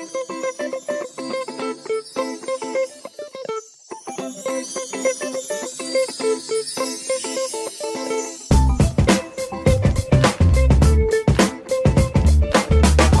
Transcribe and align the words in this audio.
Hi, 0.00 0.06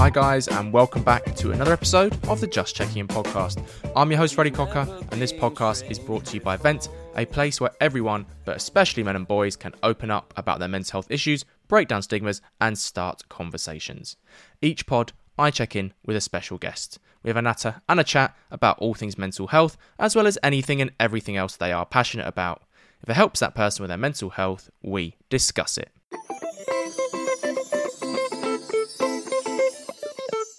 guys, 0.08 0.48
and 0.48 0.72
welcome 0.72 1.02
back 1.02 1.34
to 1.36 1.52
another 1.52 1.74
episode 1.74 2.16
of 2.28 2.40
the 2.40 2.46
Just 2.46 2.74
Checking 2.74 3.00
In 3.00 3.08
podcast. 3.08 3.62
I'm 3.94 4.10
your 4.10 4.16
host, 4.16 4.34
Freddie 4.34 4.50
Cocker, 4.50 4.88
and 5.12 5.20
this 5.20 5.34
podcast 5.34 5.90
is 5.90 5.98
brought 5.98 6.24
to 6.24 6.34
you 6.36 6.40
by 6.40 6.56
Vent, 6.56 6.88
a 7.14 7.26
place 7.26 7.60
where 7.60 7.72
everyone, 7.82 8.24
but 8.46 8.56
especially 8.56 9.02
men 9.02 9.16
and 9.16 9.28
boys, 9.28 9.54
can 9.54 9.74
open 9.82 10.10
up 10.10 10.32
about 10.38 10.58
their 10.58 10.68
mental 10.68 10.92
health 10.92 11.10
issues, 11.10 11.44
break 11.68 11.88
down 11.88 12.00
stigmas, 12.00 12.40
and 12.62 12.78
start 12.78 13.28
conversations. 13.28 14.16
Each 14.62 14.86
pod, 14.86 15.12
I 15.40 15.50
check 15.50 15.74
in 15.74 15.94
with 16.04 16.18
a 16.18 16.20
special 16.20 16.58
guest. 16.58 16.98
We 17.22 17.30
have 17.30 17.36
a 17.38 17.40
natter 17.40 17.80
and 17.88 17.98
a 17.98 18.04
chat 18.04 18.36
about 18.50 18.78
all 18.78 18.92
things 18.92 19.16
mental 19.16 19.46
health, 19.46 19.78
as 19.98 20.14
well 20.14 20.26
as 20.26 20.36
anything 20.42 20.82
and 20.82 20.90
everything 21.00 21.38
else 21.38 21.56
they 21.56 21.72
are 21.72 21.86
passionate 21.86 22.26
about. 22.26 22.62
If 23.02 23.08
it 23.08 23.14
helps 23.14 23.40
that 23.40 23.54
person 23.54 23.82
with 23.82 23.88
their 23.88 23.96
mental 23.96 24.28
health, 24.28 24.68
we 24.82 25.16
discuss 25.30 25.78
it. 25.78 25.90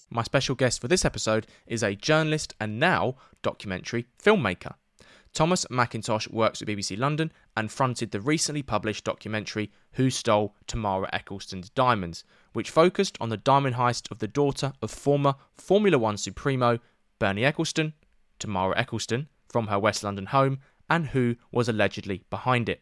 My 0.10 0.24
special 0.24 0.56
guest 0.56 0.82
for 0.82 0.88
this 0.88 1.06
episode 1.06 1.46
is 1.68 1.84
a 1.84 1.94
journalist 1.94 2.56
and 2.60 2.80
now 2.80 3.18
documentary 3.44 4.08
filmmaker. 4.20 4.74
Thomas 5.32 5.64
Mackintosh 5.70 6.28
works 6.32 6.62
at 6.62 6.68
BBC 6.68 6.98
London 6.98 7.32
and 7.56 7.72
fronted 7.72 8.10
the 8.10 8.20
recently 8.20 8.64
published 8.64 9.06
documentary 9.06 9.72
Who 9.92 10.10
Stole 10.10 10.56
Tamara 10.66 11.08
Ecclestone's 11.14 11.70
Diamonds, 11.70 12.24
which 12.54 12.70
focused 12.70 13.18
on 13.22 13.30
the 13.30 13.38
diamond 13.38 13.76
heist 13.76 14.10
of 14.12 14.20
the 14.20 14.28
daughter 14.28 14.74
of 14.82 14.92
former 14.92 15.36
Formula 15.54 15.98
One 15.98 16.18
Supremo 16.18 16.80
Bernie 17.20 17.44
Ecclestone, 17.44 17.94
Tamara 18.40 18.76
Ecclestone, 18.76 19.28
from 19.48 19.68
her 19.68 19.80
West 19.80 20.04
London 20.04 20.28
home, 20.28 20.60
and 20.90 21.08
who 21.08 21.36
was 21.52 21.70
allegedly 21.70 22.24
behind 22.30 22.68
it. 22.68 22.82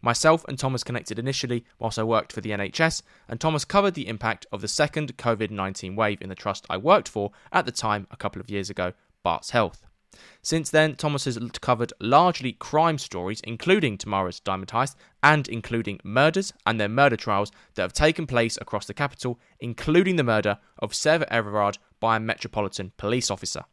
Myself 0.00 0.44
and 0.48 0.58
Thomas 0.58 0.84
connected 0.84 1.18
initially 1.18 1.64
whilst 1.78 1.98
I 1.98 2.04
worked 2.04 2.32
for 2.32 2.40
the 2.40 2.50
NHS, 2.50 3.02
and 3.28 3.40
Thomas 3.40 3.64
covered 3.64 3.94
the 3.94 4.06
impact 4.06 4.46
of 4.52 4.60
the 4.60 4.68
second 4.68 5.16
COVID 5.16 5.50
19 5.50 5.96
wave 5.96 6.22
in 6.22 6.28
the 6.28 6.34
trust 6.34 6.66
I 6.70 6.76
worked 6.76 7.08
for 7.08 7.32
at 7.50 7.66
the 7.66 7.72
time 7.72 8.06
a 8.10 8.16
couple 8.16 8.40
of 8.40 8.50
years 8.50 8.70
ago, 8.70 8.92
Barts 9.22 9.50
Health. 9.50 9.84
Since 10.42 10.70
then, 10.70 10.96
Thomas 10.96 11.24
has 11.24 11.38
covered 11.60 11.92
largely 12.00 12.52
crime 12.52 12.98
stories, 12.98 13.40
including 13.44 13.98
Tamara's 13.98 14.40
diamond 14.40 14.70
heist 14.70 14.96
and 15.22 15.48
including 15.48 16.00
murders 16.04 16.52
and 16.66 16.78
their 16.78 16.88
murder 16.88 17.16
trials 17.16 17.50
that 17.74 17.82
have 17.82 17.92
taken 17.92 18.26
place 18.26 18.58
across 18.60 18.86
the 18.86 18.94
capital, 18.94 19.40
including 19.60 20.16
the 20.16 20.22
murder 20.22 20.58
of 20.78 20.94
Sarah 20.94 21.26
Everard 21.30 21.78
by 22.00 22.16
a 22.16 22.20
Metropolitan 22.20 22.92
Police 22.96 23.30
officer. 23.30 23.64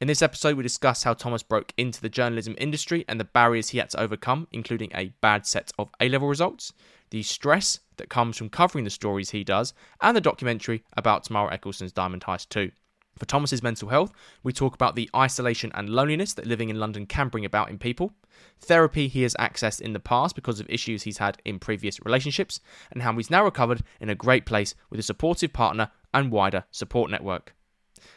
In 0.00 0.08
this 0.08 0.22
episode, 0.22 0.56
we 0.56 0.62
discuss 0.62 1.04
how 1.04 1.14
Thomas 1.14 1.42
broke 1.42 1.72
into 1.76 2.00
the 2.00 2.08
journalism 2.08 2.54
industry 2.58 3.04
and 3.08 3.18
the 3.18 3.24
barriers 3.24 3.70
he 3.70 3.78
had 3.78 3.90
to 3.90 4.00
overcome, 4.00 4.48
including 4.52 4.90
a 4.92 5.14
bad 5.20 5.46
set 5.46 5.70
of 5.78 5.88
A 6.00 6.08
level 6.08 6.28
results, 6.28 6.72
the 7.10 7.22
stress 7.22 7.78
that 7.96 8.10
comes 8.10 8.36
from 8.36 8.50
covering 8.50 8.84
the 8.84 8.90
stories 8.90 9.30
he 9.30 9.44
does, 9.44 9.72
and 10.00 10.16
the 10.16 10.20
documentary 10.20 10.82
about 10.96 11.24
Tamara 11.24 11.54
Ecclestone's 11.54 11.92
Diamond 11.92 12.22
Heist 12.24 12.48
2. 12.48 12.72
For 13.18 13.26
Thomas's 13.26 13.62
mental 13.62 13.88
health, 13.88 14.12
we 14.42 14.52
talk 14.52 14.74
about 14.74 14.96
the 14.96 15.08
isolation 15.14 15.70
and 15.74 15.88
loneliness 15.88 16.34
that 16.34 16.46
living 16.46 16.68
in 16.68 16.80
London 16.80 17.06
can 17.06 17.28
bring 17.28 17.44
about 17.44 17.70
in 17.70 17.78
people, 17.78 18.12
therapy 18.58 19.08
he 19.08 19.22
has 19.22 19.34
accessed 19.34 19.80
in 19.80 19.92
the 19.92 20.00
past 20.00 20.34
because 20.34 20.58
of 20.58 20.68
issues 20.68 21.02
he's 21.02 21.18
had 21.18 21.40
in 21.44 21.58
previous 21.58 22.00
relationships, 22.04 22.60
and 22.90 23.02
how 23.02 23.12
he's 23.12 23.30
now 23.30 23.44
recovered 23.44 23.82
in 24.00 24.10
a 24.10 24.14
great 24.14 24.46
place 24.46 24.74
with 24.90 24.98
a 24.98 25.04
supportive 25.04 25.52
partner 25.52 25.90
and 26.12 26.32
wider 26.32 26.64
support 26.70 27.10
network. 27.10 27.54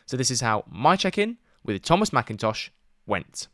So, 0.06 0.18
this 0.18 0.32
is 0.32 0.42
how 0.42 0.66
my 0.68 0.96
check 0.96 1.18
in 1.18 1.38
with 1.64 1.82
Thomas 1.84 2.10
Mackintosh 2.10 2.70
went. 3.06 3.48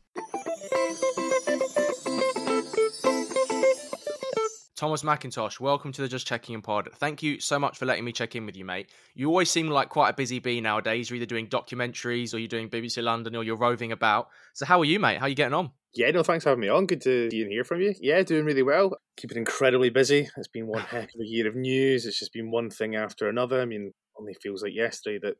Thomas 4.83 5.01
Mackintosh, 5.01 5.61
welcome 5.61 5.93
to 5.93 6.01
the 6.01 6.09
Just 6.09 6.27
Checking 6.27 6.55
In 6.55 6.61
pod. 6.61 6.89
Thank 6.95 7.23
you 7.23 7.39
so 7.39 7.57
much 7.57 7.77
for 7.77 7.85
letting 7.85 8.03
me 8.03 8.11
check 8.11 8.35
in 8.35 8.45
with 8.45 8.57
you, 8.57 8.65
mate. 8.65 8.89
You 9.15 9.29
always 9.29 9.49
seem 9.49 9.69
like 9.69 9.87
quite 9.87 10.09
a 10.09 10.13
busy 10.13 10.39
bee 10.39 10.59
nowadays. 10.59 11.09
You're 11.09 11.15
either 11.15 11.25
doing 11.25 11.47
documentaries 11.47 12.33
or 12.33 12.37
you're 12.37 12.49
doing 12.49 12.69
BBC 12.69 13.01
London 13.01 13.33
or 13.37 13.45
you're 13.45 13.55
roving 13.55 13.93
about. 13.93 14.27
So 14.53 14.65
how 14.65 14.81
are 14.81 14.83
you, 14.83 14.99
mate? 14.99 15.19
How 15.19 15.27
are 15.27 15.29
you 15.29 15.35
getting 15.35 15.53
on? 15.53 15.71
Yeah, 15.93 16.11
no, 16.11 16.21
thanks 16.21 16.43
for 16.43 16.49
having 16.49 16.63
me 16.63 16.67
on. 16.67 16.85
Good 16.85 16.99
to 17.03 17.31
see 17.31 17.43
and 17.43 17.49
hear 17.49 17.63
from 17.63 17.79
you. 17.79 17.95
Yeah, 18.01 18.23
doing 18.23 18.43
really 18.43 18.61
well. 18.61 18.97
Keeping 19.15 19.37
incredibly 19.37 19.89
busy. 19.89 20.27
It's 20.35 20.49
been 20.49 20.67
one 20.67 20.81
heck 20.89 21.15
of 21.15 21.21
a 21.21 21.25
year 21.25 21.47
of 21.47 21.55
news. 21.55 22.05
It's 22.05 22.19
just 22.19 22.33
been 22.33 22.51
one 22.51 22.69
thing 22.69 22.97
after 22.97 23.29
another. 23.29 23.61
I 23.61 23.65
mean, 23.65 23.93
only 24.19 24.33
feels 24.33 24.63
like 24.63 24.75
yesterday 24.75 25.17
that 25.23 25.35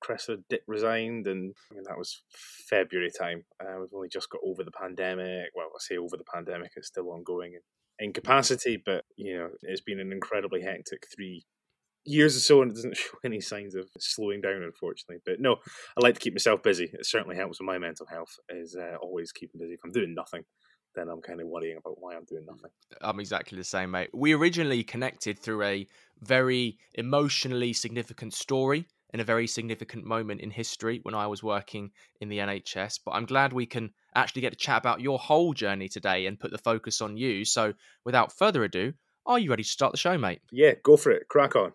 Cressida 0.00 0.58
resigned, 0.68 1.26
and 1.26 1.56
I 1.72 1.74
mean, 1.74 1.82
that 1.88 1.98
was 1.98 2.22
February 2.70 3.10
time. 3.10 3.46
Uh, 3.60 3.80
we've 3.80 3.88
only 3.92 4.10
just 4.12 4.30
got 4.30 4.42
over 4.46 4.62
the 4.62 4.70
pandemic. 4.70 5.46
Well, 5.56 5.72
I 5.74 5.78
say 5.80 5.96
over 5.96 6.16
the 6.16 6.22
pandemic; 6.32 6.70
it's 6.76 6.86
still 6.86 7.10
ongoing 7.10 7.54
in 7.98 8.12
capacity, 8.12 8.82
but 8.84 9.04
you 9.16 9.36
know, 9.36 9.48
it's 9.62 9.80
been 9.80 10.00
an 10.00 10.12
incredibly 10.12 10.62
hectic 10.62 11.04
three 11.14 11.44
years 12.04 12.36
or 12.36 12.40
so, 12.40 12.62
and 12.62 12.70
it 12.70 12.74
doesn't 12.74 12.96
show 12.96 13.18
any 13.24 13.40
signs 13.40 13.74
of 13.74 13.88
slowing 13.98 14.40
down, 14.40 14.62
unfortunately. 14.62 15.22
But 15.24 15.40
no, 15.40 15.56
I 15.96 16.00
like 16.00 16.14
to 16.14 16.20
keep 16.20 16.34
myself 16.34 16.62
busy. 16.62 16.90
It 16.92 17.06
certainly 17.06 17.36
helps 17.36 17.58
with 17.60 17.66
my 17.66 17.78
mental 17.78 18.06
health. 18.06 18.36
Is 18.48 18.76
uh, 18.76 18.96
always 19.02 19.32
keeping 19.32 19.60
busy. 19.60 19.74
If 19.74 19.80
I'm 19.84 19.92
doing 19.92 20.14
nothing, 20.14 20.44
then 20.94 21.08
I'm 21.08 21.20
kind 21.20 21.40
of 21.40 21.48
worrying 21.48 21.76
about 21.76 22.00
why 22.00 22.14
I'm 22.14 22.24
doing 22.24 22.46
nothing. 22.46 22.70
I'm 23.00 23.20
exactly 23.20 23.58
the 23.58 23.64
same, 23.64 23.90
mate. 23.90 24.10
We 24.14 24.32
originally 24.32 24.82
connected 24.82 25.38
through 25.38 25.62
a 25.62 25.86
very 26.20 26.78
emotionally 26.94 27.72
significant 27.72 28.34
story 28.34 28.86
in 29.12 29.20
a 29.20 29.24
very 29.24 29.46
significant 29.46 30.04
moment 30.04 30.40
in 30.40 30.50
history 30.50 31.00
when 31.02 31.14
I 31.14 31.26
was 31.26 31.42
working 31.42 31.90
in 32.20 32.28
the 32.28 32.38
NHS. 32.38 33.00
But 33.04 33.12
I'm 33.12 33.26
glad 33.26 33.52
we 33.52 33.66
can 33.66 33.90
actually 34.14 34.42
get 34.42 34.50
to 34.50 34.58
chat 34.58 34.78
about 34.78 35.00
your 35.00 35.18
whole 35.18 35.54
journey 35.54 35.88
today 35.88 36.26
and 36.26 36.40
put 36.40 36.50
the 36.50 36.58
focus 36.58 37.00
on 37.00 37.16
you. 37.16 37.44
So, 37.44 37.74
without 38.04 38.36
further 38.36 38.64
ado, 38.64 38.92
are 39.24 39.38
you 39.38 39.50
ready 39.50 39.62
to 39.62 39.68
start 39.68 39.92
the 39.92 39.98
show, 39.98 40.16
mate? 40.18 40.40
Yeah, 40.50 40.74
go 40.82 40.96
for 40.96 41.10
it. 41.10 41.28
Crack 41.28 41.56
on. 41.56 41.72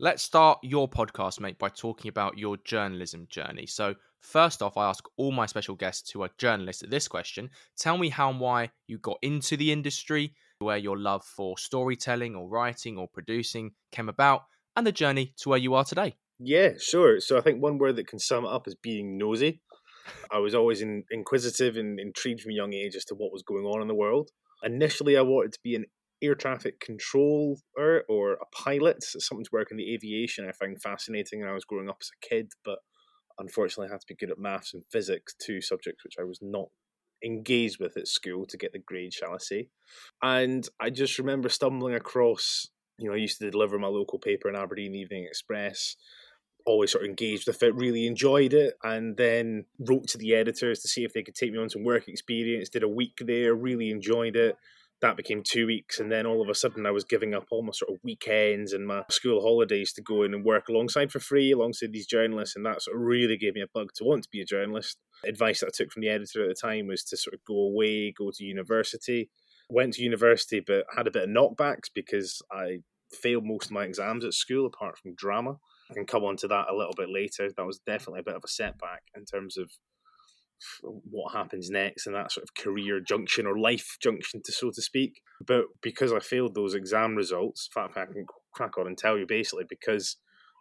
Let's 0.00 0.22
start 0.22 0.58
your 0.62 0.88
podcast, 0.88 1.40
mate, 1.40 1.58
by 1.58 1.70
talking 1.70 2.08
about 2.08 2.36
your 2.36 2.58
journalism 2.58 3.26
journey. 3.30 3.66
So, 3.66 3.94
first 4.20 4.60
off, 4.60 4.76
I 4.76 4.88
ask 4.88 5.04
all 5.16 5.32
my 5.32 5.46
special 5.46 5.76
guests 5.76 6.10
who 6.10 6.22
are 6.22 6.30
journalists 6.36 6.82
this 6.88 7.08
question 7.08 7.48
tell 7.78 7.96
me 7.96 8.08
how 8.08 8.28
and 8.28 8.40
why 8.40 8.70
you 8.86 8.98
got 8.98 9.18
into 9.22 9.56
the 9.56 9.72
industry, 9.72 10.34
where 10.64 10.76
your 10.76 10.98
love 10.98 11.24
for 11.24 11.56
storytelling 11.58 12.34
or 12.34 12.48
writing 12.48 12.98
or 12.98 13.08
producing 13.08 13.72
came 13.92 14.08
about, 14.08 14.42
and 14.76 14.86
the 14.86 14.92
journey 14.92 15.34
to 15.38 15.48
where 15.50 15.58
you 15.58 15.74
are 15.74 15.84
today. 15.84 16.16
Yeah, 16.38 16.70
sure. 16.78 17.20
So 17.20 17.38
I 17.38 17.40
think 17.40 17.62
one 17.62 17.78
word 17.78 17.96
that 17.96 18.08
can 18.08 18.18
sum 18.18 18.44
it 18.44 18.48
up 18.48 18.66
is 18.66 18.74
being 18.74 19.16
nosy. 19.16 19.62
I 20.30 20.38
was 20.38 20.54
always 20.54 20.82
in, 20.82 21.04
inquisitive 21.10 21.76
and 21.76 21.98
intrigued 21.98 22.40
from 22.40 22.52
a 22.52 22.54
young 22.54 22.74
age 22.74 22.96
as 22.96 23.04
to 23.06 23.14
what 23.14 23.32
was 23.32 23.42
going 23.42 23.64
on 23.64 23.80
in 23.80 23.88
the 23.88 23.94
world. 23.94 24.30
Initially, 24.62 25.16
I 25.16 25.22
wanted 25.22 25.52
to 25.52 25.60
be 25.62 25.76
an 25.76 25.86
air 26.22 26.34
traffic 26.34 26.80
controller 26.80 28.02
or 28.08 28.32
a 28.32 28.46
pilot, 28.52 29.02
something 29.02 29.44
to 29.44 29.50
work 29.52 29.70
in 29.70 29.76
the 29.76 29.94
aviation 29.94 30.46
I 30.48 30.52
found 30.52 30.82
fascinating 30.82 31.40
when 31.40 31.48
I 31.48 31.54
was 31.54 31.64
growing 31.64 31.88
up 31.88 31.98
as 32.00 32.10
a 32.10 32.26
kid, 32.26 32.52
but 32.64 32.78
unfortunately 33.38 33.88
I 33.88 33.92
had 33.92 34.00
to 34.00 34.06
be 34.08 34.14
good 34.14 34.30
at 34.30 34.38
maths 34.38 34.74
and 34.74 34.84
physics, 34.90 35.34
two 35.40 35.60
subjects 35.60 36.04
which 36.04 36.16
I 36.18 36.24
was 36.24 36.38
not 36.40 36.68
engaged 37.24 37.78
with 37.80 37.96
at 37.96 38.08
school 38.08 38.46
to 38.46 38.56
get 38.56 38.72
the 38.72 38.78
grade, 38.78 39.12
shall 39.14 39.34
I 39.34 39.38
say. 39.38 39.68
And 40.22 40.68
I 40.80 40.90
just 40.90 41.18
remember 41.18 41.48
stumbling 41.48 41.94
across, 41.94 42.68
you 42.98 43.08
know, 43.08 43.14
I 43.14 43.18
used 43.18 43.38
to 43.38 43.50
deliver 43.50 43.78
my 43.78 43.88
local 43.88 44.18
paper 44.18 44.48
in 44.48 44.56
Aberdeen 44.56 44.94
Evening 44.94 45.24
Express, 45.24 45.96
always 46.66 46.92
sort 46.92 47.04
of 47.04 47.10
engaged 47.10 47.46
with 47.46 47.62
it, 47.62 47.74
really 47.74 48.06
enjoyed 48.06 48.54
it, 48.54 48.74
and 48.82 49.16
then 49.16 49.64
wrote 49.78 50.08
to 50.08 50.18
the 50.18 50.34
editors 50.34 50.80
to 50.80 50.88
see 50.88 51.04
if 51.04 51.12
they 51.12 51.22
could 51.22 51.34
take 51.34 51.52
me 51.52 51.58
on 51.58 51.68
some 51.68 51.84
work 51.84 52.08
experience, 52.08 52.68
did 52.68 52.82
a 52.82 52.88
week 52.88 53.18
there, 53.20 53.54
really 53.54 53.90
enjoyed 53.90 54.36
it. 54.36 54.56
That 55.00 55.16
became 55.16 55.42
two 55.42 55.66
weeks, 55.66 56.00
and 56.00 56.10
then 56.10 56.24
all 56.24 56.40
of 56.40 56.48
a 56.48 56.54
sudden, 56.54 56.86
I 56.86 56.90
was 56.90 57.04
giving 57.04 57.34
up 57.34 57.46
almost 57.50 57.80
sort 57.80 57.90
of 57.90 57.98
weekends 58.02 58.72
and 58.72 58.86
my 58.86 59.02
school 59.10 59.42
holidays 59.42 59.92
to 59.94 60.02
go 60.02 60.22
in 60.22 60.32
and 60.32 60.44
work 60.44 60.68
alongside 60.68 61.12
for 61.12 61.20
free, 61.20 61.52
alongside 61.52 61.92
these 61.92 62.06
journalists, 62.06 62.56
and 62.56 62.64
that 62.64 62.80
sort 62.80 62.96
of 62.96 63.02
really 63.02 63.36
gave 63.36 63.54
me 63.54 63.60
a 63.60 63.66
bug 63.74 63.90
to 63.96 64.04
want 64.04 64.22
to 64.22 64.30
be 64.30 64.40
a 64.40 64.46
journalist 64.46 64.98
advice 65.26 65.60
that 65.60 65.68
I 65.68 65.70
took 65.74 65.92
from 65.92 66.02
the 66.02 66.08
editor 66.08 66.42
at 66.42 66.48
the 66.48 66.54
time 66.54 66.86
was 66.86 67.04
to 67.04 67.16
sort 67.16 67.34
of 67.34 67.44
go 67.46 67.54
away, 67.54 68.12
go 68.12 68.30
to 68.32 68.44
university. 68.44 69.30
Went 69.70 69.94
to 69.94 70.02
university, 70.02 70.60
but 70.60 70.84
had 70.94 71.06
a 71.06 71.10
bit 71.10 71.24
of 71.24 71.30
knockbacks 71.30 71.88
because 71.94 72.42
I 72.52 72.80
failed 73.10 73.44
most 73.44 73.66
of 73.66 73.70
my 73.72 73.84
exams 73.84 74.24
at 74.24 74.34
school, 74.34 74.66
apart 74.66 74.98
from 74.98 75.14
drama. 75.14 75.58
I 75.90 75.94
can 75.94 76.06
come 76.06 76.24
on 76.24 76.36
to 76.38 76.48
that 76.48 76.68
a 76.70 76.76
little 76.76 76.94
bit 76.96 77.08
later. 77.08 77.50
That 77.50 77.66
was 77.66 77.80
definitely 77.86 78.20
a 78.20 78.24
bit 78.24 78.36
of 78.36 78.44
a 78.44 78.48
setback 78.48 79.02
in 79.16 79.24
terms 79.24 79.56
of 79.56 79.70
what 80.82 81.34
happens 81.34 81.70
next 81.70 82.06
and 82.06 82.14
that 82.14 82.30
sort 82.32 82.44
of 82.44 82.54
career 82.54 83.00
junction 83.00 83.46
or 83.46 83.58
life 83.58 83.96
junction, 84.00 84.42
to 84.44 84.52
so 84.52 84.70
to 84.70 84.82
speak. 84.82 85.20
But 85.44 85.64
because 85.82 86.12
I 86.12 86.20
failed 86.20 86.54
those 86.54 86.74
exam 86.74 87.16
results, 87.16 87.68
in 87.68 87.72
fact, 87.82 87.96
I 87.96 88.06
can 88.06 88.26
crack 88.52 88.78
on 88.78 88.86
and 88.86 88.96
tell 88.96 89.18
you 89.18 89.26
basically 89.26 89.64
because 89.68 90.16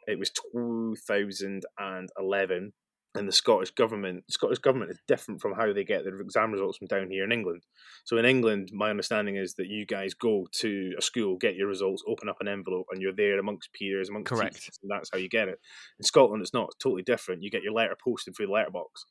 it 0.08 0.18
was 0.20 0.32
2011 0.32 2.74
and 3.16 3.28
the 3.28 3.32
Scottish 3.32 3.72
government. 3.72 4.24
Scottish 4.30 4.60
government 4.60 4.92
is 4.92 5.00
different 5.08 5.42
from 5.42 5.54
how 5.54 5.72
they 5.72 5.84
get 5.84 6.04
their 6.04 6.20
exam 6.20 6.52
results 6.52 6.78
from 6.78 6.88
down 6.88 7.10
here 7.10 7.24
in 7.24 7.32
England. 7.32 7.64
So 8.06 8.18
in 8.18 8.26
England, 8.26 8.70
my 8.74 8.90
understanding 8.90 9.36
is 9.36 9.54
that 9.56 9.68
you 9.68 9.86
guys 9.86 10.14
go 10.14 10.48
to 10.60 10.94
a 10.98 11.02
school, 11.02 11.38
get 11.38 11.56
your 11.56 11.68
results, 11.68 12.04
open 12.08 12.30
up 12.30 12.38
an 12.40 12.48
envelope, 12.48 12.88
and 12.92 13.02
you're 13.02 13.14
there 13.16 13.40
amongst 13.40 13.74
peers, 13.74 14.10
amongst 14.10 14.30
Correct. 14.30 14.56
teachers, 14.56 14.80
and 14.82 14.92
that's 14.92 15.10
how 15.12 15.20
you 15.20 15.30
get 15.30 15.48
it. 15.48 15.60
In 16.00 16.06
Scotland, 16.06 16.42
it's 16.42 16.54
not 16.54 16.70
it's 16.70 16.78
totally 16.78 17.04
different. 17.04 17.44
You 17.44 17.52
get 17.52 17.64
your 17.64 17.74
letter 17.74 17.96
posted 18.04 18.36
through 18.36 18.48
the 18.48 18.54
letterbox. 18.54 19.06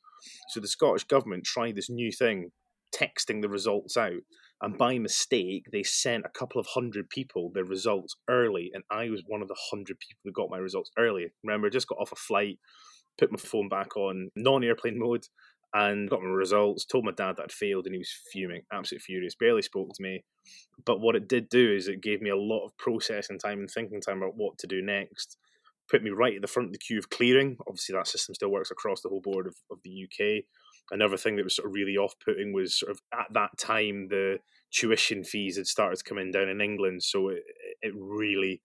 So 0.49 0.59
the 0.59 0.67
Scottish 0.67 1.05
government 1.05 1.45
tried 1.45 1.75
this 1.75 1.89
new 1.89 2.11
thing, 2.11 2.51
texting 2.93 3.41
the 3.41 3.49
results 3.49 3.95
out, 3.95 4.21
and 4.61 4.77
by 4.77 4.97
mistake, 4.97 5.67
they 5.71 5.83
sent 5.83 6.25
a 6.25 6.29
couple 6.29 6.59
of 6.59 6.67
hundred 6.67 7.09
people 7.09 7.51
their 7.53 7.65
results 7.65 8.15
early, 8.29 8.71
and 8.73 8.83
I 8.89 9.09
was 9.09 9.23
one 9.27 9.41
of 9.41 9.47
the 9.47 9.57
hundred 9.71 9.99
people 9.99 10.21
who 10.23 10.31
got 10.31 10.49
my 10.49 10.57
results 10.57 10.91
early. 10.97 11.27
Remember, 11.43 11.67
I 11.67 11.69
just 11.69 11.87
got 11.87 11.97
off 11.99 12.11
a 12.11 12.15
flight 12.15 12.59
put 13.19 13.31
my 13.31 13.37
phone 13.37 13.69
back 13.69 13.95
on 13.95 14.29
non-airplane 14.35 14.99
mode 14.99 15.25
and 15.73 16.09
got 16.09 16.21
my 16.21 16.29
results. 16.29 16.85
Told 16.85 17.05
my 17.05 17.11
dad 17.11 17.37
that 17.37 17.43
I'd 17.43 17.51
failed, 17.51 17.85
and 17.85 17.95
he 17.95 17.99
was 17.99 18.13
fuming, 18.31 18.61
absolutely 18.71 19.03
furious. 19.03 19.35
Barely 19.35 19.61
spoke 19.61 19.89
to 19.93 20.03
me, 20.03 20.23
but 20.85 20.99
what 20.99 21.15
it 21.15 21.27
did 21.27 21.49
do 21.49 21.73
is 21.73 21.87
it 21.87 22.01
gave 22.01 22.21
me 22.21 22.29
a 22.29 22.37
lot 22.37 22.65
of 22.65 22.77
processing 22.77 23.39
time 23.39 23.59
and 23.59 23.69
thinking 23.69 24.01
time 24.01 24.17
about 24.17 24.35
what 24.35 24.57
to 24.59 24.67
do 24.67 24.81
next. 24.81 25.37
Put 25.89 26.03
me 26.03 26.11
right 26.11 26.35
at 26.35 26.41
the 26.41 26.47
front 26.47 26.67
of 26.67 26.73
the 26.73 26.79
queue 26.79 26.97
of 26.97 27.09
clearing. 27.09 27.57
Obviously, 27.67 27.93
that 27.93 28.07
system 28.07 28.35
still 28.35 28.51
works 28.51 28.71
across 28.71 29.01
the 29.01 29.09
whole 29.09 29.21
board 29.21 29.47
of, 29.47 29.55
of 29.69 29.79
the 29.83 30.05
UK. 30.05 30.43
Another 30.91 31.17
thing 31.17 31.35
that 31.35 31.43
was 31.43 31.55
sort 31.55 31.67
of 31.67 31.73
really 31.73 31.97
off-putting 31.97 32.53
was 32.53 32.77
sort 32.79 32.91
of 32.91 33.01
at 33.13 33.27
that 33.33 33.57
time 33.57 34.07
the 34.09 34.37
tuition 34.71 35.23
fees 35.23 35.57
had 35.57 35.67
started 35.67 35.97
to 35.97 36.03
come 36.03 36.17
in 36.17 36.31
down 36.31 36.49
in 36.49 36.61
England, 36.61 37.03
so 37.03 37.29
it, 37.29 37.43
it 37.81 37.93
really 37.95 38.61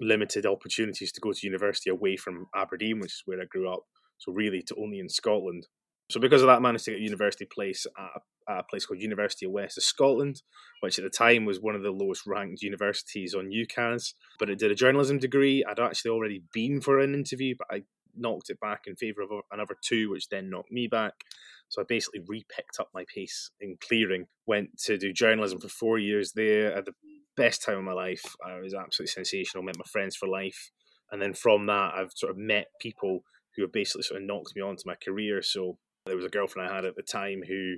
limited 0.00 0.46
opportunities 0.46 1.12
to 1.12 1.20
go 1.20 1.32
to 1.32 1.46
university 1.46 1.90
away 1.90 2.16
from 2.16 2.46
Aberdeen, 2.54 3.00
which 3.00 3.12
is 3.12 3.22
where 3.24 3.40
I 3.40 3.44
grew 3.44 3.70
up. 3.72 3.84
So 4.18 4.32
really, 4.32 4.62
to 4.62 4.76
only 4.76 4.98
in 4.98 5.08
Scotland. 5.08 5.66
So 6.10 6.20
because 6.20 6.42
of 6.42 6.48
that, 6.48 6.56
I 6.56 6.60
managed 6.60 6.84
to 6.84 6.90
get 6.92 7.00
a 7.00 7.04
university 7.04 7.46
place 7.46 7.86
at 7.98 8.02
a, 8.04 8.52
at 8.52 8.60
a 8.60 8.62
place 8.64 8.84
called 8.84 9.00
University 9.00 9.46
of 9.46 9.52
West 9.52 9.78
of 9.78 9.84
Scotland, 9.84 10.42
which 10.80 10.98
at 10.98 11.04
the 11.04 11.10
time 11.10 11.44
was 11.44 11.60
one 11.60 11.74
of 11.74 11.82
the 11.82 11.90
lowest 11.90 12.26
ranked 12.26 12.62
universities 12.62 13.34
on 13.34 13.50
UCAS. 13.50 14.12
But 14.38 14.50
it 14.50 14.58
did 14.58 14.70
a 14.70 14.74
journalism 14.74 15.18
degree. 15.18 15.64
I'd 15.64 15.80
actually 15.80 16.10
already 16.10 16.42
been 16.52 16.80
for 16.80 17.00
an 17.00 17.14
interview, 17.14 17.54
but 17.58 17.68
I 17.70 17.84
knocked 18.16 18.50
it 18.50 18.60
back 18.60 18.82
in 18.86 18.96
favour 18.96 19.22
of 19.22 19.30
another 19.50 19.76
two, 19.82 20.10
which 20.10 20.28
then 20.28 20.50
knocked 20.50 20.70
me 20.70 20.86
back. 20.86 21.14
So 21.68 21.80
I 21.80 21.84
basically 21.88 22.20
re-picked 22.26 22.78
up 22.78 22.88
my 22.94 23.04
pace 23.12 23.50
in 23.60 23.76
clearing. 23.80 24.26
Went 24.46 24.78
to 24.84 24.98
do 24.98 25.12
journalism 25.12 25.58
for 25.58 25.68
four 25.68 25.98
years 25.98 26.32
there. 26.32 26.76
At 26.76 26.84
the 26.84 26.92
best 27.36 27.62
time 27.62 27.78
of 27.78 27.84
my 27.84 27.92
life. 27.92 28.36
I 28.44 28.58
was 28.60 28.74
absolutely 28.74 29.12
sensational. 29.12 29.62
Met 29.62 29.78
my 29.78 29.84
friends 29.90 30.16
for 30.16 30.28
life, 30.28 30.70
and 31.10 31.20
then 31.20 31.34
from 31.34 31.66
that, 31.66 31.92
I've 31.96 32.12
sort 32.14 32.30
of 32.30 32.38
met 32.38 32.68
people 32.80 33.20
who 33.56 33.62
have 33.62 33.72
basically 33.72 34.02
sort 34.02 34.20
of 34.20 34.26
knocked 34.26 34.54
me 34.56 34.62
onto 34.62 34.82
my 34.86 34.96
career. 34.96 35.42
So 35.42 35.78
there 36.06 36.16
was 36.16 36.24
a 36.24 36.30
girlfriend 36.30 36.68
I 36.68 36.74
had 36.74 36.84
at 36.84 36.96
the 36.96 37.02
time 37.02 37.42
who 37.46 37.76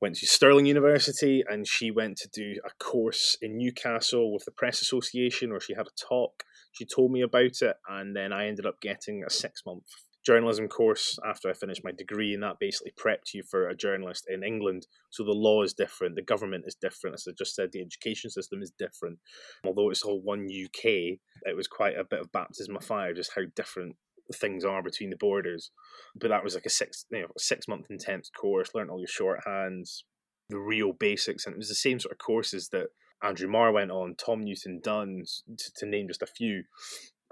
went 0.00 0.16
to 0.16 0.26
Stirling 0.26 0.66
University, 0.66 1.44
and 1.48 1.66
she 1.66 1.90
went 1.90 2.16
to 2.18 2.28
do 2.28 2.54
a 2.64 2.70
course 2.82 3.36
in 3.40 3.56
Newcastle 3.56 4.32
with 4.32 4.44
the 4.44 4.50
Press 4.50 4.82
Association, 4.82 5.50
where 5.50 5.60
she 5.60 5.74
had 5.74 5.86
a 5.86 6.08
talk. 6.08 6.42
She 6.72 6.84
told 6.84 7.12
me 7.12 7.22
about 7.22 7.62
it, 7.62 7.76
and 7.88 8.16
then 8.16 8.32
I 8.32 8.48
ended 8.48 8.66
up 8.66 8.80
getting 8.80 9.22
a 9.24 9.30
six 9.30 9.62
month 9.64 9.84
journalism 10.24 10.68
course 10.68 11.18
after 11.26 11.48
I 11.48 11.52
finished 11.52 11.84
my 11.84 11.92
degree, 11.92 12.34
and 12.34 12.42
that 12.42 12.58
basically 12.60 12.92
prepped 12.92 13.34
you 13.34 13.42
for 13.42 13.68
a 13.68 13.76
journalist 13.76 14.24
in 14.28 14.42
England. 14.42 14.86
So 15.10 15.24
the 15.24 15.32
law 15.32 15.62
is 15.62 15.74
different, 15.74 16.16
the 16.16 16.22
government 16.22 16.64
is 16.66 16.74
different. 16.74 17.14
As 17.14 17.26
I 17.28 17.32
just 17.36 17.54
said, 17.54 17.70
the 17.72 17.80
education 17.80 18.30
system 18.30 18.62
is 18.62 18.72
different. 18.78 19.18
Although 19.64 19.90
it's 19.90 20.02
all 20.02 20.20
one 20.20 20.46
UK, 20.46 20.84
it 20.84 21.56
was 21.56 21.66
quite 21.66 21.98
a 21.98 22.04
bit 22.04 22.20
of 22.20 22.32
baptism 22.32 22.76
of 22.76 22.84
fire, 22.84 23.14
just 23.14 23.32
how 23.34 23.42
different 23.56 23.96
things 24.34 24.64
are 24.64 24.82
between 24.82 25.10
the 25.10 25.16
borders. 25.16 25.70
But 26.14 26.28
that 26.28 26.44
was 26.44 26.54
like 26.54 26.66
a 26.66 26.70
six, 26.70 27.04
you 27.10 27.22
know, 27.22 27.28
six 27.36 27.66
month 27.68 27.86
intense 27.90 28.30
course. 28.30 28.70
Learned 28.74 28.90
all 28.90 29.00
your 29.00 29.08
shorthands, 29.08 30.02
the 30.48 30.58
real 30.58 30.92
basics, 30.92 31.46
and 31.46 31.54
it 31.54 31.58
was 31.58 31.68
the 31.68 31.74
same 31.74 31.98
sort 31.98 32.12
of 32.12 32.18
courses 32.18 32.68
that 32.68 32.88
Andrew 33.22 33.48
Marr 33.48 33.72
went 33.72 33.90
on, 33.90 34.16
Tom 34.16 34.42
Newton 34.42 34.80
Dunn, 34.82 35.22
to, 35.56 35.72
to 35.76 35.86
name 35.86 36.08
just 36.08 36.22
a 36.22 36.26
few. 36.26 36.64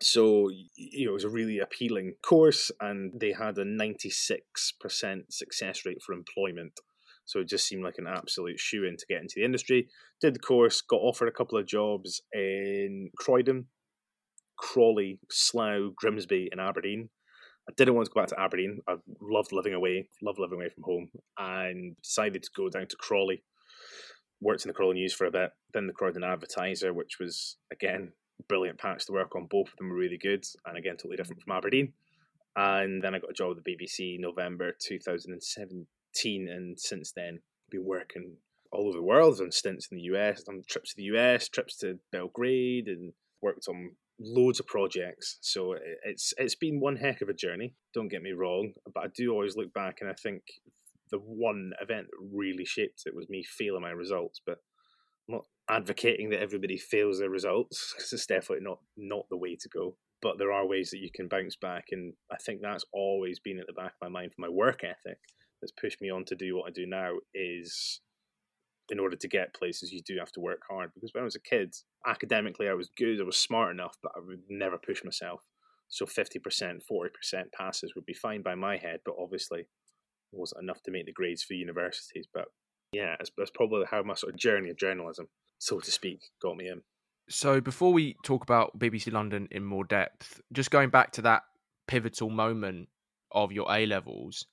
So 0.03 0.49
you 0.77 1.07
know, 1.07 1.13
it 1.13 1.15
was 1.15 1.25
a 1.25 1.29
really 1.29 1.59
appealing 1.59 2.15
course, 2.23 2.71
and 2.81 3.13
they 3.21 3.33
had 3.33 3.59
a 3.59 3.65
ninety 3.65 4.11
six 4.11 4.73
percent 4.81 5.33
success 5.33 5.85
rate 5.85 6.03
for 6.05 6.13
employment. 6.15 6.73
So 7.27 7.41
it 7.41 7.49
just 7.49 7.67
seemed 7.67 7.85
like 7.85 7.99
an 7.99 8.07
absolute 8.09 8.59
shoe 8.59 8.85
in 8.85 8.97
to 8.97 9.07
get 9.09 9.21
into 9.21 9.35
the 9.37 9.45
industry. 9.45 9.89
Did 10.21 10.35
the 10.35 10.41
course, 10.41 10.81
got 10.81 10.97
offered 10.97 11.29
a 11.29 11.33
couple 11.33 11.59
of 11.59 11.67
jobs 11.67 12.23
in 12.33 13.11
Croydon, 13.17 13.67
Crawley, 14.59 15.21
Slough, 15.31 15.95
Grimsby, 15.95 16.49
and 16.51 16.61
Aberdeen. 16.61 17.09
I 17.69 17.73
didn't 17.77 17.95
want 17.95 18.07
to 18.07 18.13
go 18.13 18.21
back 18.21 18.31
to 18.31 18.41
Aberdeen. 18.41 18.81
I 18.89 18.97
loved 19.21 19.53
living 19.53 19.75
away, 19.75 20.09
loved 20.23 20.41
living 20.41 20.59
away 20.59 20.71
from 20.71 20.83
home, 20.83 21.09
and 21.39 21.97
decided 22.03 22.43
to 22.43 22.51
go 22.57 22.69
down 22.69 22.89
to 22.89 22.97
Crawley. 22.97 23.45
Worked 24.41 24.65
in 24.65 24.71
the 24.71 24.75
Crawley 24.75 24.95
News 24.95 25.13
for 25.13 25.27
a 25.27 25.31
bit, 25.31 25.51
then 25.73 25.87
the 25.87 25.93
Croydon 25.93 26.25
Advertiser, 26.25 26.93
which 26.93 27.19
was 27.21 27.59
again 27.71 28.13
brilliant 28.49 28.79
patch 28.79 29.07
to 29.07 29.13
work 29.13 29.35
on. 29.37 29.47
Both 29.47 29.69
of 29.69 29.77
them 29.77 29.91
were 29.91 29.97
really 29.97 30.19
good, 30.19 30.45
and 30.67 30.77
again, 30.77 30.97
totally 30.97 31.17
different 31.17 31.43
from 31.43 31.57
Aberdeen. 31.57 31.93
And 32.57 33.03
then 33.03 33.15
I 33.15 33.19
got 33.19 33.31
a 33.31 33.35
job 33.35 33.57
at 33.57 33.65
the 33.65 33.77
BBC 33.77 34.19
November 34.19 34.73
2017, 34.81 36.49
and 36.49 36.79
since 36.79 37.13
then, 37.13 37.41
been 37.71 37.85
working 37.85 38.37
all 38.73 38.89
over 38.89 38.99
the 38.99 39.03
world 39.03 39.41
on 39.41 39.51
stints 39.51 39.89
in 39.91 39.97
the 39.97 40.05
US, 40.15 40.45
on 40.49 40.63
trips 40.69 40.91
to 40.91 40.97
the 40.97 41.17
US, 41.17 41.49
trips 41.49 41.77
to 41.79 41.99
Belgrade, 42.13 42.89
and 42.89 43.13
worked 43.41 43.67
on 43.69 43.93
loads 44.21 44.61
of 44.61 44.67
projects. 44.67 45.39
So 45.41 45.77
it's 46.05 46.35
it's 46.37 46.55
been 46.55 46.81
one 46.81 46.97
heck 46.97 47.21
of 47.21 47.29
a 47.29 47.35
journey. 47.35 47.75
Don't 47.95 48.09
get 48.09 48.23
me 48.23 48.33
wrong, 48.33 48.73
but 48.93 49.05
I 49.05 49.07
do 49.09 49.33
always 49.33 49.57
look 49.57 49.73
back 49.73 49.99
and 50.01 50.11
I 50.11 50.15
think 50.15 50.43
the 51.11 51.19
one 51.19 51.73
event 51.81 52.07
that 52.11 52.29
really 52.33 52.65
shaped 52.65 53.03
it 53.07 53.15
was 53.15 53.29
me 53.29 53.43
failing 53.43 53.83
my 53.83 53.91
results. 53.91 54.41
But 54.45 54.59
not 55.31 55.47
advocating 55.69 56.31
that 56.31 56.43
everybody 56.43 56.77
fails 56.77 57.19
their 57.19 57.31
results 57.31 57.95
because 57.95 58.13
it's 58.13 58.27
definitely 58.27 58.65
not 58.65 58.81
not 58.97 59.27
the 59.31 59.37
way 59.37 59.57
to 59.57 59.69
go. 59.69 59.97
But 60.23 60.39
there 60.39 60.53
are 60.53 60.67
ways 60.67 60.91
that 60.91 60.99
you 60.99 61.11
can 61.15 61.29
bounce 61.29 61.57
back, 61.57 61.87
and 61.93 62.13
I 62.31 62.37
think 62.37 62.61
that's 62.61 62.85
always 62.93 63.39
been 63.39 63.59
at 63.59 63.67
the 63.67 63.73
back 63.73 63.93
of 63.93 64.03
my 64.03 64.09
mind 64.09 64.33
for 64.33 64.43
my 64.43 64.51
work 64.51 64.85
ethic. 64.85 65.19
That's 65.61 65.73
pushed 65.73 66.01
me 66.01 66.11
on 66.11 66.25
to 66.27 66.35
do 66.35 66.57
what 66.57 66.69
I 66.69 66.71
do 66.71 66.87
now. 66.87 67.13
Is 67.35 68.01
in 68.91 68.99
order 68.99 69.17
to 69.17 69.29
get 69.29 69.55
places, 69.55 69.93
you 69.93 70.03
do 70.03 70.17
have 70.19 70.33
to 70.33 70.41
work 70.41 70.63
hard. 70.69 70.91
Because 70.95 71.11
when 71.15 71.23
I 71.23 71.25
was 71.25 71.37
a 71.37 71.41
kid, 71.41 71.75
academically, 72.07 72.69
I 72.69 72.75
was 72.75 72.91
good, 72.97 73.21
I 73.21 73.25
was 73.25 73.39
smart 73.39 73.71
enough, 73.71 73.97
but 74.03 74.13
I 74.17 74.21
would 74.21 74.43
never 74.49 74.79
push 74.79 75.05
myself. 75.05 75.43
So 75.89 76.07
50%, 76.07 76.81
40% 76.91 77.53
passes 77.53 77.95
would 77.95 78.07
be 78.07 78.15
fine 78.15 78.43
by 78.43 78.55
my 78.55 78.77
head, 78.77 79.01
but 79.05 79.15
obviously 79.19 79.61
it 79.61 79.67
wasn't 80.33 80.63
enough 80.63 80.83
to 80.83 80.91
make 80.91 81.07
the 81.07 81.13
grades 81.13 81.43
for 81.43 81.55
universities. 81.55 82.27
But 82.33 82.47
yeah, 82.93 83.17
it's, 83.21 83.31
that's 83.37 83.51
probably 83.51 83.87
how 83.91 84.03
my 84.03 84.15
sort 84.15 84.33
of 84.33 84.39
journey 84.39 84.71
of 84.71 84.77
journalism, 84.77 85.29
so 85.59 85.81
to 85.81 85.91
speak, 85.91 86.21
got 86.43 86.57
me 86.57 86.69
in. 86.69 86.83
So 87.29 87.61
before 87.61 87.93
we 87.93 88.17
talk 88.25 88.43
about 88.43 88.79
BBC 88.79 89.13
London 89.13 89.49
in 89.51 89.65
more 89.65 89.85
depth, 89.85 90.41
just 90.53 90.71
going 90.71 90.91
back 90.91 91.13
to 91.13 91.23
that 91.23 91.43
pivotal 91.87 92.31
moment 92.31 92.89
of 93.31 93.53
your 93.53 93.71
A 93.73 93.87
levels, 93.87 94.47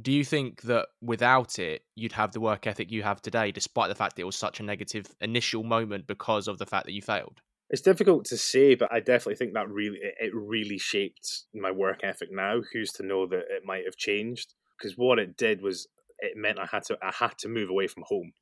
do 0.00 0.12
you 0.12 0.24
think 0.24 0.62
that 0.62 0.88
without 1.00 1.58
it, 1.58 1.82
you'd 1.94 2.12
have 2.12 2.32
the 2.32 2.40
work 2.40 2.66
ethic 2.66 2.90
you 2.90 3.02
have 3.02 3.22
today, 3.22 3.50
despite 3.50 3.88
the 3.88 3.94
fact 3.94 4.16
that 4.16 4.22
it 4.22 4.26
was 4.26 4.36
such 4.36 4.60
a 4.60 4.62
negative 4.62 5.06
initial 5.20 5.62
moment 5.62 6.06
because 6.06 6.46
of 6.48 6.58
the 6.58 6.66
fact 6.66 6.84
that 6.84 6.92
you 6.92 7.00
failed? 7.00 7.40
It's 7.70 7.82
difficult 7.82 8.24
to 8.26 8.36
say, 8.36 8.74
but 8.74 8.92
I 8.92 9.00
definitely 9.00 9.36
think 9.36 9.54
that 9.54 9.68
really 9.68 9.98
it 10.02 10.34
really 10.34 10.78
shaped 10.78 11.44
my 11.54 11.70
work 11.70 12.00
ethic. 12.02 12.28
Now, 12.30 12.60
who's 12.72 12.92
to 12.92 13.02
know 13.02 13.26
that 13.26 13.44
it 13.50 13.64
might 13.64 13.84
have 13.84 13.96
changed? 13.96 14.54
Because 14.76 14.96
what 14.96 15.18
it 15.18 15.36
did 15.36 15.60
was 15.60 15.86
it 16.20 16.36
meant 16.36 16.58
I 16.58 16.66
had 16.66 16.84
to 16.84 16.98
I 17.02 17.12
had 17.12 17.38
to 17.38 17.48
move 17.48 17.70
away 17.70 17.86
from 17.86 18.04
home. 18.06 18.32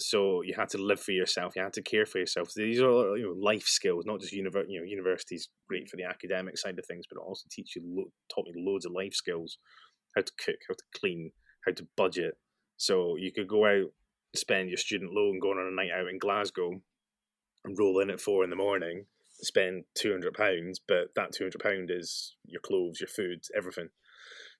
So 0.00 0.42
you 0.42 0.54
had 0.56 0.70
to 0.70 0.78
live 0.78 1.00
for 1.00 1.12
yourself. 1.12 1.54
You 1.54 1.62
had 1.62 1.72
to 1.74 1.82
care 1.82 2.04
for 2.04 2.18
yourself. 2.18 2.52
These 2.54 2.80
are 2.80 3.16
you 3.16 3.26
know 3.26 3.40
life 3.40 3.66
skills, 3.66 4.04
not 4.06 4.20
just 4.20 4.34
univer- 4.34 4.64
you 4.68 4.80
know 4.80 4.86
universities 4.86 5.48
great 5.68 5.88
for 5.88 5.96
the 5.96 6.04
academic 6.04 6.58
side 6.58 6.78
of 6.78 6.86
things, 6.86 7.06
but 7.08 7.16
it 7.16 7.24
also 7.24 7.46
teach 7.50 7.76
you 7.76 7.82
lo- 7.84 8.12
taught 8.32 8.46
me 8.46 8.52
loads 8.56 8.86
of 8.86 8.92
life 8.92 9.14
skills 9.14 9.58
how 10.14 10.22
to 10.22 10.32
cook, 10.38 10.56
how 10.68 10.74
to 10.74 10.98
clean, 10.98 11.32
how 11.66 11.72
to 11.72 11.86
budget. 11.96 12.34
So 12.76 13.16
you 13.16 13.32
could 13.32 13.48
go 13.48 13.66
out, 13.66 13.90
spend 14.34 14.68
your 14.68 14.78
student 14.78 15.12
loan 15.12 15.38
going 15.40 15.58
on 15.58 15.72
a 15.72 15.74
night 15.74 15.90
out 15.92 16.08
in 16.08 16.18
Glasgow, 16.18 16.80
and 17.64 17.78
roll 17.78 18.00
in 18.00 18.10
at 18.10 18.20
four 18.20 18.44
in 18.44 18.50
the 18.50 18.56
morning, 18.56 19.06
spend 19.30 19.84
two 19.94 20.10
hundred 20.10 20.34
pounds, 20.34 20.80
but 20.86 21.14
that 21.14 21.32
two 21.32 21.44
hundred 21.44 21.62
pound 21.62 21.90
is 21.90 22.36
your 22.44 22.60
clothes, 22.60 23.00
your 23.00 23.08
food, 23.08 23.42
everything. 23.56 23.90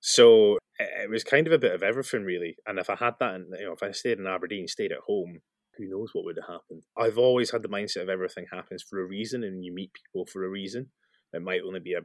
So 0.07 0.59
it 0.79 1.09
was 1.09 1.25
kind 1.25 1.47
of 1.47 1.53
a 1.55 1.59
bit 1.59 1.73
of 1.73 1.83
everything, 1.83 2.25
really. 2.25 2.57
And 2.67 2.79
if 2.79 2.91
I 2.91 2.95
had 2.95 3.15
that, 3.21 3.37
and 3.37 3.47
you 3.59 3.65
know, 3.65 3.73
if 3.73 3.83
I 3.83 3.91
stayed 3.93 4.19
in 4.19 4.27
Aberdeen, 4.27 4.69
stayed 4.69 4.93
at 4.93 4.99
home, 5.07 5.41
who 5.79 5.89
knows 5.89 6.11
what 6.13 6.27
would 6.27 6.37
have 6.37 6.57
happened? 6.57 6.83
I've 6.95 7.17
always 7.17 7.53
had 7.53 7.63
the 7.63 7.71
mindset 7.71 8.03
of 8.03 8.11
everything 8.11 8.45
happens 8.53 8.83
for 8.83 9.01
a 9.01 9.07
reason, 9.07 9.43
and 9.43 9.65
you 9.65 9.73
meet 9.73 9.93
people 9.95 10.27
for 10.27 10.45
a 10.45 10.51
reason. 10.51 10.91
It 11.33 11.41
might 11.41 11.63
only 11.67 11.81
be 11.81 11.95
a 11.95 12.03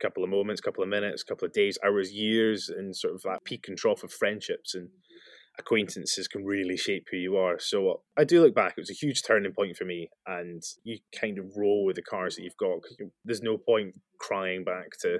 couple 0.00 0.24
of 0.24 0.30
moments, 0.30 0.62
couple 0.62 0.82
of 0.82 0.88
minutes, 0.88 1.22
couple 1.22 1.44
of 1.44 1.52
days, 1.52 1.76
hours, 1.84 2.10
years, 2.10 2.70
and 2.70 2.96
sort 2.96 3.14
of 3.14 3.20
that 3.24 3.44
peak 3.44 3.66
and 3.68 3.76
trough 3.76 4.02
of 4.02 4.10
friendships 4.10 4.74
and 4.74 4.88
acquaintances 5.58 6.28
can 6.28 6.46
really 6.46 6.78
shape 6.78 7.08
who 7.10 7.18
you 7.18 7.36
are. 7.36 7.58
So 7.58 8.00
I 8.16 8.24
do 8.24 8.40
look 8.40 8.54
back; 8.54 8.78
it 8.78 8.80
was 8.80 8.90
a 8.90 8.94
huge 8.94 9.22
turning 9.22 9.52
point 9.52 9.76
for 9.76 9.84
me, 9.84 10.08
and 10.26 10.62
you 10.84 11.00
kind 11.14 11.38
of 11.38 11.54
roll 11.54 11.84
with 11.84 11.96
the 11.96 12.02
cars 12.02 12.36
that 12.36 12.44
you've 12.44 12.56
got. 12.56 12.78
There's 13.26 13.42
no 13.42 13.58
point 13.58 14.00
crying 14.18 14.64
back 14.64 14.92
to 15.02 15.18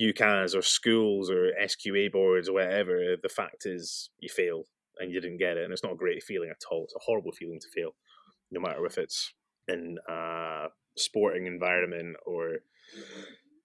UCAS 0.00 0.54
or 0.54 0.62
schools 0.62 1.30
or 1.30 1.52
SQA 1.60 2.10
boards 2.10 2.48
or 2.48 2.54
whatever, 2.54 3.16
the 3.20 3.28
fact 3.28 3.66
is 3.66 4.10
you 4.18 4.28
fail 4.28 4.64
and 4.98 5.12
you 5.12 5.20
didn't 5.20 5.38
get 5.38 5.56
it. 5.56 5.64
And 5.64 5.72
it's 5.72 5.82
not 5.82 5.92
a 5.92 5.96
great 5.96 6.22
feeling 6.22 6.50
at 6.50 6.62
all. 6.70 6.84
It's 6.84 6.94
a 6.94 7.04
horrible 7.04 7.32
feeling 7.32 7.60
to 7.60 7.68
fail, 7.74 7.90
no 8.50 8.60
matter 8.60 8.84
if 8.86 8.98
it's 8.98 9.32
in 9.66 9.98
a 10.08 10.66
sporting 10.96 11.46
environment 11.46 12.16
or 12.26 12.58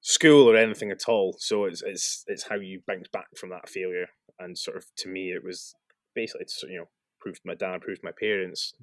school 0.02 0.50
or 0.50 0.58
anything 0.58 0.92
at 0.92 1.08
all. 1.08 1.36
So 1.40 1.66
it's 1.66 1.82
it's 1.82 2.24
it's 2.28 2.48
how 2.50 2.56
you 2.56 2.82
bounce 2.86 3.08
back 3.08 3.28
from 3.38 3.50
that 3.50 3.70
failure. 3.70 4.08
And 4.40 4.58
sort 4.58 4.78
of 4.78 4.86
to 4.98 5.10
me, 5.10 5.32
it 5.32 5.44
was 5.44 5.76
basically 6.16 6.46
you 6.70 6.80
know 6.80 6.90
proved 7.20 7.42
my 7.46 7.56
dad, 7.56 7.82
proved 7.82 8.02
my 8.04 8.12
parents, 8.20 8.74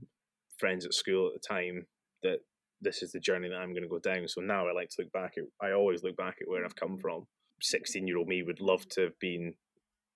friends 0.59 0.85
at 0.87 0.95
school 0.95 1.29
at 1.29 1.41
the 1.41 1.47
time 1.47 1.87
that 2.23 2.39
this 2.81 3.03
is 3.03 3.13
the 3.13 3.21
journey 3.21 3.49
that 3.49 3.57
I'm 3.59 3.73
going 3.73 3.83
to 3.83 3.89
go 3.89 3.99
down. 3.99 4.27
So 4.29 4.41
now 4.41 4.67
I 4.67 4.73
like 4.73 4.89
to 4.91 5.03
look 5.03 5.13
back 5.13 5.35
at. 5.37 5.45
I 5.61 5.73
always 5.73 6.03
look 6.03 6.17
back 6.17 6.37
at 6.41 6.49
where 6.49 6.65
I've 6.65 6.77
come 6.77 6.97
from. 6.97 7.27
Sixteen 7.61 8.07
year 8.07 8.19
old 8.19 8.29
me 8.29 8.43
would 8.43 8.61
love 8.61 8.89
to 8.91 9.03
have 9.03 9.19
been 9.19 9.55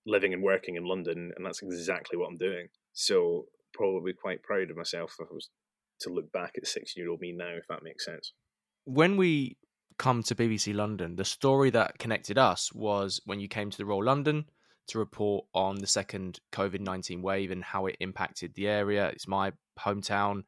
living 0.05 0.33
and 0.33 0.43
working 0.43 0.75
in 0.75 0.85
London, 0.85 1.31
and 1.35 1.45
that's 1.45 1.61
exactly 1.61 2.17
what 2.17 2.27
I'm 2.27 2.37
doing. 2.37 2.67
So 2.93 3.45
probably 3.73 4.13
quite 4.13 4.43
proud 4.43 4.71
of 4.71 4.77
myself 4.77 5.15
if 5.19 5.27
I 5.29 5.33
was 5.33 5.49
to 6.01 6.09
look 6.09 6.31
back 6.31 6.53
at 6.57 6.67
sixteen 6.67 7.03
year 7.03 7.11
old 7.11 7.21
me 7.21 7.31
now, 7.31 7.55
if 7.57 7.67
that 7.69 7.83
makes 7.83 8.05
sense. 8.05 8.33
When 8.85 9.17
we 9.17 9.57
come 9.97 10.23
to 10.23 10.35
BBC 10.35 10.75
London, 10.75 11.15
the 11.15 11.25
story 11.25 11.69
that 11.71 11.97
connected 11.97 12.37
us 12.37 12.71
was 12.73 13.21
when 13.25 13.39
you 13.39 13.47
came 13.47 13.69
to 13.69 13.77
the 13.77 13.85
Royal 13.85 14.03
London 14.03 14.45
to 14.87 14.99
report 14.99 15.45
on 15.53 15.77
the 15.77 15.87
second 15.87 16.39
COVID 16.51 16.79
19 16.79 17.21
wave 17.21 17.51
and 17.51 17.63
how 17.63 17.85
it 17.87 17.97
impacted 17.99 18.53
the 18.53 18.67
area. 18.67 19.07
It's 19.07 19.27
my 19.27 19.51
hometown. 19.79 20.43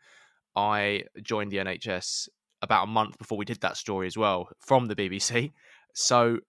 I 0.56 1.04
joined 1.22 1.52
the 1.52 1.58
NHS 1.58 2.30
about 2.62 2.84
a 2.84 2.88
month 2.88 3.18
before 3.18 3.38
we 3.38 3.46
did 3.46 3.62
that 3.62 3.78
story 3.78 4.08
as 4.08 4.18
well 4.18 4.50
from 4.60 4.86
the 4.86 4.96
BBC. 4.96 5.52
So 5.94 6.40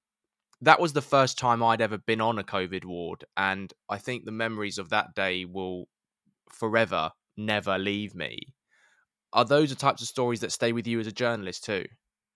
that 0.60 0.80
was 0.80 0.92
the 0.92 1.02
first 1.02 1.38
time 1.38 1.62
I'd 1.62 1.80
ever 1.80 1.98
been 1.98 2.20
on 2.20 2.38
a 2.38 2.44
COVID 2.44 2.84
ward. 2.84 3.24
And 3.36 3.72
I 3.88 3.98
think 3.98 4.24
the 4.24 4.32
memories 4.32 4.78
of 4.78 4.90
that 4.90 5.14
day 5.14 5.44
will 5.44 5.88
forever 6.50 7.12
never 7.36 7.78
leave 7.78 8.14
me. 8.14 8.38
Are 9.32 9.44
those 9.44 9.70
the 9.70 9.76
types 9.76 10.02
of 10.02 10.08
stories 10.08 10.40
that 10.40 10.52
stay 10.52 10.72
with 10.72 10.86
you 10.86 10.98
as 11.00 11.06
a 11.06 11.12
journalist 11.12 11.64
too? 11.64 11.84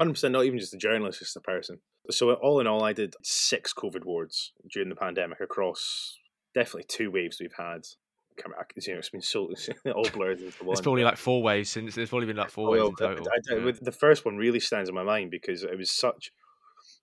100% 0.01 0.31
not 0.31 0.45
even 0.45 0.59
just 0.59 0.75
a 0.75 0.79
journalist, 0.79 1.21
just 1.21 1.37
a 1.37 1.41
person. 1.41 1.79
So, 2.11 2.33
all 2.35 2.61
in 2.61 2.67
all, 2.67 2.83
I 2.83 2.93
did 2.93 3.15
six 3.23 3.73
COVID 3.73 4.05
wards 4.05 4.53
during 4.71 4.89
the 4.89 4.97
pandemic 4.97 5.41
across 5.41 6.19
definitely 6.55 6.85
two 6.89 7.11
waves 7.11 7.39
we've 7.41 7.55
had. 7.57 7.83
You 8.39 8.95
know, 8.95 8.99
it's 8.99 9.11
been 9.11 9.21
so 9.21 9.53
all 9.95 10.09
blurred 10.13 10.41
into 10.41 10.65
one. 10.65 10.73
It's 10.73 10.81
probably 10.81 11.05
like 11.05 11.19
four 11.19 11.43
waves 11.43 11.71
since 11.71 11.95
there's 11.95 12.09
probably 12.09 12.27
been 12.27 12.37
like 12.37 12.51
four 12.51 12.69
oh, 12.69 12.73
waves 12.73 12.89
in 12.89 13.07
total. 13.09 13.27
I, 13.29 13.55
I, 13.55 13.59
yeah. 13.59 13.73
The 13.81 13.93
first 13.93 14.25
one 14.25 14.37
really 14.37 14.59
stands 14.59 14.89
in 14.89 14.95
my 14.95 15.03
mind 15.03 15.31
because 15.31 15.63
it 15.63 15.77
was 15.77 15.91
such 15.91 16.33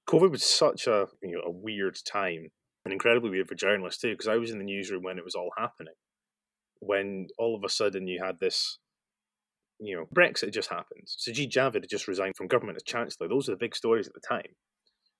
COVID 0.09 0.31
was 0.31 0.43
such 0.43 0.87
a 0.87 1.05
you 1.21 1.33
know 1.33 1.41
a 1.45 1.51
weird 1.51 1.97
time 2.11 2.47
and 2.83 2.91
incredibly 2.91 3.29
weird 3.29 3.47
for 3.47 3.55
journalists 3.55 4.01
too 4.01 4.11
because 4.11 4.27
I 4.27 4.37
was 4.37 4.49
in 4.49 4.57
the 4.57 4.65
newsroom 4.65 5.03
when 5.03 5.17
it 5.17 5.23
was 5.23 5.35
all 5.35 5.51
happening. 5.57 5.93
When 6.79 7.27
all 7.37 7.55
of 7.55 7.63
a 7.63 7.69
sudden 7.69 8.07
you 8.07 8.23
had 8.23 8.39
this 8.39 8.79
you 9.79 9.95
know, 9.95 10.05
Brexit 10.13 10.53
just 10.53 10.69
happened. 10.69 11.07
Sajid 11.07 11.51
Javid 11.51 11.75
had 11.75 11.89
just 11.89 12.07
resigned 12.07 12.35
from 12.35 12.47
government 12.47 12.75
as 12.75 12.83
Chancellor. 12.83 13.27
Those 13.27 13.47
were 13.47 13.55
the 13.55 13.59
big 13.59 13.75
stories 13.75 14.07
at 14.07 14.13
the 14.13 14.19
time. 14.27 14.55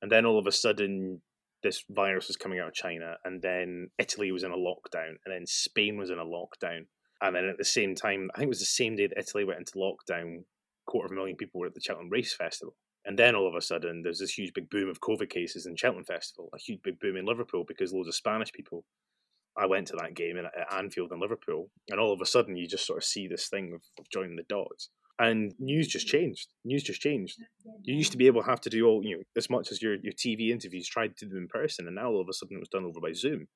And 0.02 0.12
then 0.12 0.26
all 0.26 0.38
of 0.38 0.48
a 0.48 0.52
sudden, 0.52 1.22
this 1.64 1.84
virus 1.90 2.28
was 2.28 2.38
coming 2.38 2.60
out 2.60 2.68
of 2.68 2.74
China, 2.74 3.16
and 3.26 3.42
then 3.42 3.90
Italy 3.98 4.32
was 4.32 4.44
in 4.44 4.52
a 4.52 4.58
lockdown, 4.58 5.16
and 5.26 5.34
then 5.34 5.46
Spain 5.46 5.98
was 5.98 6.10
in 6.10 6.20
a 6.20 6.26
lockdown. 6.26 6.86
And 7.22 7.36
then 7.36 7.46
at 7.46 7.58
the 7.58 7.66
same 7.66 7.96
time, 7.96 8.30
I 8.34 8.38
think 8.38 8.48
it 8.48 8.50
was 8.50 8.60
the 8.60 8.66
same 8.66 8.96
day 8.96 9.08
that 9.08 9.20
Italy 9.20 9.44
went 9.44 9.60
into 9.60 9.74
lockdown, 9.74 10.44
quarter 10.86 11.08
of 11.08 11.12
a 11.12 11.16
million 11.16 11.36
people 11.36 11.60
were 11.60 11.68
at 11.68 11.74
the 11.74 11.82
Cheltenham 11.82 12.10
Race 12.10 12.34
Festival. 12.34 12.76
And 13.06 13.18
then 13.18 13.36
all 13.36 13.48
of 13.48 13.56
a 13.56 13.62
sudden, 13.62 14.02
there's 14.04 14.20
this 14.20 14.38
huge 14.38 14.54
big 14.54 14.70
boom 14.70 14.90
of 14.90 15.00
COVID 15.00 15.30
cases 15.30 15.66
in 15.66 15.76
Cheltenham 15.76 16.06
Festival, 16.06 16.50
a 16.54 16.60
huge 16.60 16.82
big 16.84 17.00
boom 17.00 17.16
in 17.16 17.26
Liverpool 17.26 17.64
because 17.68 17.94
loads 17.94 18.08
of 18.08 18.16
Spanish 18.16 18.52
people 18.52 18.84
I 19.58 19.66
went 19.66 19.88
to 19.88 19.98
that 19.98 20.16
game 20.16 20.38
at 20.38 20.74
Anfield 20.74 21.12
in 21.12 21.20
Liverpool, 21.20 21.70
and 21.90 22.00
all 22.00 22.14
of 22.14 22.22
a 22.22 22.26
sudden 22.26 22.56
you 22.56 22.68
just 22.68 22.86
sort 22.86 22.98
of 22.98 23.04
see 23.04 23.28
this 23.28 23.50
thing 23.50 23.74
of, 23.74 23.82
of 24.00 24.10
joining 24.10 24.38
the 24.38 24.44
dots. 24.48 24.90
And 25.20 25.54
news 25.60 25.88
just 25.90 26.08
changed. 26.08 26.48
News 26.64 26.82
just 26.82 27.02
changed. 27.02 27.38
You 27.84 27.94
used 27.94 28.14
to 28.14 28.18
be 28.18 28.28
able 28.28 28.42
to 28.42 28.50
have 28.50 28.62
to 28.62 28.70
do 28.70 28.88
all, 28.88 29.04
you 29.04 29.18
know, 29.18 29.24
as 29.36 29.50
much 29.50 29.70
as 29.70 29.82
your, 29.82 29.96
your 29.96 30.14
TV 30.14 30.50
interviews, 30.50 30.88
tried 30.88 31.18
to 31.18 31.26
do 31.26 31.30
them 31.30 31.44
in 31.44 31.48
person, 31.50 31.88
and 31.88 31.96
now 31.96 32.08
all 32.10 32.22
of 32.22 32.30
a 32.30 32.34
sudden 32.34 32.56
it 32.56 32.62
was 32.62 32.70
done 32.70 32.86
over 32.86 33.02
by 33.02 33.12
Zoom. 33.12 33.48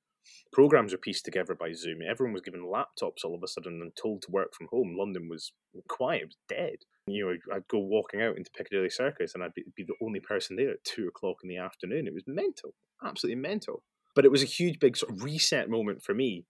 Programs 0.51 0.93
are 0.93 0.97
pieced 0.97 1.25
together 1.25 1.55
by 1.55 1.73
Zoom. 1.73 1.99
Everyone 2.01 2.33
was 2.33 2.41
given 2.41 2.61
laptops 2.61 3.23
all 3.23 3.35
of 3.35 3.43
a 3.43 3.47
sudden 3.47 3.79
and 3.81 3.91
told 3.95 4.21
to 4.21 4.31
work 4.31 4.53
from 4.53 4.67
home. 4.71 4.95
London 4.97 5.27
was 5.29 5.51
quiet, 5.87 6.21
it 6.21 6.27
was 6.27 6.37
dead. 6.47 6.77
You 7.07 7.25
know, 7.25 7.55
I'd 7.55 7.67
go 7.67 7.79
walking 7.79 8.21
out 8.21 8.37
into 8.37 8.51
Piccadilly 8.51 8.89
Circus 8.89 9.33
and 9.35 9.43
I'd 9.43 9.53
be, 9.53 9.63
the 9.77 9.93
only 10.01 10.19
person 10.19 10.55
there 10.55 10.71
at 10.71 10.83
two 10.83 11.07
o'clock 11.07 11.37
in 11.43 11.49
the 11.49 11.57
afternoon. 11.57 12.07
It 12.07 12.13
was 12.13 12.23
mental, 12.27 12.73
absolutely 13.03 13.41
mental. 13.41 13.83
But 14.15 14.25
it 14.25 14.31
was 14.31 14.43
a 14.43 14.47
huge, 14.47 14.79
big 14.79 14.95
sort 14.95 15.11
of 15.11 15.23
reset 15.23 15.69
moment 15.69 16.03
for 16.03 16.13
me 16.13 16.45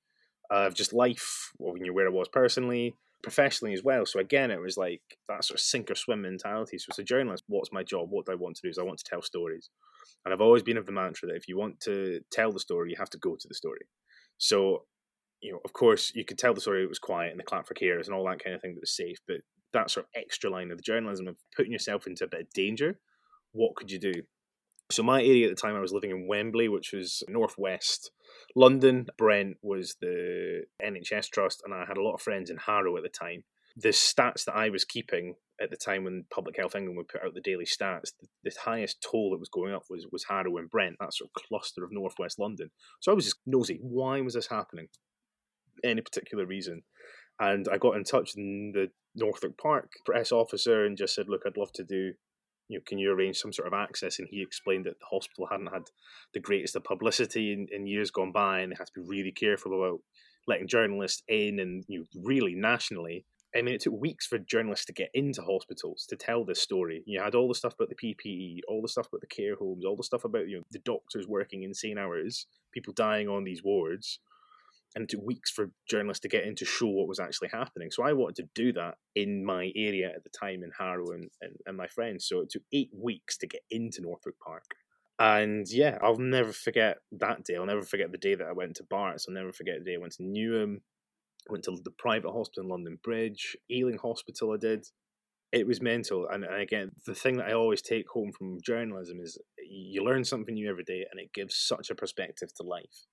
of 0.51 0.75
just 0.75 0.93
life, 0.93 1.51
well, 1.57 1.77
you 1.77 1.87
know, 1.87 1.93
where 1.93 2.07
I 2.07 2.11
was 2.11 2.27
personally, 2.27 2.93
professionally 3.23 3.73
as 3.73 3.83
well. 3.83 4.05
So 4.05 4.19
again, 4.19 4.51
it 4.51 4.59
was 4.59 4.77
like 4.77 5.01
that 5.29 5.45
sort 5.45 5.59
of 5.59 5.63
sink 5.63 5.89
or 5.89 5.95
swim 5.95 6.21
mentality. 6.21 6.77
So 6.77 6.87
as 6.91 6.99
a 6.99 7.03
journalist, 7.03 7.45
what's 7.47 7.71
my 7.71 7.81
job? 7.81 8.07
What 8.09 8.25
do 8.25 8.33
I 8.33 8.35
want 8.35 8.57
to 8.57 8.61
do? 8.63 8.69
Is 8.69 8.77
I 8.77 8.83
want 8.83 8.99
to 8.99 9.05
tell 9.09 9.21
stories. 9.21 9.69
And 10.25 10.33
I've 10.33 10.41
always 10.41 10.63
been 10.63 10.77
of 10.77 10.85
the 10.85 10.91
mantra 10.91 11.27
that 11.27 11.35
if 11.35 11.47
you 11.47 11.57
want 11.57 11.79
to 11.81 12.21
tell 12.31 12.51
the 12.51 12.59
story, 12.59 12.91
you 12.91 12.95
have 12.97 13.09
to 13.11 13.17
go 13.17 13.35
to 13.35 13.47
the 13.47 13.55
story. 13.55 13.87
So, 14.37 14.85
you 15.41 15.51
know, 15.51 15.59
of 15.65 15.73
course, 15.73 16.11
you 16.15 16.23
could 16.23 16.37
tell 16.37 16.53
the 16.53 16.61
story 16.61 16.83
it 16.83 16.89
was 16.89 16.99
quiet 16.99 17.31
and 17.31 17.39
the 17.39 17.43
clap 17.43 17.67
for 17.67 17.73
carers 17.73 18.05
and 18.05 18.15
all 18.15 18.25
that 18.27 18.43
kind 18.43 18.55
of 18.55 18.61
thing 18.61 18.75
that 18.75 18.81
was 18.81 18.95
safe, 18.95 19.17
but 19.27 19.37
that 19.73 19.91
sort 19.91 20.05
of 20.05 20.21
extra 20.21 20.49
line 20.49 20.71
of 20.71 20.77
the 20.77 20.83
journalism 20.83 21.27
of 21.27 21.35
putting 21.55 21.71
yourself 21.71 22.07
into 22.07 22.23
a 22.23 22.27
bit 22.27 22.41
of 22.41 22.49
danger, 22.53 22.99
what 23.51 23.75
could 23.75 23.91
you 23.91 23.99
do? 23.99 24.13
So 24.91 25.01
my 25.01 25.21
area 25.21 25.49
at 25.49 25.55
the 25.55 25.61
time, 25.61 25.75
I 25.75 25.79
was 25.79 25.93
living 25.93 26.11
in 26.11 26.27
Wembley, 26.27 26.67
which 26.67 26.91
was 26.93 27.23
northwest 27.27 28.11
London. 28.55 29.07
Brent 29.17 29.57
was 29.61 29.95
the 30.01 30.63
NHS 30.83 31.29
trust, 31.29 31.61
and 31.65 31.73
I 31.73 31.85
had 31.87 31.97
a 31.97 32.03
lot 32.03 32.13
of 32.13 32.21
friends 32.21 32.49
in 32.49 32.57
Harrow 32.57 32.95
at 32.97 33.03
the 33.03 33.09
time. 33.09 33.43
The 33.75 33.89
stats 33.89 34.45
that 34.45 34.55
I 34.55 34.69
was 34.69 34.85
keeping 34.85 35.35
at 35.61 35.69
the 35.69 35.77
time 35.77 36.03
when 36.03 36.25
Public 36.33 36.57
Health 36.57 36.75
England 36.75 36.97
would 36.97 37.07
put 37.07 37.23
out 37.23 37.33
the 37.33 37.41
daily 37.41 37.65
stats, 37.65 38.11
the, 38.19 38.27
the 38.43 38.51
highest 38.63 39.05
toll 39.09 39.31
that 39.31 39.39
was 39.39 39.49
going 39.49 39.73
up 39.73 39.83
was 39.89 40.07
was 40.11 40.25
Harrow 40.29 40.57
and 40.57 40.69
Brent, 40.69 40.97
that 40.99 41.13
sort 41.13 41.29
of 41.29 41.43
cluster 41.43 41.83
of 41.83 41.91
northwest 41.91 42.39
London. 42.39 42.71
So 42.99 43.11
I 43.11 43.15
was 43.15 43.25
just 43.25 43.37
nosy. 43.45 43.79
Why 43.81 44.21
was 44.21 44.33
this 44.33 44.47
happening? 44.47 44.87
Any 45.83 46.01
particular 46.01 46.45
reason? 46.45 46.83
And 47.39 47.67
I 47.71 47.77
got 47.77 47.95
in 47.95 48.03
touch 48.03 48.33
with 48.35 48.73
the 48.73 48.87
Northwick 49.15 49.57
Park 49.57 49.91
press 50.05 50.31
officer 50.31 50.85
and 50.85 50.97
just 50.97 51.15
said, 51.15 51.29
"Look, 51.29 51.41
I'd 51.45 51.57
love 51.57 51.71
to 51.73 51.83
do 51.83 52.13
you 52.69 52.77
know, 52.77 52.83
can 52.87 52.97
you 52.97 53.11
arrange 53.11 53.37
some 53.37 53.53
sort 53.53 53.67
of 53.67 53.73
access? 53.73 54.19
And 54.19 54.27
he 54.29 54.41
explained 54.41 54.85
that 54.85 54.99
the 54.99 55.05
hospital 55.09 55.47
hadn't 55.49 55.73
had 55.73 55.83
the 56.33 56.39
greatest 56.39 56.75
of 56.75 56.83
publicity 56.83 57.53
in, 57.53 57.67
in 57.71 57.87
years 57.87 58.11
gone 58.11 58.31
by, 58.31 58.59
and 58.59 58.71
they 58.71 58.75
had 58.77 58.87
to 58.87 59.01
be 59.01 59.07
really 59.07 59.31
careful 59.31 59.73
about 59.73 59.99
letting 60.47 60.67
journalists 60.67 61.23
in, 61.27 61.59
and 61.59 61.83
you 61.87 61.99
know, 61.99 62.05
really 62.23 62.55
nationally. 62.55 63.25
I 63.55 63.61
mean, 63.61 63.75
it 63.75 63.81
took 63.81 63.99
weeks 63.99 64.25
for 64.25 64.39
journalists 64.39 64.85
to 64.85 64.93
get 64.93 65.11
into 65.13 65.41
hospitals 65.41 66.05
to 66.09 66.15
tell 66.15 66.43
this 66.43 66.61
story. 66.61 67.03
You 67.05 67.21
had 67.21 67.35
all 67.35 67.47
the 67.47 67.55
stuff 67.55 67.75
about 67.75 67.89
the 67.89 67.95
PPE, 67.95 68.61
all 68.67 68.81
the 68.81 68.87
stuff 68.87 69.07
about 69.07 69.21
the 69.21 69.27
care 69.27 69.55
homes, 69.55 69.85
all 69.85 69.95
the 69.95 70.03
stuff 70.03 70.25
about 70.25 70.47
you 70.47 70.57
know 70.57 70.63
the 70.71 70.79
doctors 70.79 71.27
working 71.27 71.63
insane 71.63 71.97
hours, 71.97 72.47
people 72.71 72.93
dying 72.93 73.27
on 73.29 73.43
these 73.43 73.63
wards 73.63 74.19
and 74.95 75.03
it 75.03 75.09
took 75.09 75.25
weeks 75.25 75.49
for 75.49 75.71
journalists 75.89 76.21
to 76.21 76.29
get 76.29 76.45
in 76.45 76.55
to 76.55 76.65
show 76.65 76.87
what 76.87 77.07
was 77.07 77.19
actually 77.19 77.49
happening. 77.49 77.89
So 77.91 78.03
I 78.03 78.13
wanted 78.13 78.35
to 78.37 78.49
do 78.53 78.73
that 78.73 78.95
in 79.15 79.43
my 79.43 79.71
area 79.75 80.11
at 80.13 80.23
the 80.23 80.29
time 80.29 80.63
in 80.63 80.71
Harrow 80.77 81.11
and, 81.11 81.29
and, 81.41 81.55
and 81.65 81.77
my 81.77 81.87
friends. 81.87 82.27
So 82.27 82.41
it 82.41 82.51
took 82.51 82.63
eight 82.71 82.91
weeks 82.93 83.37
to 83.37 83.47
get 83.47 83.61
into 83.71 84.01
Northwick 84.01 84.39
Park. 84.39 84.75
And 85.19 85.67
yeah, 85.69 85.97
I'll 86.01 86.17
never 86.17 86.51
forget 86.51 86.97
that 87.13 87.43
day. 87.43 87.55
I'll 87.55 87.65
never 87.65 87.83
forget 87.83 88.11
the 88.11 88.17
day 88.17 88.35
that 88.35 88.47
I 88.47 88.51
went 88.51 88.75
to 88.77 88.83
Barts. 88.83 89.25
I'll 89.27 89.33
never 89.33 89.51
forget 89.51 89.79
the 89.79 89.85
day 89.85 89.95
I 89.95 89.99
went 89.99 90.13
to 90.13 90.23
Newham, 90.23 90.81
went 91.49 91.63
to 91.65 91.77
the 91.83 91.91
private 91.91 92.31
hospital 92.31 92.63
in 92.63 92.69
London 92.69 92.99
Bridge, 93.03 93.55
Ealing 93.69 93.97
Hospital 93.97 94.53
I 94.53 94.57
did. 94.57 94.85
It 95.51 95.67
was 95.67 95.81
mental. 95.81 96.27
And, 96.31 96.43
and 96.43 96.61
again, 96.61 96.91
the 97.05 97.13
thing 97.13 97.37
that 97.37 97.47
I 97.47 97.53
always 97.53 97.81
take 97.81 98.07
home 98.09 98.31
from 98.37 98.57
journalism 98.65 99.19
is 99.19 99.37
you 99.57 100.03
learn 100.03 100.23
something 100.23 100.55
new 100.55 100.69
every 100.69 100.83
day 100.83 101.05
and 101.11 101.19
it 101.19 101.33
gives 101.33 101.55
such 101.55 101.89
a 101.89 101.95
perspective 101.95 102.49
to 102.57 102.63
life 102.63 103.05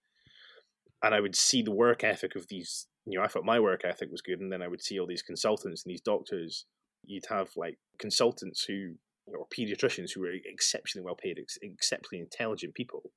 and 1.02 1.14
I 1.14 1.20
would 1.20 1.37
see 1.37 1.62
the 1.62 1.72
work 1.72 2.04
ethic 2.04 2.37
of 2.37 2.49
these. 2.49 2.87
You 3.06 3.18
know, 3.18 3.25
I 3.25 3.28
thought 3.28 3.44
my 3.44 3.58
work 3.58 3.82
ethic 3.84 4.10
was 4.10 4.20
good, 4.20 4.40
and 4.40 4.52
then 4.52 4.62
I 4.62 4.68
would 4.68 4.82
see 4.82 4.99
all 4.99 5.06
these 5.06 5.22
consultants 5.22 5.84
and 5.84 5.90
these 5.90 6.00
doctors. 6.00 6.66
You'd 7.04 7.26
have 7.30 7.49
like 7.56 7.78
consultants 7.99 8.64
who, 8.64 8.94
or 9.26 9.46
pediatricians 9.56 10.10
who 10.14 10.20
were 10.20 10.34
exceptionally 10.44 11.04
well 11.04 11.16
paid, 11.16 11.38
ex- 11.40 11.58
exceptionally 11.62 12.20
intelligent 12.20 12.75
people, 12.75 13.12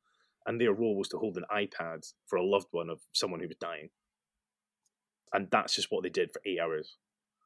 and 0.45 0.59
their 0.59 0.73
role 0.73 0.97
was 0.97 1.09
to 1.09 1.17
hold 1.17 1.37
an 1.37 1.43
iPad 1.53 2.05
for 2.27 2.37
a 2.37 2.45
loved 2.45 2.67
one 2.71 2.89
of 2.89 3.01
someone 3.11 3.41
who 3.41 3.47
was 3.47 3.57
dying. 3.59 3.89
And 5.33 5.47
that's 5.51 5.75
just 5.75 5.87
what 5.89 6.03
they 6.03 6.09
did 6.09 6.31
for 6.31 6.41
eight 6.45 6.59
hours. 6.59 6.97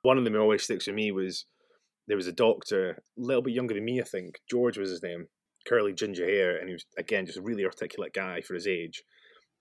One 0.01 0.17
of 0.17 0.23
them 0.23 0.35
always 0.35 0.63
sticks 0.63 0.87
with 0.87 0.95
me 0.95 1.11
was 1.11 1.45
there 2.07 2.17
was 2.17 2.27
a 2.27 2.33
doctor, 2.33 3.03
a 3.17 3.21
little 3.21 3.41
bit 3.41 3.53
younger 3.53 3.73
than 3.73 3.85
me, 3.85 4.01
I 4.01 4.03
think. 4.03 4.39
George 4.49 4.77
was 4.77 4.89
his 4.89 5.03
name, 5.03 5.27
curly 5.67 5.93
ginger 5.93 6.25
hair, 6.25 6.57
and 6.57 6.67
he 6.67 6.73
was 6.73 6.85
again 6.97 7.25
just 7.25 7.37
a 7.37 7.41
really 7.41 7.65
articulate 7.65 8.13
guy 8.13 8.41
for 8.41 8.53
his 8.53 8.67
age 8.67 9.03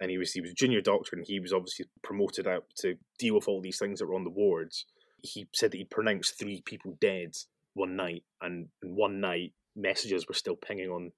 and 0.01 0.11
he 0.11 0.19
was 0.19 0.33
he 0.33 0.41
was 0.41 0.51
a 0.51 0.55
junior 0.55 0.81
doctor, 0.81 1.17
and 1.17 1.25
he 1.27 1.41
was 1.41 1.53
obviously 1.53 1.87
promoted 2.03 2.47
out 2.47 2.65
to 2.77 2.97
deal 3.19 3.35
with 3.35 3.49
all 3.49 3.61
these 3.61 3.79
things 3.79 3.99
that 3.99 4.07
were 4.07 4.15
on 4.15 4.25
the 4.25 4.31
wards. 4.31 4.85
He 5.23 5.49
said 5.55 5.71
that 5.71 5.79
he 5.79 5.85
pronounced 5.85 6.39
three 6.39 6.63
people 6.65 6.97
dead 7.01 7.35
one 7.75 7.97
night, 7.97 8.25
and 8.41 8.69
one 8.83 9.21
night 9.21 9.53
messages 9.75 10.27
were 10.29 10.35
still 10.35 10.57
pinging 10.57 10.91
on 10.91 11.13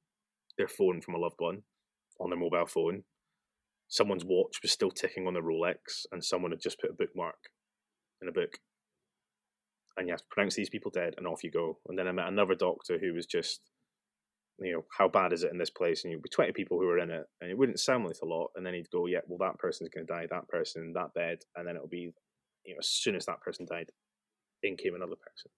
their 0.57 0.69
phone 0.69 1.01
from 1.01 1.15
a 1.15 1.19
loved 1.19 1.39
one 1.39 1.63
on 2.21 2.31
their 2.31 2.39
mobile 2.39 2.67
phone. 2.67 3.05
Someone's 3.89 4.25
watch 4.25 4.61
was 4.63 4.71
still 4.71 4.91
ticking 4.91 5.27
on 5.27 5.35
the 5.35 5.41
Rolex, 5.41 6.07
and 6.13 6.23
someone 6.23 6.51
had 6.51 6.61
just 6.61 6.81
put 6.81 6.91
a 6.91 6.95
bookmark 6.95 7.51
in 8.21 8.29
a 8.29 8.33
book. 8.33 8.59
And 9.97 10.07
you 10.07 10.13
have 10.13 10.21
to 10.21 10.27
pronounce 10.31 10.55
these 10.55 10.71
people 10.71 10.91
dead, 10.91 11.15
and 11.17 11.27
off 11.27 11.43
you 11.43 11.51
go. 11.51 11.79
And 11.89 11.99
then 11.99 12.07
I 12.07 12.13
met 12.13 12.29
another 12.29 12.55
doctor 12.55 12.99
who 12.99 13.15
was 13.15 13.27
just, 13.27 13.61
you 14.61 14.73
know, 14.73 14.85
how 14.97 15.09
bad 15.09 15.33
is 15.33 15.43
it 15.43 15.51
in 15.51 15.59
this 15.59 15.71
place? 15.71 16.05
And 16.05 16.13
you'd 16.13 16.23
be 16.23 16.29
20 16.29 16.53
people 16.53 16.79
who 16.79 16.87
were 16.87 16.99
in 16.99 17.11
it, 17.11 17.25
and 17.41 17.51
it 17.51 17.57
wouldn't 17.57 17.81
sound 17.81 18.05
like 18.05 18.17
a 18.23 18.27
lot. 18.27 18.51
And 18.55 18.65
then 18.65 18.75
he'd 18.75 18.91
go, 18.91 19.07
yeah, 19.07 19.21
well, 19.27 19.39
that 19.39 19.59
person's 19.59 19.89
going 19.89 20.07
to 20.07 20.13
die, 20.13 20.27
that 20.31 20.49
person, 20.49 20.93
that 20.95 21.15
bed. 21.15 21.39
And 21.57 21.67
then 21.67 21.77
it'll 21.77 21.89
be, 21.89 22.13
you 22.65 22.75
know, 22.75 22.79
as 22.79 22.89
soon 22.89 23.17
as 23.17 23.27
that 23.27 23.41
person 23.41 23.67
died, 23.69 23.91
in 24.63 24.77
came 24.77 24.95
another 24.95 25.17
person. 25.17 25.51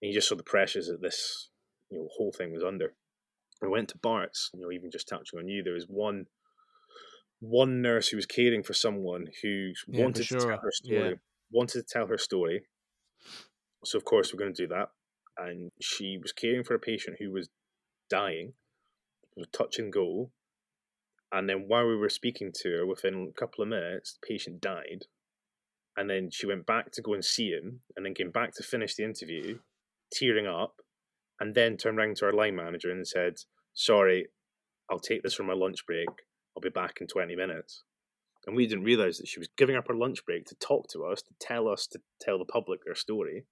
And 0.00 0.08
you 0.08 0.14
just 0.14 0.28
saw 0.28 0.36
the 0.36 0.42
pressures 0.44 0.86
that 0.86 1.02
this, 1.02 1.50
you 1.90 1.98
know, 1.98 2.08
whole 2.16 2.32
thing 2.32 2.52
was 2.52 2.62
under. 2.62 2.94
I 3.62 3.66
went 3.66 3.88
to 3.88 3.98
Bart's, 3.98 4.50
you 4.54 4.60
know, 4.60 4.70
even 4.70 4.90
just 4.90 5.08
touching 5.08 5.38
on 5.38 5.48
you, 5.48 5.62
there 5.62 5.74
was 5.74 5.86
one 5.88 6.26
one 7.40 7.82
nurse 7.82 8.08
who 8.08 8.16
was 8.16 8.26
caring 8.26 8.62
for 8.62 8.74
someone 8.74 9.28
who 9.42 9.72
Yeah, 9.86 10.04
wanted 10.04 10.14
for 10.14 10.24
to 10.28 10.36
tell 10.36 10.58
her 10.62 10.70
story, 10.72 11.14
Yeah. 11.14 11.18
wanted 11.50 11.80
to 11.80 11.82
tell 11.92 12.06
her 12.06 12.18
story. 12.18 12.66
So 13.84 13.98
of 13.98 14.04
course 14.04 14.32
we're 14.32 14.38
going 14.38 14.54
to 14.54 14.62
do 14.62 14.68
that. 14.68 14.90
And 15.36 15.70
she 15.80 16.18
was 16.18 16.32
caring 16.32 16.64
for 16.64 16.74
a 16.74 16.80
patient 16.80 17.16
who 17.18 17.30
was 17.30 17.48
dying. 18.10 18.54
Was 19.36 19.48
touch 19.52 19.78
and 19.78 19.92
go. 19.92 20.32
And 21.32 21.48
then 21.48 21.68
while 21.68 21.86
we 21.86 21.96
were 21.96 22.08
speaking 22.08 22.52
to 22.56 22.70
her, 22.70 22.86
within 22.86 23.28
a 23.28 23.32
couple 23.38 23.62
of 23.62 23.68
minutes, 23.68 24.14
the 24.14 24.26
patient 24.26 24.60
died. 24.60 25.06
And 25.96 26.08
then 26.10 26.30
she 26.30 26.46
went 26.46 26.66
back 26.66 26.92
to 26.92 27.02
go 27.02 27.14
and 27.14 27.24
see 27.24 27.50
him, 27.50 27.82
and 27.96 28.06
then 28.06 28.14
came 28.14 28.30
back 28.30 28.52
to 28.54 28.62
finish 28.62 28.94
the 28.94 29.04
interview, 29.04 29.60
tearing 30.12 30.46
up, 30.46 30.82
and 31.40 31.54
then 31.54 31.76
turned 31.76 31.98
around 31.98 32.16
to 32.18 32.26
our 32.26 32.32
line 32.32 32.56
manager 32.56 32.90
and 32.90 33.06
said, 33.06 33.40
"Sorry, 33.74 34.28
I'll 34.90 35.00
take 35.00 35.22
this 35.22 35.34
for 35.34 35.44
my 35.44 35.54
lunch 35.54 35.86
break. 35.86 36.08
I'll 36.58 36.62
be 36.62 36.70
back 36.70 37.00
in 37.00 37.06
twenty 37.06 37.36
minutes." 37.36 37.84
And 38.46 38.56
we 38.56 38.66
didn't 38.66 38.84
realize 38.84 39.18
that 39.18 39.28
she 39.28 39.38
was 39.38 39.48
giving 39.56 39.76
up 39.76 39.88
her 39.88 39.94
lunch 39.94 40.24
break 40.24 40.46
to 40.46 40.54
talk 40.54 40.88
to 40.88 41.04
us, 41.04 41.22
to 41.22 41.34
tell 41.38 41.68
us, 41.68 41.86
to 41.88 42.00
tell 42.20 42.38
the 42.38 42.44
public 42.44 42.80
their 42.84 42.94
story. 42.94 43.44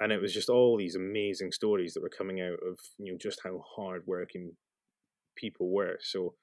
And 0.00 0.10
it 0.10 0.20
was 0.20 0.34
just 0.34 0.48
all 0.48 0.76
these 0.76 0.96
amazing 0.96 1.52
stories 1.52 1.94
that 1.94 2.02
were 2.02 2.08
coming 2.08 2.40
out 2.40 2.58
of 2.66 2.78
you 2.98 3.12
know 3.12 3.18
just 3.18 3.40
how 3.44 3.64
hard 3.76 4.02
working 4.06 4.56
people 5.36 5.70
were. 5.70 5.98
So 6.00 6.34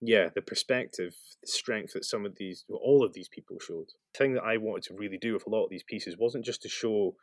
yeah, 0.00 0.30
the 0.34 0.42
perspective, 0.42 1.14
the 1.40 1.46
strength 1.46 1.92
that 1.92 2.04
some 2.04 2.26
of 2.26 2.34
these, 2.36 2.64
well, 2.68 2.80
all 2.82 3.04
of 3.04 3.12
these 3.12 3.28
people 3.28 3.58
showed. 3.60 3.86
The 4.12 4.18
thing 4.18 4.34
that 4.34 4.42
I 4.42 4.56
wanted 4.56 4.82
to 4.84 4.94
really 4.94 5.16
do 5.16 5.32
with 5.32 5.46
a 5.46 5.50
lot 5.50 5.64
of 5.64 5.70
these 5.70 5.84
pieces 5.84 6.16
wasn't 6.18 6.44
just 6.44 6.62
to 6.62 6.68
show 6.68 7.14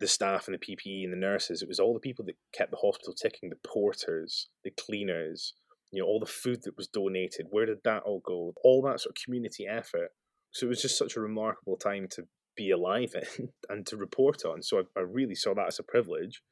the 0.00 0.06
staff 0.06 0.48
and 0.48 0.54
the 0.58 0.58
PPE 0.58 1.04
and 1.04 1.12
the 1.12 1.18
nurses. 1.18 1.60
It 1.60 1.68
was 1.68 1.78
all 1.78 1.92
the 1.92 2.00
people 2.00 2.24
that 2.26 2.36
kept 2.52 2.70
the 2.70 2.78
hospital 2.78 3.12
ticking, 3.12 3.50
the 3.50 3.56
porters, 3.56 4.48
the 4.64 4.70
cleaners, 4.70 5.52
you 5.96 6.02
know, 6.02 6.08
all 6.08 6.20
the 6.20 6.26
food 6.26 6.62
that 6.64 6.76
was 6.76 6.88
donated. 6.88 7.46
Where 7.48 7.64
did 7.64 7.78
that 7.84 8.02
all 8.02 8.20
go? 8.20 8.52
All 8.62 8.82
that 8.82 9.00
sort 9.00 9.16
of 9.16 9.24
community 9.24 9.66
effort. 9.66 10.10
So 10.50 10.66
it 10.66 10.68
was 10.68 10.82
just 10.82 10.98
such 10.98 11.16
a 11.16 11.20
remarkable 11.20 11.78
time 11.78 12.06
to 12.10 12.24
be 12.54 12.70
alive 12.70 13.14
in 13.38 13.48
and 13.70 13.86
to 13.86 13.96
report 13.96 14.44
on. 14.44 14.62
So 14.62 14.80
I, 14.80 15.00
I 15.00 15.02
really 15.02 15.34
saw 15.34 15.54
that 15.54 15.68
as 15.68 15.78
a 15.78 15.82
privilege 15.82 16.42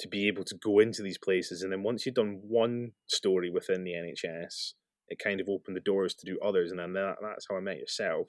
to 0.00 0.08
be 0.08 0.28
able 0.28 0.44
to 0.44 0.54
go 0.62 0.80
into 0.80 1.02
these 1.02 1.16
places. 1.16 1.62
And 1.62 1.72
then 1.72 1.82
once 1.82 2.04
you've 2.04 2.14
done 2.14 2.40
one 2.42 2.92
story 3.06 3.48
within 3.48 3.84
the 3.84 3.92
NHS, 3.92 4.74
it 5.08 5.18
kind 5.18 5.40
of 5.40 5.48
opened 5.48 5.76
the 5.76 5.80
doors 5.80 6.14
to 6.16 6.26
do 6.26 6.38
others. 6.44 6.70
And 6.70 6.78
then 6.78 6.92
that, 6.92 7.16
that's 7.22 7.46
how 7.48 7.56
I 7.56 7.60
met 7.60 7.78
yourself, 7.78 8.26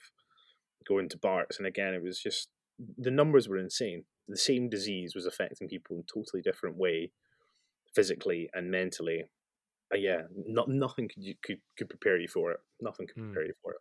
going 0.88 1.10
to 1.10 1.18
Bart's. 1.18 1.58
And 1.58 1.68
again, 1.68 1.94
it 1.94 2.02
was 2.02 2.18
just 2.18 2.48
the 2.98 3.12
numbers 3.12 3.50
were 3.50 3.58
insane. 3.58 4.06
The 4.30 4.38
same 4.38 4.70
disease 4.70 5.16
was 5.16 5.26
affecting 5.26 5.68
people 5.68 5.98
in 5.98 6.04
a 6.04 6.14
totally 6.14 6.42
different 6.42 6.78
way, 6.78 7.12
physically 7.94 8.50
and 8.54 8.72
mentally. 8.72 9.26
Uh, 9.94 9.98
yeah, 9.98 10.22
not, 10.48 10.68
nothing 10.68 11.08
could, 11.08 11.24
you, 11.24 11.36
could 11.44 11.60
could 11.78 11.90
prepare 11.90 12.18
you 12.18 12.28
for 12.28 12.52
it. 12.52 12.60
Nothing 12.82 13.08
could 13.08 13.16
Hmm. 13.16 13.34
prepare 13.34 13.48
you 13.48 13.54
for 13.62 13.74
it. 13.74 13.80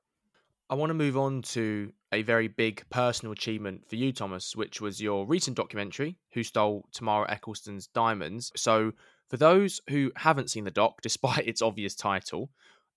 I 0.70 0.74
want 0.76 0.90
to 0.90 0.94
move 0.94 1.16
on 1.16 1.42
to 1.42 1.92
a 2.12 2.22
very 2.22 2.48
big 2.48 2.88
personal 2.88 3.32
achievement 3.32 3.86
for 3.88 3.96
you, 3.96 4.12
Thomas, 4.12 4.56
which 4.56 4.80
was 4.80 5.00
your 5.00 5.26
recent 5.26 5.56
documentary, 5.56 6.16
Who 6.32 6.42
Stole 6.42 6.88
Tamara 6.92 7.30
Ecclestone's 7.30 7.86
Diamonds. 7.88 8.50
So, 8.56 8.92
for 9.28 9.36
those 9.36 9.80
who 9.90 10.10
haven't 10.16 10.50
seen 10.50 10.64
the 10.64 10.70
doc, 10.70 11.00
despite 11.02 11.46
its 11.46 11.62
obvious 11.62 11.94
title, 11.94 12.50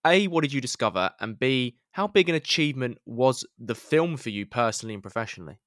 A, 0.05 0.27
what 0.27 0.41
did 0.41 0.53
you 0.53 0.61
discover? 0.61 1.11
And 1.19 1.37
B, 1.37 1.77
how 1.91 2.07
big 2.07 2.29
an 2.29 2.35
achievement 2.35 2.99
was 3.05 3.45
the 3.59 3.75
film 3.75 4.17
for 4.17 4.29
you 4.29 4.45
personally 4.45 4.93
and 4.93 5.03
professionally? 5.03 5.59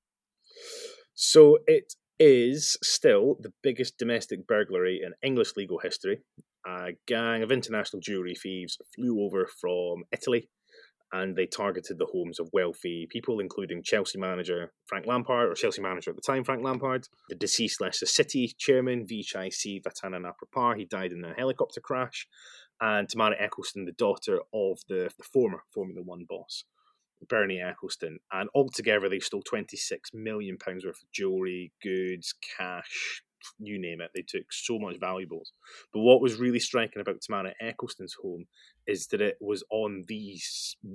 So 1.15 1.59
it 1.67 1.95
is 2.19 2.79
still 2.83 3.37
the 3.41 3.53
biggest 3.63 3.99
domestic 3.99 4.47
burglary 4.47 5.01
in 5.05 5.13
English 5.23 5.57
legal 5.57 5.79
history. 5.79 6.21
A 6.67 6.93
gang 7.07 7.43
of 7.43 7.51
international 7.51 8.01
jewellery 8.01 8.35
thieves 8.35 8.79
flew 8.95 9.23
over 9.23 9.49
from 9.61 10.05
Italy 10.13 10.49
and 11.13 11.35
they 11.35 11.47
targeted 11.47 11.99
the 11.99 12.07
homes 12.07 12.39
of 12.39 12.51
wealthy 12.53 13.09
people, 13.11 13.41
including 13.41 13.83
Chelsea 13.83 14.19
manager 14.19 14.73
Frank 14.87 15.07
Lampard, 15.07 15.51
or 15.51 15.55
Chelsea 15.55 15.83
manager 15.83 16.11
at 16.11 16.17
the 16.17 16.23
time, 16.23 16.45
Frank 16.45 16.63
Lampard, 16.63 17.09
the 17.29 17.35
deceased 17.35 17.81
Leicester 17.81 18.07
City 18.07 18.55
chairman, 18.59 19.07
Vichai 19.07 19.51
Srivaddhanaprabha, 19.51 20.77
he 20.77 20.85
died 20.85 21.13
in 21.13 21.25
a 21.25 21.35
helicopter 21.35 21.81
crash, 21.81 22.29
and 22.81 23.09
Tamara 23.09 23.37
Ecclestone, 23.37 23.87
the 23.87 23.93
daughter 23.93 24.41
of 24.55 24.79
the, 24.89 25.11
the 25.19 25.25
former 25.25 25.63
Formula 25.75 26.03
One 26.03 26.27
boss. 26.29 26.65
Bernie 27.29 27.61
Ecclestone, 27.61 28.17
and 28.33 28.49
altogether 28.55 29.09
they 29.09 29.19
stole 29.19 29.43
twenty 29.43 29.77
six 29.77 30.11
million 30.15 30.57
pounds 30.57 30.87
worth 30.87 31.03
of 31.03 31.13
jewelry, 31.13 31.71
goods, 31.83 32.35
cash, 32.57 33.23
you 33.59 33.81
name 33.81 34.01
it. 34.01 34.11
They 34.15 34.25
took 34.27 34.53
so 34.53 34.79
much 34.79 34.99
valuables. 34.99 35.53
But 35.93 36.01
what 36.01 36.21
was 36.21 36.39
really 36.39 36.61
striking 36.61 37.01
about 37.01 37.21
Tamara 37.21 37.55
Ecclestone's 37.61 38.17
home 38.23 38.47
is 38.87 39.07
that 39.09 39.21
it 39.21 39.37
was 39.41 39.65
on 39.71 40.05
the 40.09 40.39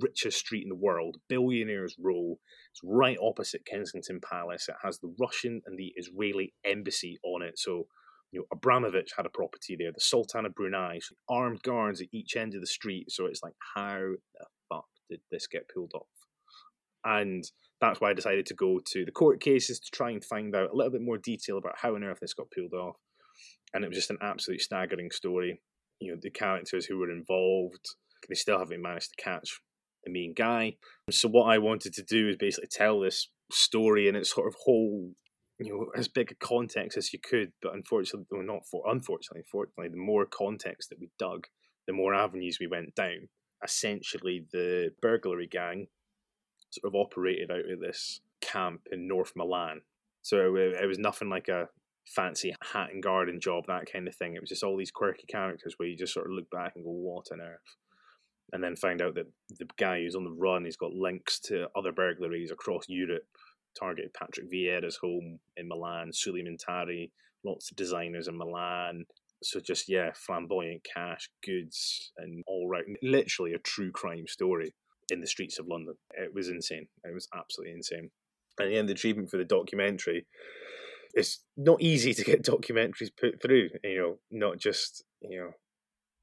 richest 0.00 0.38
street 0.38 0.62
in 0.62 0.68
the 0.68 0.74
world, 0.74 1.16
Billionaires 1.28 1.96
Row. 1.98 2.38
It's 2.72 2.80
right 2.82 3.18
opposite 3.22 3.64
Kensington 3.64 4.20
Palace. 4.20 4.68
It 4.68 4.76
has 4.82 4.98
the 4.98 5.14
Russian 5.18 5.62
and 5.66 5.78
the 5.78 5.92
Israeli 5.96 6.54
embassy 6.64 7.18
on 7.24 7.42
it. 7.42 7.58
So 7.58 7.86
you 8.32 8.40
know, 8.40 8.46
Abramovich 8.52 9.12
had 9.16 9.26
a 9.26 9.30
property 9.30 9.76
there. 9.76 9.92
The 9.92 10.00
Sultan 10.00 10.46
of 10.46 10.54
Brunei, 10.54 10.98
so 11.00 11.14
armed 11.28 11.62
guards 11.62 12.00
at 12.00 12.08
each 12.12 12.36
end 12.36 12.54
of 12.54 12.60
the 12.60 12.66
street. 12.66 13.10
So 13.10 13.26
it's 13.26 13.42
like, 13.42 13.54
how 13.74 13.98
the 13.98 14.46
fuck 14.68 14.86
did 15.08 15.20
this 15.30 15.46
get 15.46 15.70
pulled 15.72 15.92
off? 15.94 16.06
And 17.04 17.44
that's 17.80 18.00
why 18.00 18.10
I 18.10 18.14
decided 18.14 18.46
to 18.46 18.54
go 18.54 18.80
to 18.92 19.04
the 19.04 19.12
court 19.12 19.40
cases 19.40 19.78
to 19.80 19.90
try 19.90 20.10
and 20.10 20.24
find 20.24 20.54
out 20.54 20.70
a 20.72 20.76
little 20.76 20.92
bit 20.92 21.02
more 21.02 21.18
detail 21.18 21.58
about 21.58 21.78
how 21.78 21.94
on 21.94 22.04
earth 22.04 22.20
this 22.20 22.34
got 22.34 22.50
pulled 22.50 22.72
off. 22.72 22.96
And 23.74 23.84
it 23.84 23.88
was 23.88 23.96
just 23.98 24.10
an 24.10 24.18
absolute 24.22 24.62
staggering 24.62 25.10
story. 25.10 25.60
You 26.00 26.12
know, 26.12 26.18
the 26.20 26.30
characters 26.30 26.86
who 26.86 26.98
were 26.98 27.10
involved, 27.10 27.84
they 28.28 28.34
still 28.34 28.58
haven't 28.58 28.80
managed 28.82 29.10
to 29.10 29.22
catch 29.22 29.60
the 30.04 30.12
main 30.12 30.32
guy. 30.34 30.76
So 31.10 31.28
what 31.28 31.44
I 31.44 31.58
wanted 31.58 31.92
to 31.94 32.02
do 32.02 32.28
is 32.28 32.36
basically 32.36 32.68
tell 32.70 33.00
this 33.00 33.28
story 33.52 34.08
in 34.08 34.16
its 34.16 34.34
sort 34.34 34.46
of 34.46 34.54
whole, 34.64 35.12
you 35.58 35.70
know, 35.70 35.86
as 35.96 36.08
big 36.08 36.32
a 36.32 36.34
context 36.34 36.96
as 36.96 37.12
you 37.12 37.18
could. 37.18 37.52
But 37.60 37.74
unfortunately, 37.74 38.26
well, 38.30 38.42
not 38.42 38.66
for 38.70 38.82
unfortunately, 38.86 39.44
fortunately, 39.50 39.88
the 39.88 39.96
more 39.96 40.24
context 40.26 40.88
that 40.90 41.00
we 41.00 41.10
dug, 41.18 41.46
the 41.86 41.92
more 41.92 42.14
avenues 42.14 42.58
we 42.58 42.66
went 42.66 42.94
down. 42.94 43.28
Essentially, 43.62 44.46
the 44.52 44.90
burglary 45.00 45.46
gang 45.46 45.88
sort 46.70 46.92
of 46.92 46.94
operated 46.94 47.50
out 47.50 47.70
of 47.70 47.80
this 47.80 48.20
camp 48.40 48.82
in 48.90 49.08
North 49.08 49.32
Milan. 49.36 49.80
So 50.22 50.56
it, 50.56 50.74
it 50.82 50.86
was 50.86 50.98
nothing 50.98 51.28
like 51.28 51.48
a 51.48 51.68
fancy 52.06 52.54
Hatton 52.72 53.00
Garden 53.00 53.40
job, 53.40 53.64
that 53.66 53.90
kind 53.90 54.08
of 54.08 54.14
thing. 54.14 54.34
It 54.34 54.40
was 54.40 54.50
just 54.50 54.62
all 54.62 54.76
these 54.76 54.90
quirky 54.90 55.26
characters 55.26 55.74
where 55.76 55.88
you 55.88 55.96
just 55.96 56.14
sort 56.14 56.26
of 56.26 56.32
look 56.32 56.50
back 56.50 56.72
and 56.74 56.84
go, 56.84 56.90
what 56.90 57.26
on 57.32 57.40
earth? 57.40 57.76
And 58.52 58.62
then 58.62 58.76
find 58.76 59.02
out 59.02 59.14
that 59.16 59.26
the 59.58 59.66
guy 59.76 60.00
who's 60.00 60.14
on 60.14 60.24
the 60.24 60.30
run, 60.30 60.64
he's 60.64 60.76
got 60.76 60.92
links 60.92 61.40
to 61.40 61.68
other 61.76 61.92
burglaries 61.92 62.52
across 62.52 62.84
Europe, 62.88 63.26
targeted 63.78 64.14
Patrick 64.14 64.50
Vieira's 64.50 64.96
home 64.96 65.40
in 65.56 65.68
Milan, 65.68 66.12
Sulley 66.12 66.44
Muntari, 66.44 67.10
lots 67.44 67.70
of 67.70 67.76
designers 67.76 68.28
in 68.28 68.38
Milan. 68.38 69.04
So 69.42 69.60
just, 69.60 69.88
yeah, 69.88 70.12
flamboyant 70.14 70.86
cash, 70.94 71.28
goods, 71.44 72.12
and 72.16 72.44
all 72.46 72.68
right, 72.68 72.84
literally 73.02 73.52
a 73.52 73.58
true 73.58 73.90
crime 73.90 74.26
story 74.28 74.74
in 75.10 75.20
the 75.20 75.26
streets 75.26 75.58
of 75.58 75.66
London. 75.68 75.94
It 76.10 76.34
was 76.34 76.48
insane. 76.48 76.88
It 77.04 77.14
was 77.14 77.28
absolutely 77.34 77.74
insane. 77.74 78.10
And 78.58 78.72
end, 78.72 78.88
the 78.88 78.94
treatment 78.94 79.30
for 79.30 79.36
the 79.36 79.44
documentary, 79.44 80.26
it's 81.14 81.40
not 81.56 81.80
easy 81.80 82.14
to 82.14 82.24
get 82.24 82.44
documentaries 82.44 83.10
put 83.18 83.40
through. 83.42 83.70
You 83.84 83.98
know, 83.98 84.18
not 84.30 84.58
just 84.58 85.04
you 85.20 85.38
know, 85.38 85.50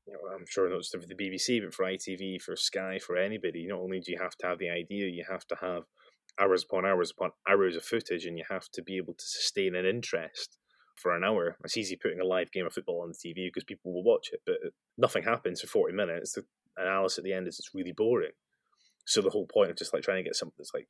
you 0.07 0.13
know, 0.13 0.35
I'm 0.35 0.45
sure 0.47 0.69
not 0.69 0.79
just 0.79 0.91
for 0.91 1.07
the 1.07 1.15
BBC, 1.15 1.61
but 1.63 1.73
for 1.73 1.85
ITV, 1.85 2.41
for 2.41 2.55
Sky, 2.55 2.99
for 2.99 3.17
anybody. 3.17 3.65
Not 3.67 3.79
only 3.79 3.99
do 3.99 4.11
you 4.11 4.19
have 4.21 4.35
to 4.37 4.47
have 4.47 4.59
the 4.59 4.69
idea, 4.69 5.07
you 5.07 5.25
have 5.29 5.45
to 5.47 5.55
have 5.61 5.83
hours 6.39 6.63
upon 6.63 6.85
hours 6.85 7.11
upon 7.11 7.31
hours 7.47 7.75
of 7.75 7.83
footage, 7.83 8.25
and 8.25 8.37
you 8.37 8.45
have 8.49 8.69
to 8.73 8.81
be 8.81 8.97
able 8.97 9.13
to 9.13 9.25
sustain 9.25 9.75
an 9.75 9.85
interest 9.85 10.57
for 10.95 11.15
an 11.15 11.23
hour. 11.23 11.57
It's 11.63 11.77
easy 11.77 11.95
putting 11.95 12.19
a 12.19 12.25
live 12.25 12.51
game 12.51 12.65
of 12.65 12.73
football 12.73 13.01
on 13.01 13.09
the 13.09 13.15
TV 13.29 13.47
because 13.47 13.63
people 13.63 13.93
will 13.93 14.03
watch 14.03 14.29
it, 14.31 14.41
but 14.45 14.55
nothing 14.97 15.23
happens 15.23 15.61
for 15.61 15.67
40 15.67 15.93
minutes. 15.93 16.33
The 16.33 16.43
analysis 16.77 17.19
at 17.19 17.23
the 17.23 17.33
end 17.33 17.47
is 17.47 17.59
it's 17.59 17.73
really 17.73 17.93
boring. 17.95 18.31
So 19.05 19.21
the 19.21 19.29
whole 19.29 19.47
point 19.47 19.71
of 19.71 19.77
just 19.77 19.93
like 19.93 20.03
trying 20.03 20.23
to 20.23 20.27
get 20.27 20.35
something 20.35 20.55
that's 20.57 20.73
like 20.73 20.87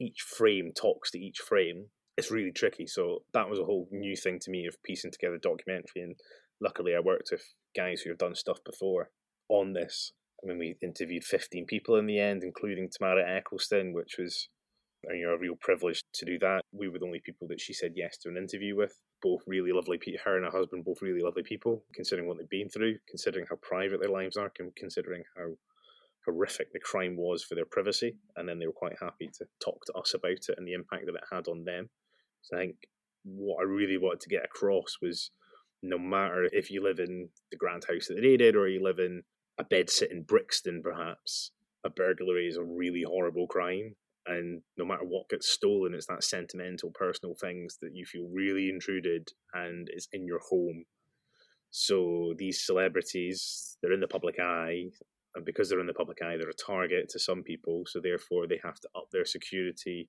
each 0.00 0.20
frame 0.20 0.72
talks 0.74 1.10
to 1.10 1.18
each 1.18 1.38
frame 1.38 1.86
it's 2.16 2.30
really 2.30 2.52
tricky. 2.52 2.86
So 2.86 3.22
that 3.32 3.48
was 3.48 3.58
a 3.58 3.64
whole 3.64 3.88
new 3.90 4.16
thing 4.16 4.38
to 4.40 4.50
me 4.50 4.66
of 4.66 4.82
piecing 4.82 5.12
together 5.12 5.38
documentary. 5.38 6.02
And 6.02 6.16
luckily, 6.60 6.94
I 6.94 7.00
worked 7.00 7.28
with 7.30 7.42
guys 7.76 8.02
who 8.02 8.10
have 8.10 8.18
done 8.18 8.34
stuff 8.34 8.58
before 8.64 9.10
on 9.48 9.72
this. 9.72 10.12
I 10.42 10.48
mean, 10.48 10.58
we 10.58 10.76
interviewed 10.82 11.24
15 11.24 11.66
people 11.66 11.96
in 11.96 12.06
the 12.06 12.18
end, 12.18 12.42
including 12.42 12.90
Tamara 12.90 13.24
Ecclestone, 13.24 13.94
which 13.94 14.16
was 14.18 14.48
you 15.08 15.26
know, 15.26 15.32
a 15.32 15.38
real 15.38 15.56
privilege 15.60 16.02
to 16.14 16.24
do 16.24 16.38
that. 16.40 16.62
We 16.72 16.88
were 16.88 16.98
the 16.98 17.06
only 17.06 17.22
people 17.24 17.46
that 17.48 17.60
she 17.60 17.72
said 17.72 17.92
yes 17.94 18.18
to 18.18 18.28
an 18.28 18.36
interview 18.36 18.76
with. 18.76 18.92
Both 19.22 19.42
really 19.46 19.72
lovely 19.72 19.98
people. 19.98 20.20
Her 20.24 20.36
and 20.36 20.44
her 20.44 20.58
husband, 20.58 20.84
both 20.84 21.00
really 21.00 21.22
lovely 21.22 21.44
people, 21.44 21.84
considering 21.94 22.28
what 22.28 22.38
they've 22.38 22.48
been 22.48 22.68
through, 22.68 22.96
considering 23.08 23.46
how 23.48 23.56
private 23.62 24.00
their 24.00 24.10
lives 24.10 24.36
are, 24.36 24.52
considering 24.76 25.22
how 25.36 25.52
horrific 26.24 26.72
the 26.72 26.80
crime 26.80 27.16
was 27.16 27.42
for 27.42 27.54
their 27.54 27.64
privacy. 27.64 28.16
And 28.36 28.48
then 28.48 28.58
they 28.58 28.66
were 28.66 28.72
quite 28.72 28.96
happy 29.00 29.30
to 29.38 29.46
talk 29.64 29.84
to 29.86 29.94
us 29.94 30.14
about 30.14 30.32
it 30.32 30.54
and 30.56 30.66
the 30.66 30.74
impact 30.74 31.06
that 31.06 31.14
it 31.14 31.24
had 31.30 31.48
on 31.48 31.64
them. 31.64 31.90
So 32.42 32.56
I 32.56 32.60
think 32.60 32.76
what 33.24 33.60
I 33.60 33.64
really 33.64 33.98
wanted 33.98 34.20
to 34.20 34.28
get 34.28 34.44
across 34.44 34.98
was 35.00 35.30
no 35.82 35.98
matter 35.98 36.48
if 36.52 36.70
you 36.70 36.82
live 36.82 36.98
in 36.98 37.28
the 37.50 37.56
grand 37.56 37.84
house 37.88 38.06
that 38.08 38.20
they 38.20 38.36
did 38.36 38.56
or 38.56 38.68
you 38.68 38.82
live 38.82 38.98
in 38.98 39.22
a 39.58 39.64
bed 39.64 39.90
sit 39.90 40.10
in 40.10 40.22
Brixton, 40.22 40.82
perhaps, 40.82 41.50
a 41.84 41.90
burglary 41.90 42.46
is 42.46 42.56
a 42.56 42.62
really 42.62 43.02
horrible 43.02 43.46
crime. 43.46 43.96
And 44.26 44.62
no 44.78 44.84
matter 44.84 45.04
what 45.04 45.28
gets 45.28 45.48
stolen, 45.48 45.94
it's 45.94 46.06
that 46.06 46.22
sentimental, 46.22 46.92
personal 46.94 47.34
things 47.34 47.78
that 47.82 47.90
you 47.94 48.06
feel 48.06 48.28
really 48.32 48.68
intruded 48.68 49.28
and 49.52 49.88
it's 49.92 50.08
in 50.12 50.26
your 50.26 50.38
home. 50.48 50.84
So 51.70 52.34
these 52.36 52.64
celebrities, 52.64 53.76
they're 53.82 53.92
in 53.92 54.00
the 54.00 54.06
public 54.06 54.38
eye, 54.38 54.90
and 55.34 55.44
because 55.44 55.68
they're 55.68 55.80
in 55.80 55.86
the 55.86 55.94
public 55.94 56.20
eye, 56.22 56.36
they're 56.36 56.48
a 56.48 56.54
target 56.54 57.08
to 57.10 57.18
some 57.18 57.42
people. 57.42 57.84
So 57.86 58.00
therefore, 58.00 58.46
they 58.46 58.60
have 58.62 58.80
to 58.80 58.88
up 58.94 59.10
their 59.10 59.24
security 59.24 60.08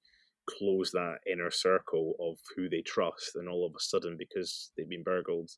close 0.50 0.92
that 0.92 1.20
inner 1.32 1.52
circle 1.52 2.16
of 2.20 2.38
who 2.56 2.70
they 2.70 2.82
trust, 2.82 3.36
and 3.36 3.48
all 3.48 3.66
of 3.66 3.74
a 3.76 3.80
sudden, 3.80 4.18
because 4.18 4.72
they've 4.76 4.90
been 4.90 5.04
burgled, 5.04 5.52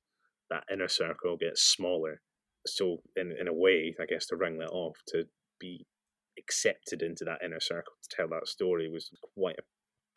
that 0.49 0.63
inner 0.71 0.87
circle 0.87 1.37
gets 1.37 1.63
smaller. 1.63 2.21
So, 2.67 3.01
in 3.15 3.31
in 3.39 3.47
a 3.47 3.53
way, 3.53 3.95
I 3.99 4.05
guess 4.05 4.27
to 4.27 4.35
ring 4.35 4.59
that 4.59 4.69
off, 4.69 4.97
to 5.09 5.25
be 5.59 5.85
accepted 6.37 7.01
into 7.01 7.23
that 7.25 7.39
inner 7.43 7.59
circle 7.59 7.93
to 8.03 8.15
tell 8.15 8.27
that 8.27 8.47
story 8.47 8.89
was 8.89 9.09
quite 9.35 9.57
a 9.57 9.63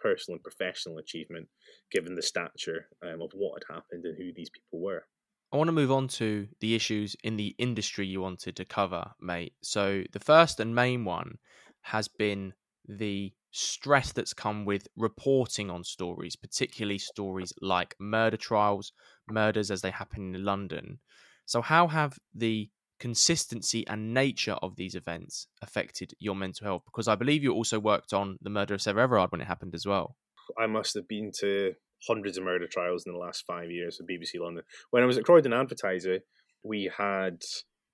personal 0.02 0.36
and 0.36 0.42
professional 0.42 0.98
achievement, 0.98 1.48
given 1.90 2.14
the 2.14 2.22
stature 2.22 2.88
um, 3.02 3.22
of 3.22 3.30
what 3.34 3.62
had 3.62 3.74
happened 3.74 4.04
and 4.04 4.16
who 4.16 4.32
these 4.34 4.50
people 4.50 4.80
were. 4.80 5.04
I 5.52 5.56
want 5.56 5.68
to 5.68 5.72
move 5.72 5.90
on 5.90 6.08
to 6.08 6.48
the 6.60 6.74
issues 6.74 7.16
in 7.24 7.36
the 7.36 7.54
industry 7.58 8.06
you 8.06 8.20
wanted 8.20 8.56
to 8.56 8.64
cover, 8.66 9.12
mate. 9.20 9.54
So, 9.62 10.04
the 10.12 10.20
first 10.20 10.60
and 10.60 10.74
main 10.74 11.04
one 11.04 11.38
has 11.80 12.06
been 12.06 12.52
the 12.86 13.32
stress 13.50 14.12
that's 14.12 14.34
come 14.34 14.66
with 14.66 14.88
reporting 14.96 15.70
on 15.70 15.84
stories, 15.84 16.36
particularly 16.36 16.98
stories 16.98 17.52
like 17.62 17.96
murder 17.98 18.36
trials, 18.36 18.92
murders 19.26 19.70
as 19.70 19.80
they 19.80 19.90
happen 19.90 20.34
in 20.34 20.44
London. 20.44 21.00
So, 21.46 21.62
how 21.62 21.88
have 21.88 22.18
the 22.34 22.68
consistency 23.00 23.86
and 23.86 24.12
nature 24.12 24.56
of 24.60 24.76
these 24.76 24.94
events 24.94 25.46
affected 25.62 26.12
your 26.18 26.34
mental 26.34 26.66
health? 26.66 26.82
Because 26.84 27.08
I 27.08 27.14
believe 27.14 27.42
you 27.42 27.54
also 27.54 27.78
worked 27.78 28.12
on 28.12 28.38
the 28.42 28.50
murder 28.50 28.74
of 28.74 28.82
Sarah 28.82 29.02
Everard 29.02 29.32
when 29.32 29.40
it 29.40 29.46
happened 29.46 29.74
as 29.74 29.86
well. 29.86 30.16
I 30.58 30.66
must 30.66 30.94
have 30.94 31.08
been 31.08 31.30
to 31.40 31.74
hundreds 32.06 32.38
of 32.38 32.44
murder 32.44 32.66
trials 32.66 33.04
in 33.06 33.12
the 33.12 33.18
last 33.18 33.44
five 33.46 33.70
years 33.70 33.98
of 34.00 34.06
BBC 34.06 34.40
London. 34.40 34.64
When 34.90 35.02
I 35.02 35.06
was 35.06 35.18
at 35.18 35.24
Croydon 35.24 35.52
Advertiser, 35.52 36.20
we 36.62 36.90
had 36.96 37.42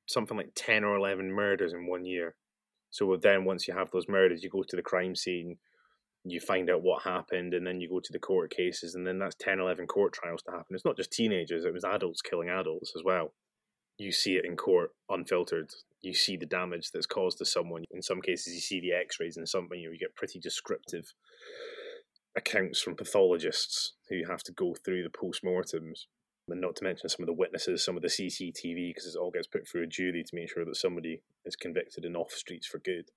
something 0.06 0.36
like 0.36 0.52
10 0.54 0.84
or 0.84 0.96
11 0.96 1.32
murders 1.32 1.72
in 1.72 1.86
one 1.86 2.04
year. 2.04 2.34
So 2.90 3.16
then 3.20 3.44
once 3.44 3.66
you 3.66 3.74
have 3.74 3.90
those 3.90 4.08
murders, 4.08 4.42
you 4.42 4.50
go 4.50 4.62
to 4.62 4.76
the 4.76 4.82
crime 4.82 5.16
scene, 5.16 5.56
you 6.24 6.40
find 6.40 6.70
out 6.70 6.82
what 6.82 7.02
happened, 7.02 7.54
and 7.54 7.66
then 7.66 7.80
you 7.80 7.88
go 7.88 8.00
to 8.00 8.12
the 8.12 8.18
court 8.18 8.50
cases, 8.54 8.94
and 8.94 9.06
then 9.06 9.18
that's 9.18 9.34
10, 9.40 9.58
11 9.58 9.86
court 9.86 10.12
trials 10.12 10.42
to 10.42 10.52
happen. 10.52 10.74
It's 10.74 10.84
not 10.84 10.96
just 10.96 11.12
teenagers, 11.12 11.64
it 11.64 11.72
was 11.72 11.84
adults 11.84 12.22
killing 12.22 12.48
adults 12.48 12.92
as 12.96 13.02
well. 13.04 13.32
You 13.98 14.12
see 14.12 14.36
it 14.36 14.44
in 14.44 14.56
court, 14.56 14.90
unfiltered. 15.08 15.70
You 16.02 16.14
see 16.14 16.36
the 16.36 16.46
damage 16.46 16.90
that's 16.92 17.06
caused 17.06 17.38
to 17.38 17.44
someone. 17.44 17.84
In 17.90 18.02
some 18.02 18.20
cases, 18.20 18.54
you 18.54 18.60
see 18.60 18.80
the 18.80 18.92
x 18.92 19.18
rays, 19.20 19.36
and 19.36 19.48
some 19.48 19.68
you, 19.72 19.86
know, 19.86 19.92
you 19.92 19.98
get 19.98 20.14
pretty 20.14 20.38
descriptive 20.38 21.12
accounts 22.36 22.80
from 22.80 22.96
pathologists 22.96 23.92
who 24.08 24.22
have 24.28 24.42
to 24.42 24.52
go 24.52 24.74
through 24.74 25.02
the 25.02 25.10
post 25.10 25.44
mortems 25.44 26.08
and 26.48 26.60
not 26.60 26.76
to 26.76 26.84
mention 26.84 27.08
some 27.08 27.22
of 27.22 27.26
the 27.26 27.32
witnesses, 27.32 27.84
some 27.84 27.96
of 27.96 28.02
the 28.02 28.08
CCTV, 28.08 28.90
because 28.90 29.14
it 29.14 29.18
all 29.18 29.30
gets 29.30 29.46
put 29.46 29.66
through 29.66 29.84
a 29.84 29.86
jury 29.86 30.22
to 30.22 30.36
make 30.36 30.50
sure 30.50 30.64
that 30.64 30.76
somebody 30.76 31.22
is 31.44 31.56
convicted 31.56 32.04
and 32.04 32.16
off 32.16 32.32
streets 32.32 32.66
for 32.66 32.78
good. 32.78 33.10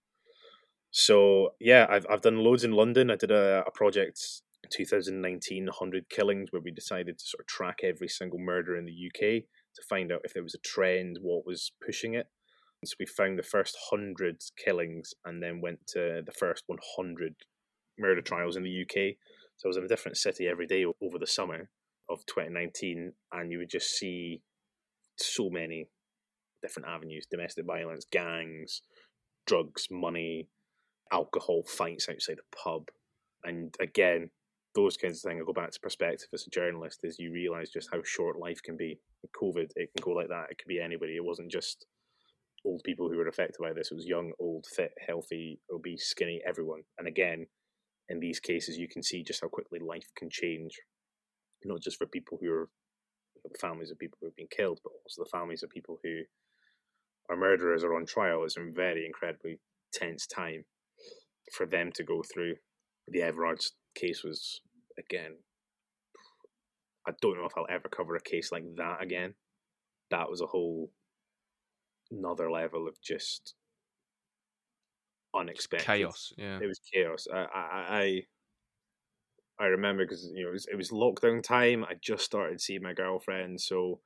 So 0.92 1.54
yeah, 1.60 1.86
I've 1.90 2.06
I've 2.10 2.22
done 2.22 2.38
loads 2.38 2.64
in 2.64 2.72
London. 2.72 3.12
I 3.12 3.16
did 3.16 3.32
a, 3.32 3.64
a 3.68 3.72
project 3.72 4.20
in 4.64 4.70
2019, 4.72 5.66
100 5.66 6.10
killings, 6.10 6.52
where 6.52 6.62
we 6.62 6.72
decided 6.72 7.20
to 7.20 7.26
sort 7.26 7.42
of 7.42 7.48
track 7.48 7.80
every 7.84 8.08
single 8.08 8.40
murder 8.40 8.78
in 8.78 8.86
the 8.86 9.08
UK 9.08 9.44
to 9.76 9.82
find 9.90 10.12
out 10.12 10.22
if 10.24 10.34
there 10.34 10.44
was 10.44 10.56
a 10.56 10.60
trend, 10.60 11.20
what 11.22 11.46
was 11.46 11.72
pushing 11.86 12.14
it. 12.14 12.28
And 12.82 12.88
So 12.88 12.96
we 13.00 13.06
found 13.06 13.38
the 13.38 13.44
first 13.44 13.78
hundred 13.92 14.42
killings, 14.64 15.14
and 15.26 15.44
then 15.44 15.62
went 15.62 15.86
to 15.88 16.22
the 16.26 16.32
first 16.32 16.64
100 16.68 17.36
murder 17.98 18.22
trials 18.22 18.56
in 18.56 18.64
the 18.64 18.82
UK. 18.82 19.16
So 19.58 19.68
I 19.68 19.70
was 19.70 19.78
in 19.78 19.84
a 19.84 19.88
different 19.88 20.18
city 20.18 20.48
every 20.48 20.68
day 20.68 20.86
over 20.86 21.18
the 21.20 21.28
summer 21.28 21.70
of 22.10 22.26
2019, 22.28 23.14
and 23.32 23.52
you 23.52 23.58
would 23.58 23.70
just 23.70 23.98
see 23.98 24.42
so 25.18 25.50
many 25.50 25.90
different 26.62 26.88
avenues 26.88 27.28
domestic 27.30 27.66
violence, 27.66 28.06
gangs, 28.12 28.82
drugs, 29.46 29.88
money, 29.90 30.48
alcohol, 31.12 31.64
fights 31.68 32.08
outside 32.10 32.38
the 32.38 32.58
pub. 32.64 32.90
And 33.44 33.76
again, 33.80 34.30
those 34.76 34.98
kinds 34.98 35.18
of 35.18 35.30
things, 35.30 35.42
I 35.42 35.46
go 35.46 35.54
back 35.54 35.72
to 35.72 35.80
perspective 35.80 36.30
as 36.34 36.46
a 36.46 36.52
journalist, 36.52 37.00
is 37.04 37.18
you 37.18 37.32
realize 37.32 37.70
just 37.70 37.90
how 37.92 38.02
short 38.04 38.38
life 38.38 38.62
can 38.64 38.78
be. 38.78 39.00
COVID, 39.42 39.72
it 39.76 39.90
can 39.96 40.04
go 40.04 40.12
like 40.12 40.30
that. 40.30 40.48
It 40.52 40.58
could 40.58 40.68
be 40.68 40.80
anybody. 40.80 41.16
It 41.16 41.26
wasn't 41.26 41.52
just 41.52 41.86
old 42.66 42.82
people 42.84 43.10
who 43.10 43.18
were 43.18 43.28
affected 43.28 43.60
by 43.60 43.74
this. 43.74 43.92
It 43.92 43.96
was 43.96 44.06
young, 44.06 44.32
old, 44.40 44.66
fit, 44.76 44.92
healthy, 45.06 45.60
obese, 45.72 46.06
skinny, 46.06 46.42
everyone. 46.48 46.82
And 46.98 47.08
again, 47.08 47.48
in 48.10 48.20
these 48.20 48.40
cases, 48.40 48.78
you 48.78 48.88
can 48.88 49.04
see 49.04 49.24
just 49.24 49.42
how 49.42 49.48
quickly 49.48 49.80
life 49.80 50.08
can 50.16 50.30
change 50.30 50.80
not 51.66 51.82
just 51.82 51.98
for 51.98 52.06
people 52.08 52.38
who 52.42 52.52
are 52.52 52.70
the 53.44 53.58
families 53.60 53.92
of 53.92 54.00
people 54.00 54.18
who 54.20 54.28
have 54.28 54.36
been 54.36 54.48
killed, 54.56 54.80
but 54.84 54.92
also 54.92 55.24
the 55.24 55.30
families 55.30 55.64
of 55.64 55.70
people 55.70 56.00
who 56.04 56.22
are 57.30 57.38
murderers 57.38 57.84
or 57.84 57.96
on 57.96 58.06
trial. 58.06 58.44
It's 58.44 58.58
a 58.58 58.72
very 58.74 59.06
incredibly 59.06 59.60
tense 59.94 60.28
time 60.28 60.66
for 61.54 61.66
them 61.66 61.92
to 61.94 62.04
go 62.04 62.24
through. 62.24 62.56
The 63.08 63.22
Everard's 63.22 63.74
case 63.96 64.24
was 64.24 64.62
again. 64.98 65.38
I 67.08 67.12
don't 67.22 67.38
know 67.38 67.46
if 67.46 67.54
I'll 67.56 67.68
ever 67.70 67.88
cover 67.88 68.16
a 68.16 68.22
case 68.22 68.52
like 68.52 68.64
that 68.76 69.02
again. 69.02 69.36
That 70.12 70.30
was 70.30 70.42
a 70.42 70.48
whole 70.48 70.92
another 72.12 72.52
level 72.52 72.88
of 72.88 72.96
just 73.02 73.54
unexpected 75.38 75.86
chaos. 75.86 76.34
Yeah, 76.38 76.60
it 76.62 76.68
was 76.68 76.80
chaos. 76.94 77.28
I, 77.34 77.46
I, 77.54 78.22
I 79.60 79.66
remember 79.66 80.06
because 80.06 80.30
you 80.34 80.44
know 80.44 80.50
it 80.50 80.54
was, 80.54 80.68
it 80.72 80.76
was 80.76 80.92
lockdown 80.92 81.44
time. 81.44 81.84
I 81.84 81.94
just 82.02 82.24
started 82.24 82.62
seeing 82.62 82.84
my 82.84 82.94
girlfriend, 82.94 83.62
so 83.62 84.02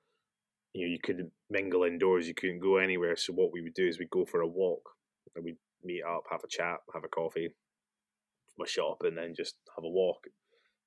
you 0.73 0.85
know 0.85 0.91
you 0.91 0.99
couldn't 1.03 1.31
mingle 1.49 1.83
indoors. 1.83 2.27
You 2.27 2.33
couldn't 2.33 2.59
go 2.59 2.77
anywhere. 2.77 3.15
So 3.15 3.33
what 3.33 3.51
we 3.51 3.61
would 3.61 3.73
do 3.73 3.87
is 3.87 3.99
we'd 3.99 4.09
go 4.09 4.25
for 4.25 4.41
a 4.41 4.47
walk, 4.47 4.89
and 5.35 5.43
we'd 5.43 5.57
meet 5.83 6.03
up, 6.03 6.23
have 6.29 6.43
a 6.43 6.47
chat, 6.47 6.77
have 6.93 7.03
a 7.03 7.09
coffee, 7.09 7.49
from 8.55 8.65
a 8.65 8.69
shop, 8.69 8.97
and 9.01 9.17
then 9.17 9.33
just 9.35 9.55
have 9.75 9.83
a 9.83 9.89
walk. 9.89 10.27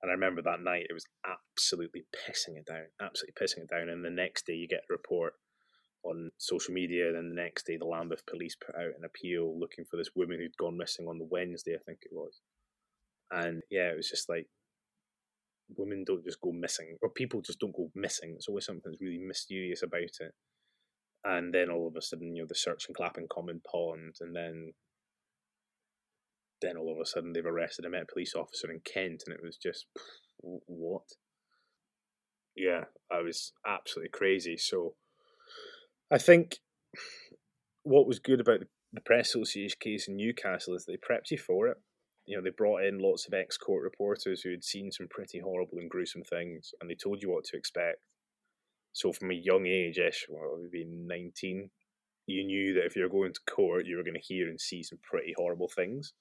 And 0.03 0.11
I 0.11 0.15
remember 0.15 0.43
that 0.43 0.61
night 0.61 0.87
it 0.89 0.93
was 0.93 1.07
absolutely 1.25 2.05
pissing 2.13 2.59
it 2.59 2.67
down, 2.67 2.85
absolutely 3.01 3.35
pissing 3.41 3.65
it 3.65 3.71
down. 3.71 3.89
And 3.89 4.05
the 4.05 4.11
next 4.11 4.47
day 4.47 4.53
you 4.53 4.69
get 4.69 4.85
a 4.91 4.93
report 4.93 5.35
on 6.05 6.31
social 6.39 6.75
media, 6.75 7.13
then 7.13 7.31
the 7.31 7.43
next 7.43 7.67
day 7.67 7.77
the 7.77 7.87
Lambeth 7.87 8.27
police 8.27 8.57
put 8.57 8.77
out 8.77 8.95
an 8.99 9.05
appeal 9.05 9.59
looking 9.59 9.85
for 9.91 9.97
this 9.97 10.11
woman 10.15 10.39
who'd 10.39 10.57
gone 10.57 10.77
missing 10.77 11.07
on 11.09 11.19
the 11.19 11.29
Wednesday, 11.31 11.75
I 11.75 11.83
think 11.85 12.01
it 12.03 12.13
was. 12.13 12.41
And 13.31 13.63
yeah, 13.71 13.91
it 13.91 13.97
was 13.97 14.09
just 14.09 14.29
like 14.29 14.47
women 15.77 16.05
don't 16.07 16.25
just 16.25 16.41
go 16.41 16.53
missing, 16.53 16.97
or 17.03 17.09
people 17.09 17.41
just 17.41 17.59
don't 17.59 17.75
go 17.75 17.91
missing. 17.95 18.35
It's 18.37 18.49
always 18.49 18.67
something 18.67 18.83
that's 18.85 19.01
really 19.01 19.19
mysterious 19.19 19.83
about 19.83 20.03
it. 20.03 20.33
And 21.25 21.55
then 21.55 21.71
all 21.71 21.89
of 21.89 21.97
a 21.97 22.03
sudden, 22.03 22.37
you 22.37 22.43
know, 22.43 22.47
the 22.49 22.55
search 22.55 22.85
and 22.87 22.97
Clapham 22.97 23.27
Common 23.33 23.63
Pond, 23.71 24.17
and 24.21 24.37
then 24.37 24.73
then 26.61 26.77
all 26.77 26.93
of 26.93 27.01
a 27.01 27.07
sudden 27.07 27.33
they've 27.33 27.45
arrested 27.45 27.85
a 27.85 27.91
Met 27.91 28.09
Police 28.09 28.35
officer 28.35 28.71
in 28.71 28.81
Kent, 28.81 29.25
and 29.27 29.35
it 29.35 29.43
was 29.43 29.57
just 29.57 29.87
what? 30.41 31.03
Yeah, 32.57 32.85
I 33.11 33.23
was 33.23 33.53
absolutely 33.67 34.11
crazy. 34.11 34.57
So 34.57 34.95
I 36.11 36.19
think 36.19 36.59
what 37.83 38.07
was 38.07 38.19
good 38.19 38.41
about 38.41 38.61
the 38.93 39.01
Press 39.01 39.31
Association 39.31 39.79
case 39.81 40.09
in 40.09 40.17
Newcastle 40.17 40.75
is 40.75 40.85
they 40.85 40.97
prepped 40.97 41.31
you 41.31 41.39
for 41.39 41.69
it 41.69 41.79
you 42.27 42.37
know, 42.37 42.43
they 42.43 42.51
brought 42.51 42.85
in 42.85 42.99
lots 42.99 43.27
of 43.27 43.35
ex 43.35 43.57
court 43.57 43.83
reporters 43.83 44.41
who 44.41 44.51
had 44.51 44.65
seen 44.65 44.91
some 44.91 45.09
pretty 45.09 45.41
horrible 45.41 45.79
and 45.79 45.91
gruesome 45.91 46.25
things, 46.25 46.73
and 46.81 46.89
they 46.89 46.95
told 46.95 47.23
you 47.23 47.31
what 47.31 47.45
to 47.45 47.57
expect. 47.57 47.99
So, 48.93 49.13
from 49.13 49.31
a 49.31 49.35
young 49.35 49.67
age 49.67 49.99
ish, 49.99 50.27
well, 50.29 50.59
maybe 50.63 50.87
19, 50.87 51.71
you 52.27 52.45
knew 52.45 52.75
that 52.75 52.87
if 52.87 52.97
you 52.97 53.03
were 53.03 53.09
going 53.09 53.35
to 53.35 53.41
court, 53.53 53.87
you 53.87 53.97
were 53.97 54.05
going 54.05 54.15
to 54.15 54.21
hear 54.21 54.49
and 54.49 54.61
see 54.61 54.83
some 54.83 54.99
pretty 55.03 55.35
horrible 55.37 55.69
things. 55.69 56.15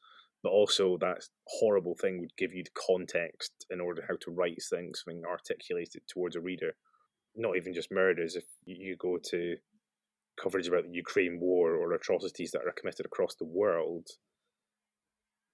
but 0.43 0.49
also 0.49 0.97
that 0.97 1.23
horrible 1.47 1.95
thing 1.95 2.19
would 2.19 2.35
give 2.37 2.53
you 2.53 2.63
the 2.63 2.81
context 2.87 3.65
in 3.69 3.79
order 3.79 4.03
how 4.05 4.17
to 4.19 4.31
write 4.31 4.61
things 4.69 5.01
and 5.07 5.25
articulate 5.25 5.91
it 5.95 6.03
towards 6.07 6.35
a 6.35 6.41
reader. 6.41 6.73
Not 7.35 7.55
even 7.55 7.73
just 7.73 7.91
murders. 7.91 8.35
If 8.35 8.43
you 8.65 8.97
go 8.97 9.17
to 9.29 9.55
coverage 10.41 10.67
about 10.67 10.83
the 10.83 10.93
Ukraine 10.93 11.39
war 11.39 11.75
or 11.75 11.93
atrocities 11.93 12.51
that 12.51 12.61
are 12.65 12.73
committed 12.77 13.05
across 13.05 13.35
the 13.35 13.45
world, 13.45 14.07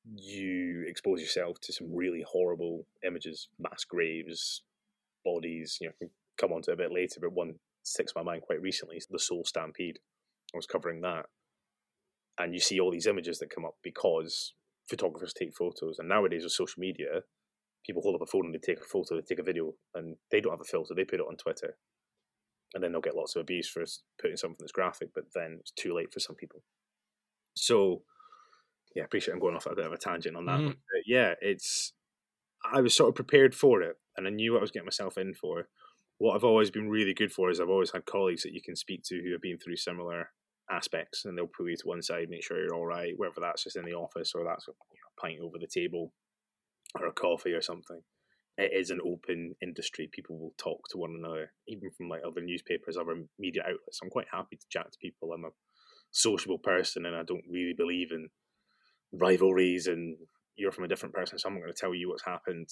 you 0.05 0.85
expose 0.87 1.21
yourself 1.21 1.59
to 1.61 1.73
some 1.73 1.93
really 1.93 2.23
horrible 2.27 2.85
images, 3.05 3.49
mass 3.59 3.83
graves, 3.83 4.63
bodies. 5.25 5.77
You 5.81 5.87
know, 5.87 5.93
I 5.95 5.97
can 5.99 6.09
come 6.37 6.51
on 6.51 6.61
to 6.63 6.71
a 6.71 6.77
bit 6.77 6.91
later, 6.91 7.19
but 7.21 7.33
one 7.33 7.55
sticks 7.83 8.13
my 8.15 8.23
mind 8.23 8.41
quite 8.41 8.61
recently, 8.61 9.01
the 9.09 9.19
Seoul 9.19 9.43
Stampede. 9.45 9.99
I 10.53 10.57
was 10.57 10.65
covering 10.65 11.01
that. 11.01 11.25
And 12.37 12.53
you 12.53 12.59
see 12.59 12.79
all 12.79 12.91
these 12.91 13.07
images 13.07 13.39
that 13.39 13.53
come 13.53 13.65
up 13.65 13.75
because 13.83 14.53
photographers 14.89 15.33
take 15.33 15.53
photos. 15.53 15.99
And 15.99 16.07
nowadays 16.07 16.43
with 16.43 16.53
social 16.53 16.79
media, 16.79 17.23
people 17.85 18.01
hold 18.01 18.15
up 18.15 18.21
a 18.21 18.25
phone 18.25 18.45
and 18.45 18.53
they 18.53 18.59
take 18.59 18.79
a 18.79 18.87
photo, 18.87 19.15
they 19.15 19.21
take 19.21 19.39
a 19.39 19.43
video, 19.43 19.73
and 19.93 20.15
they 20.31 20.39
don't 20.41 20.53
have 20.53 20.61
a 20.61 20.63
filter, 20.63 20.93
they 20.95 21.03
put 21.03 21.19
it 21.19 21.25
on 21.27 21.35
Twitter. 21.35 21.75
And 22.73 22.83
then 22.83 22.91
they'll 22.91 23.01
get 23.01 23.15
lots 23.15 23.35
of 23.35 23.41
abuse 23.41 23.67
for 23.67 23.83
putting 24.21 24.37
something 24.37 24.57
that's 24.59 24.71
graphic, 24.71 25.09
but 25.15 25.25
then 25.33 25.57
it's 25.59 25.71
too 25.71 25.93
late 25.93 26.13
for 26.13 26.19
some 26.19 26.35
people. 26.35 26.61
So, 27.55 28.03
yeah, 28.95 29.03
I 29.03 29.05
appreciate 29.05 29.33
I'm 29.33 29.39
going 29.39 29.55
off 29.55 29.65
a 29.65 29.75
bit 29.75 29.85
of 29.85 29.93
a 29.93 29.97
tangent 29.97 30.37
on 30.37 30.45
that. 30.45 30.59
Mm. 30.59 30.67
But 30.67 31.01
yeah, 31.07 31.33
it's 31.41 31.93
I 32.63 32.81
was 32.81 32.93
sort 32.93 33.09
of 33.09 33.15
prepared 33.15 33.55
for 33.55 33.81
it, 33.81 33.97
and 34.17 34.27
I 34.27 34.29
knew 34.29 34.53
what 34.53 34.59
I 34.59 34.61
was 34.61 34.71
getting 34.71 34.85
myself 34.85 35.17
in 35.17 35.33
for. 35.33 35.67
What 36.17 36.35
I've 36.35 36.43
always 36.43 36.69
been 36.69 36.89
really 36.89 37.13
good 37.13 37.31
for 37.31 37.49
is 37.49 37.59
I've 37.59 37.69
always 37.69 37.91
had 37.91 38.05
colleagues 38.05 38.43
that 38.43 38.53
you 38.53 38.61
can 38.61 38.75
speak 38.75 39.03
to 39.05 39.21
who 39.21 39.31
have 39.31 39.41
been 39.41 39.57
through 39.57 39.77
similar 39.77 40.31
aspects, 40.69 41.25
and 41.25 41.37
they'll 41.37 41.47
pull 41.47 41.69
you 41.69 41.77
to 41.77 41.87
one 41.87 42.01
side, 42.01 42.29
make 42.29 42.43
sure 42.43 42.61
you're 42.61 42.75
all 42.75 42.85
right, 42.85 43.13
whether 43.17 43.39
that's 43.39 43.63
just 43.63 43.77
in 43.77 43.85
the 43.85 43.93
office 43.93 44.33
or 44.35 44.43
that's 44.43 44.67
a 44.67 44.71
pint 45.19 45.39
over 45.41 45.57
the 45.57 45.67
table 45.67 46.11
or 46.99 47.07
a 47.07 47.13
coffee 47.13 47.53
or 47.53 47.61
something. 47.61 48.01
It 48.59 48.71
is 48.73 48.89
an 48.89 48.99
open 49.05 49.55
industry. 49.61 50.09
People 50.11 50.37
will 50.37 50.53
talk 50.57 50.89
to 50.89 50.97
one 50.97 51.15
another, 51.17 51.53
even 51.67 51.89
from 51.91 52.09
like 52.09 52.21
other 52.27 52.41
newspapers, 52.41 52.97
other 52.97 53.23
media 53.39 53.63
outlets. 53.63 53.99
I'm 54.03 54.09
quite 54.09 54.27
happy 54.31 54.57
to 54.57 54.65
chat 54.69 54.91
to 54.91 54.97
people. 55.01 55.31
I'm 55.31 55.45
a 55.45 55.55
sociable 56.11 56.59
person, 56.59 57.05
and 57.05 57.15
I 57.15 57.23
don't 57.23 57.45
really 57.49 57.73
believe 57.75 58.11
in 58.11 58.29
rivalries 59.11 59.87
and 59.87 60.17
you're 60.55 60.71
from 60.71 60.83
a 60.83 60.87
different 60.87 61.15
person, 61.15 61.39
so 61.39 61.47
I'm 61.47 61.55
not 61.55 61.61
going 61.61 61.73
to 61.73 61.79
tell 61.79 61.95
you 61.95 62.09
what's 62.09 62.25
happened. 62.25 62.67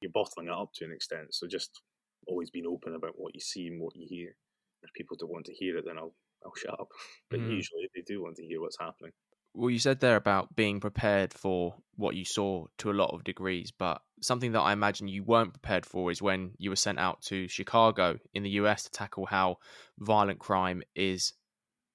You're 0.00 0.12
bottling 0.12 0.48
it 0.48 0.52
up 0.52 0.70
to 0.74 0.84
an 0.84 0.92
extent. 0.92 1.34
So 1.34 1.46
just 1.46 1.80
always 2.26 2.50
being 2.50 2.66
open 2.66 2.94
about 2.94 3.14
what 3.16 3.34
you 3.34 3.40
see 3.40 3.66
and 3.66 3.80
what 3.80 3.96
you 3.96 4.06
hear. 4.08 4.36
If 4.82 4.92
people 4.94 5.16
don't 5.18 5.32
want 5.32 5.46
to 5.46 5.54
hear 5.54 5.78
it, 5.78 5.84
then 5.86 5.98
I'll 5.98 6.14
I'll 6.44 6.54
shut 6.56 6.78
up. 6.78 6.88
But 7.30 7.40
mm. 7.40 7.50
usually 7.50 7.88
they 7.94 8.02
do 8.06 8.22
want 8.22 8.36
to 8.36 8.46
hear 8.46 8.60
what's 8.60 8.78
happening. 8.78 9.12
Well, 9.54 9.70
you 9.70 9.78
said 9.78 10.00
there 10.00 10.16
about 10.16 10.54
being 10.54 10.80
prepared 10.80 11.32
for 11.34 11.74
what 11.96 12.14
you 12.14 12.24
saw 12.24 12.66
to 12.78 12.90
a 12.90 12.92
lot 12.92 13.12
of 13.12 13.24
degrees, 13.24 13.72
but 13.76 14.00
something 14.22 14.52
that 14.52 14.60
I 14.60 14.72
imagine 14.72 15.08
you 15.08 15.24
weren't 15.24 15.52
prepared 15.52 15.84
for 15.84 16.10
is 16.10 16.22
when 16.22 16.52
you 16.58 16.70
were 16.70 16.76
sent 16.76 16.98
out 16.98 17.22
to 17.22 17.48
Chicago 17.48 18.18
in 18.32 18.42
the 18.42 18.50
US 18.50 18.84
to 18.84 18.90
tackle 18.90 19.26
how 19.26 19.58
violent 19.98 20.38
crime 20.38 20.82
is 20.94 21.32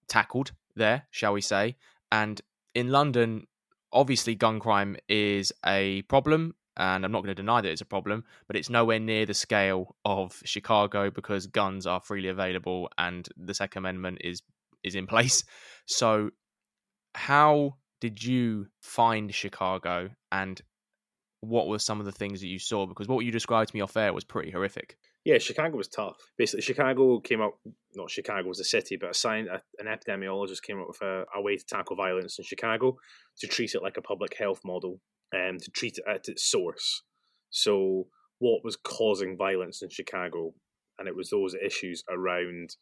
tackled 0.08 0.52
there, 0.76 1.08
shall 1.12 1.34
we 1.34 1.42
say. 1.42 1.78
And 2.12 2.42
in 2.74 2.90
London, 2.90 3.48
obviously, 3.92 4.36
gun 4.36 4.60
crime 4.60 4.98
is 5.08 5.54
a 5.66 6.02
problem 6.04 6.56
and 6.78 7.06
I'm 7.06 7.12
not 7.12 7.24
going 7.24 7.36
to 7.36 7.42
deny 7.42 7.62
that 7.62 7.72
it's 7.72 7.82
a 7.82 7.86
problem, 7.86 8.26
but 8.48 8.58
it's 8.58 8.70
nowhere 8.70 9.00
near 9.00 9.26
the 9.26 9.34
scale 9.34 9.96
of 10.04 10.42
Chicago 10.44 11.10
because 11.10 11.48
guns 11.48 11.88
are 11.88 12.02
freely 12.02 12.28
available 12.28 12.90
and 12.98 13.28
the 13.38 13.54
Second 13.54 13.80
Amendment 13.80 14.20
is 14.22 14.42
is 14.84 14.96
in 14.96 15.08
place. 15.14 15.44
So, 15.86 16.32
how 17.16 17.78
did 18.02 18.24
you 18.24 18.68
find 18.82 19.34
Chicago, 19.34 20.10
and 20.32 20.62
what 21.40 21.68
were 21.68 21.80
some 21.80 22.00
of 22.00 22.06
the 22.06 22.12
things 22.12 22.42
that 22.42 22.48
you 22.48 22.60
saw? 22.60 22.86
Because 22.86 23.08
what 23.08 23.26
you 23.26 23.32
described 23.32 23.72
to 23.72 23.76
me 23.76 23.82
off 23.82 23.98
air 23.98 24.14
was 24.14 24.24
pretty 24.24 24.52
horrific. 24.52 24.98
Yeah, 25.24 25.40
Chicago 25.40 25.78
was 25.78 25.88
tough. 25.88 26.18
Basically, 26.38 26.62
Chicago 26.62 27.20
came 27.20 27.42
up, 27.42 27.58
not 27.96 28.12
Chicago 28.12 28.48
was 28.48 28.60
a 28.60 28.64
city, 28.64 28.98
but 28.98 29.10
a 29.10 29.14
sign, 29.14 29.48
an 29.80 29.88
epidemiologist 29.88 30.62
came 30.62 30.80
up 30.80 30.88
with 30.88 31.02
a, 31.02 31.26
a 31.36 31.42
way 31.42 31.56
to 31.58 31.66
tackle 31.66 31.96
violence 31.96 32.38
in 32.38 32.46
Chicago 32.46 32.98
to 33.40 33.48
treat 33.48 33.74
it 33.74 33.82
like 33.82 33.98
a 33.98 34.02
public 34.02 34.36
health 34.38 34.62
model 34.64 35.00
um, 35.34 35.58
to 35.58 35.72
treat 35.72 35.98
it 35.98 36.04
at 36.08 36.28
its 36.28 36.44
source. 36.44 37.02
So, 37.50 38.08
what 38.40 38.64
was 38.64 38.76
causing 38.76 39.38
violence 39.38 39.82
in 39.82 39.90
Chicago? 39.90 40.54
And 41.00 41.08
it 41.08 41.16
was 41.16 41.30
those 41.30 41.56
issues 41.56 42.04
around 42.10 42.76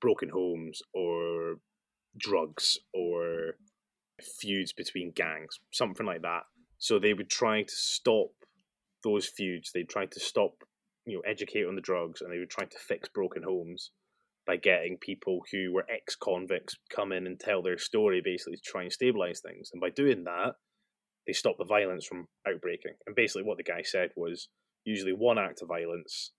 broken 0.00 0.28
homes 0.28 0.82
or 0.92 1.56
drugs 2.18 2.78
or 2.92 3.54
feuds 4.22 4.72
between 4.72 5.12
gangs, 5.14 5.58
something 5.72 6.06
like 6.06 6.22
that. 6.22 6.42
So 6.78 6.98
they 6.98 7.14
would 7.14 7.30
try 7.30 7.62
to 7.62 7.74
stop 7.74 8.30
those 9.04 9.26
feuds. 9.26 9.70
They'd 9.72 9.88
try 9.88 10.06
to 10.06 10.20
stop, 10.20 10.64
you 11.06 11.16
know, 11.16 11.22
educate 11.30 11.66
on 11.66 11.74
the 11.74 11.80
drugs, 11.80 12.20
and 12.20 12.32
they 12.32 12.38
would 12.38 12.50
try 12.50 12.64
to 12.64 12.78
fix 12.78 13.08
broken 13.08 13.42
homes 13.42 13.92
by 14.46 14.56
getting 14.56 14.96
people 15.00 15.40
who 15.50 15.72
were 15.72 15.86
ex-convicts 15.90 16.76
come 16.88 17.12
in 17.12 17.26
and 17.26 17.40
tell 17.40 17.62
their 17.62 17.78
story, 17.78 18.20
basically 18.24 18.56
to 18.56 18.62
try 18.64 18.82
and 18.82 18.92
stabilize 18.92 19.40
things. 19.40 19.70
And 19.72 19.80
by 19.80 19.90
doing 19.90 20.24
that, 20.24 20.52
they 21.26 21.32
stop 21.32 21.56
the 21.58 21.64
violence 21.64 22.06
from 22.06 22.28
outbreaking. 22.46 22.94
And 23.06 23.16
basically, 23.16 23.42
what 23.42 23.56
the 23.56 23.64
guy 23.64 23.82
said 23.82 24.10
was 24.16 24.48
usually 24.84 25.12
one 25.12 25.38
act 25.38 25.62
of 25.62 25.68
violence 25.68 26.32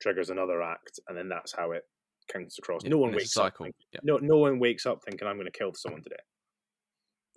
triggers 0.00 0.30
another 0.30 0.62
act, 0.62 0.98
and 1.06 1.18
then 1.18 1.28
that's 1.28 1.54
how 1.54 1.72
it 1.72 1.82
counts 2.32 2.58
across. 2.58 2.82
Yeah, 2.82 2.90
no 2.90 2.98
one 2.98 3.12
wakes 3.12 3.36
up. 3.36 3.52
Thinking, 3.58 3.74
yeah. 3.92 4.00
No, 4.02 4.18
no 4.22 4.38
one 4.38 4.58
wakes 4.58 4.86
up 4.86 5.00
thinking 5.04 5.28
I'm 5.28 5.36
going 5.36 5.44
to 5.44 5.58
kill 5.58 5.74
someone 5.74 6.02
today, 6.02 6.16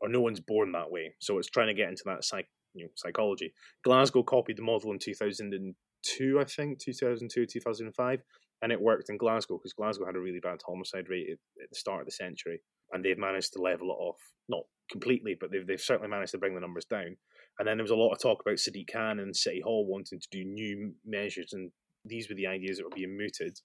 or 0.03 0.09
no 0.09 0.19
one's 0.19 0.41
born 0.41 0.73
that 0.73 0.91
way. 0.91 1.15
So 1.19 1.39
it's 1.39 1.49
trying 1.49 1.67
to 1.67 1.73
get 1.73 1.87
into 1.87 2.03
that 2.07 2.25
psych, 2.25 2.49
you 2.73 2.83
know, 2.83 2.89
psychology. 2.95 3.53
Glasgow 3.85 4.21
copied 4.21 4.57
the 4.57 4.61
model 4.61 4.91
in 4.91 4.99
2002, 4.99 6.39
I 6.39 6.43
think, 6.43 6.79
2002, 6.79 7.45
2005, 7.45 8.21
and 8.61 8.71
it 8.73 8.81
worked 8.81 9.09
in 9.09 9.17
Glasgow 9.17 9.57
because 9.57 9.71
Glasgow 9.71 10.05
had 10.05 10.17
a 10.17 10.19
really 10.19 10.41
bad 10.41 10.59
homicide 10.67 11.07
rate 11.09 11.27
at, 11.31 11.63
at 11.63 11.69
the 11.69 11.75
start 11.75 12.01
of 12.01 12.05
the 12.05 12.11
century, 12.11 12.59
and 12.91 13.03
they've 13.03 13.17
managed 13.17 13.53
to 13.53 13.61
level 13.61 13.91
it 13.91 14.03
off. 14.03 14.19
Not 14.49 14.63
completely, 14.91 15.37
but 15.39 15.51
they've, 15.53 15.65
they've 15.65 15.79
certainly 15.79 16.09
managed 16.09 16.33
to 16.33 16.37
bring 16.37 16.53
the 16.53 16.59
numbers 16.59 16.85
down. 16.85 17.15
And 17.57 17.65
then 17.65 17.77
there 17.77 17.85
was 17.85 17.91
a 17.91 17.95
lot 17.95 18.11
of 18.11 18.19
talk 18.19 18.41
about 18.45 18.57
Sadiq 18.57 18.91
Khan 18.91 19.19
and 19.19 19.33
City 19.33 19.61
Hall 19.63 19.87
wanting 19.87 20.19
to 20.19 20.27
do 20.29 20.43
new 20.43 20.95
measures, 21.05 21.53
and 21.53 21.71
these 22.03 22.27
were 22.27 22.35
the 22.35 22.47
ideas 22.47 22.77
that 22.77 22.83
were 22.83 22.95
being 22.95 23.17
mooted. 23.17 23.57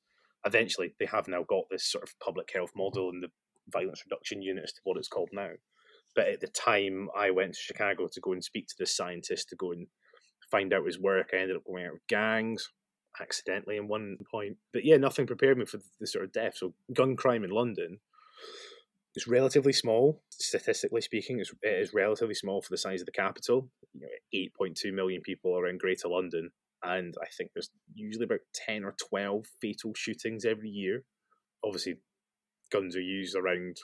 Eventually, 0.47 0.95
they 1.01 1.07
have 1.07 1.27
now 1.27 1.43
got 1.43 1.65
this 1.69 1.91
sort 1.91 2.05
of 2.05 2.15
public 2.21 2.49
health 2.55 2.71
model 2.77 3.09
and 3.09 3.25
the 3.25 3.29
violence 3.73 4.05
reduction 4.09 4.41
unit 4.41 4.63
as 4.63 4.73
to 4.73 4.81
what 4.85 4.97
it's 4.97 5.09
called 5.09 5.31
now. 5.33 5.51
But 6.15 6.29
at 6.29 6.41
the 6.41 6.49
time, 6.49 7.09
I 7.17 7.31
went 7.31 7.55
to 7.55 7.61
Chicago 7.61 8.09
to 8.11 8.21
go 8.21 8.33
and 8.33 8.43
speak 8.43 8.67
to 8.69 8.75
this 8.79 8.97
scientist 8.97 9.49
to 9.51 9.57
go 9.57 9.73
and 9.73 9.87
find 10.51 10.73
out 10.73 10.87
his 10.87 10.99
work. 10.99 11.31
I 11.33 11.37
ended 11.37 11.57
up 11.57 11.65
going 11.65 11.87
out 11.87 11.93
with 11.93 12.07
gangs 12.09 12.69
accidentally 13.21 13.77
in 13.77 13.89
one 13.89 14.17
point. 14.31 14.57
But 14.73 14.85
yeah, 14.85 14.97
nothing 14.97 15.27
prepared 15.27 15.59
me 15.59 15.65
for 15.65 15.79
the 16.01 16.07
sort 16.07 16.25
of 16.25 16.33
death. 16.33 16.57
So 16.57 16.75
gun 16.93 17.17
crime 17.17 17.45
in 17.45 17.51
London 17.51 17.99
is 19.15 19.27
relatively 19.27 19.73
small, 19.73 20.23
statistically 20.31 21.01
speaking. 21.01 21.41
It's, 21.41 21.53
it 21.63 21.81
is 21.81 21.95
relatively 21.95 22.35
small 22.35 22.63
for 22.63 22.71
the 22.71 22.79
size 22.79 23.01
of 23.01 23.07
the 23.07 23.13
capital. 23.13 23.69
You 23.95 24.03
know, 24.03 24.49
8.2 24.61 24.93
million 24.93 25.23
people 25.23 25.57
are 25.57 25.67
in 25.67 25.79
Greater 25.79 26.09
London, 26.09 26.51
and 26.83 27.15
I 27.21 27.27
think 27.37 27.51
there's 27.55 27.71
usually 27.95 28.25
about 28.25 28.41
10 28.55 28.85
or 28.85 28.95
12 29.09 29.47
fatal 29.61 29.93
shootings 29.97 30.45
every 30.45 30.71
year. 30.71 31.05
Obviously, 31.65 31.97
guns 32.71 32.97
are 32.97 33.01
used 33.01 33.37
around 33.37 33.79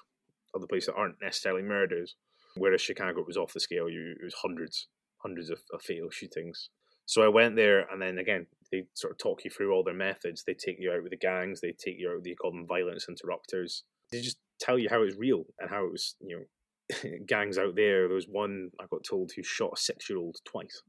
other 0.55 0.67
places 0.67 0.87
that 0.87 0.95
aren't 0.95 1.21
necessarily 1.23 1.63
murders, 1.63 2.15
whereas 2.57 2.81
Chicago 2.81 3.21
it 3.21 3.27
was 3.27 3.37
off 3.37 3.53
the 3.53 3.61
scale. 3.61 3.89
You, 3.89 4.15
it 4.21 4.25
was 4.25 4.35
hundreds, 4.43 4.89
hundreds 5.19 5.51
of, 5.51 5.61
of 5.73 5.83
fatal 5.83 6.11
shootings. 6.11 6.71
So 7.07 7.23
I 7.23 7.29
went 7.29 7.57
there, 7.57 7.87
and 7.91 8.01
then 8.01 8.19
again, 8.19 8.47
they 8.73 8.85
sort 8.95 9.13
of 9.13 9.19
talk 9.19 9.45
you 9.45 9.51
through 9.51 9.73
all 9.73 9.85
their 9.85 9.95
methods. 9.95 10.45
They 10.47 10.55
take 10.55 10.77
you 10.79 10.91
out 10.91 11.03
with 11.03 11.11
the 11.11 11.19
gangs. 11.19 11.61
They 11.61 11.73
take 11.73 11.99
you 11.99 12.11
out. 12.11 12.25
They 12.25 12.35
call 12.35 12.51
them 12.51 12.67
violence 12.67 13.07
interrupters. 13.09 13.85
They 14.11 14.21
just 14.21 14.39
tell 14.59 14.79
you 14.79 14.89
how 14.89 15.03
it's 15.03 15.17
real 15.17 15.45
and 15.59 15.71
how 15.71 15.85
it 15.85 15.93
was, 15.93 16.17
you 16.21 16.37
know, 16.37 17.19
gangs 17.27 17.59
out 17.59 17.77
there. 17.77 18.07
There 18.07 18.15
was 18.15 18.27
one 18.29 18.71
I 18.81 18.87
got 18.91 19.05
told 19.05 19.33
who 19.37 19.43
shot 19.43 19.75
a 19.75 19.81
six 19.81 20.09
year 20.09 20.19
old 20.19 20.37
twice. 20.45 20.83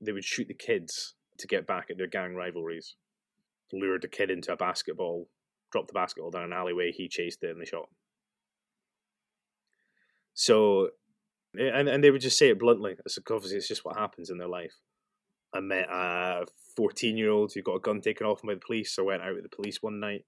They 0.00 0.12
would 0.12 0.24
shoot 0.24 0.48
the 0.48 0.54
kids 0.54 1.14
to 1.38 1.46
get 1.46 1.66
back 1.66 1.86
at 1.90 1.98
their 1.98 2.06
gang 2.06 2.34
rivalries. 2.34 2.94
Lured 3.72 4.02
the 4.02 4.08
kid 4.08 4.30
into 4.30 4.52
a 4.52 4.56
basketball, 4.56 5.28
dropped 5.72 5.88
the 5.88 5.94
basketball 5.94 6.30
down 6.30 6.44
an 6.44 6.52
alleyway, 6.52 6.90
he 6.90 7.08
chased 7.08 7.42
it 7.42 7.50
and 7.50 7.60
they 7.60 7.66
shot 7.66 7.82
him. 7.82 7.96
So, 10.38 10.90
and, 11.54 11.88
and 11.88 12.04
they 12.04 12.12
would 12.12 12.20
just 12.20 12.38
say 12.38 12.50
it 12.50 12.60
bluntly. 12.60 12.94
It's 13.04 13.18
obviously 13.28 13.56
it's 13.56 13.66
just 13.66 13.84
what 13.84 13.96
happens 13.96 14.30
in 14.30 14.38
their 14.38 14.48
life. 14.48 14.74
I 15.52 15.58
met 15.58 15.88
a 15.90 16.44
14 16.76 17.16
year 17.16 17.30
old 17.30 17.52
who 17.52 17.62
got 17.62 17.74
a 17.74 17.80
gun 17.80 18.00
taken 18.00 18.24
off 18.24 18.44
him 18.44 18.48
by 18.48 18.54
the 18.54 18.60
police. 18.64 18.94
So 18.94 19.02
I 19.02 19.06
went 19.06 19.22
out 19.22 19.34
with 19.34 19.42
the 19.42 19.56
police 19.56 19.78
one 19.82 19.98
night 19.98 20.24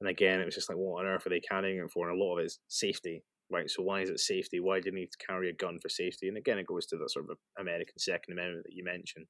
and 0.00 0.08
again, 0.08 0.40
it 0.40 0.44
was 0.44 0.54
just 0.54 0.68
like, 0.68 0.76
what 0.76 1.00
on 1.00 1.06
earth 1.06 1.26
are 1.26 1.30
they 1.30 1.40
carrying 1.40 1.78
it 1.78 1.90
for? 1.90 2.08
And 2.08 2.20
a 2.20 2.22
lot 2.22 2.34
of 2.34 2.40
it 2.40 2.46
is 2.46 2.58
safety, 2.68 3.22
right? 3.50 3.70
So 3.70 3.82
why 3.82 4.00
is 4.00 4.10
it 4.10 4.20
safety? 4.20 4.60
Why 4.60 4.80
do 4.80 4.90
you 4.90 4.94
need 4.94 5.12
to 5.12 5.24
carry 5.24 5.48
a 5.48 5.54
gun 5.54 5.78
for 5.78 5.88
safety? 5.88 6.28
And 6.28 6.36
again, 6.36 6.58
it 6.58 6.66
goes 6.66 6.86
to 6.86 6.96
that 6.96 7.10
sort 7.10 7.30
of 7.30 7.38
American 7.58 7.98
Second 7.98 8.32
Amendment 8.32 8.64
that 8.66 8.74
you 8.74 8.84
mentioned, 8.84 9.28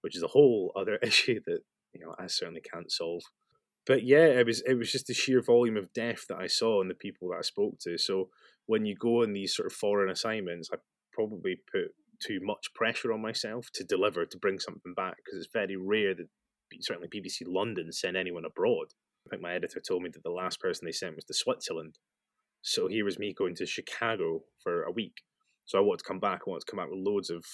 which 0.00 0.16
is 0.16 0.22
a 0.22 0.28
whole 0.28 0.72
other 0.76 0.96
issue 0.96 1.40
that 1.46 1.60
you 1.92 2.00
know 2.00 2.14
I 2.18 2.26
certainly 2.28 2.62
can't 2.62 2.90
solve. 2.90 3.22
But 3.86 4.04
yeah, 4.04 4.26
it 4.26 4.46
was 4.46 4.62
it 4.62 4.74
was 4.74 4.90
just 4.90 5.06
the 5.06 5.14
sheer 5.14 5.42
volume 5.42 5.76
of 5.76 5.92
death 5.92 6.24
that 6.28 6.38
I 6.38 6.46
saw 6.46 6.80
and 6.80 6.90
the 6.90 6.94
people 6.94 7.28
that 7.28 7.38
I 7.38 7.42
spoke 7.42 7.78
to. 7.80 7.98
So 7.98 8.30
when 8.70 8.86
you 8.86 8.94
go 8.94 9.24
on 9.24 9.32
these 9.32 9.52
sort 9.52 9.66
of 9.66 9.72
foreign 9.72 10.08
assignments, 10.08 10.70
I 10.72 10.76
probably 11.12 11.56
put 11.72 11.92
too 12.24 12.38
much 12.40 12.72
pressure 12.72 13.12
on 13.12 13.20
myself 13.20 13.68
to 13.74 13.82
deliver 13.82 14.24
to 14.24 14.38
bring 14.38 14.60
something 14.60 14.94
back 14.94 15.16
because 15.16 15.40
it's 15.40 15.52
very 15.52 15.74
rare 15.74 16.14
that 16.14 16.28
certainly 16.80 17.08
BBC 17.08 17.42
London 17.48 17.90
send 17.90 18.16
anyone 18.16 18.44
abroad. 18.44 18.94
I 19.26 19.30
think 19.30 19.42
my 19.42 19.54
editor 19.54 19.80
told 19.80 20.04
me 20.04 20.10
that 20.12 20.22
the 20.22 20.30
last 20.30 20.60
person 20.60 20.86
they 20.86 20.92
sent 20.92 21.16
was 21.16 21.24
to 21.24 21.34
Switzerland. 21.34 21.98
So 22.62 22.86
here 22.86 23.04
was 23.04 23.18
me 23.18 23.34
going 23.36 23.56
to 23.56 23.66
Chicago 23.66 24.42
for 24.62 24.84
a 24.84 24.92
week. 24.92 25.22
So 25.64 25.76
I 25.76 25.80
wanted 25.80 26.04
to 26.04 26.08
come 26.08 26.20
back. 26.20 26.42
I 26.46 26.50
wanted 26.50 26.64
to 26.64 26.70
come 26.70 26.78
back 26.78 26.90
with 26.90 27.04
loads 27.04 27.28
of 27.28 27.44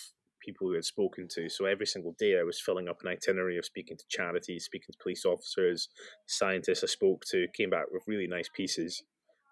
people 0.44 0.68
who 0.68 0.74
had 0.74 0.84
spoken 0.84 1.28
to. 1.36 1.48
So 1.48 1.64
every 1.64 1.86
single 1.86 2.14
day 2.18 2.38
I 2.38 2.42
was 2.42 2.60
filling 2.60 2.88
up 2.88 2.98
an 3.02 3.08
itinerary 3.08 3.56
of 3.56 3.64
speaking 3.64 3.96
to 3.96 4.04
charities, 4.10 4.66
speaking 4.66 4.92
to 4.92 5.02
police 5.02 5.24
officers, 5.24 5.88
scientists 6.26 6.84
I 6.84 6.88
spoke 6.88 7.24
to, 7.30 7.46
came 7.56 7.70
back 7.70 7.86
with 7.90 8.02
really 8.06 8.26
nice 8.26 8.50
pieces 8.54 9.02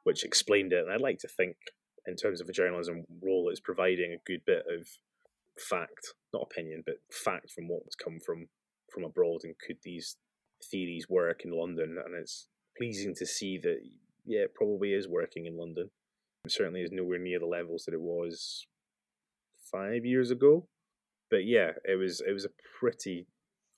which 0.05 0.25
explained 0.25 0.73
it. 0.73 0.85
And 0.85 0.93
I'd 0.93 1.01
like 1.01 1.19
to 1.21 1.29
think, 1.29 1.57
in 2.07 2.17
terms 2.17 2.41
of 2.41 2.49
a 2.49 2.53
journalism 2.53 3.05
role, 3.23 3.49
it's 3.51 3.61
providing 3.61 4.13
a 4.13 4.23
good 4.27 4.45
bit 4.47 4.65
of 4.71 4.87
fact, 5.59 6.15
not 6.33 6.47
opinion, 6.51 6.83
but 6.87 6.97
fact 7.11 7.51
from 7.51 7.69
what's 7.69 7.97
come 7.97 8.19
from 8.25 8.47
from 8.93 9.05
abroad 9.05 9.41
and 9.43 9.55
could 9.67 9.79
these 9.83 10.17
theories 10.71 11.09
work 11.09 11.43
in 11.45 11.51
London? 11.51 11.97
And 12.05 12.15
it's 12.15 12.49
pleasing 12.77 13.15
to 13.17 13.27
see 13.27 13.59
that 13.63 13.79
yeah, 14.25 14.41
it 14.41 14.55
probably 14.55 14.93
is 14.93 15.09
working 15.09 15.47
in 15.47 15.57
London. 15.57 15.91
It 16.45 16.53
certainly 16.53 16.83
is 16.83 16.93
nowhere 16.93 17.19
near 17.19 17.39
the 17.39 17.47
levels 17.47 17.85
that 17.85 17.95
it 17.95 18.01
was 18.01 18.67
five 19.71 20.05
years 20.05 20.31
ago. 20.31 20.67
But 21.31 21.47
yeah, 21.47 21.73
it 21.85 21.99
was 21.99 22.23
it 22.27 22.33
was 22.33 22.45
a 22.45 22.79
pretty 22.79 23.27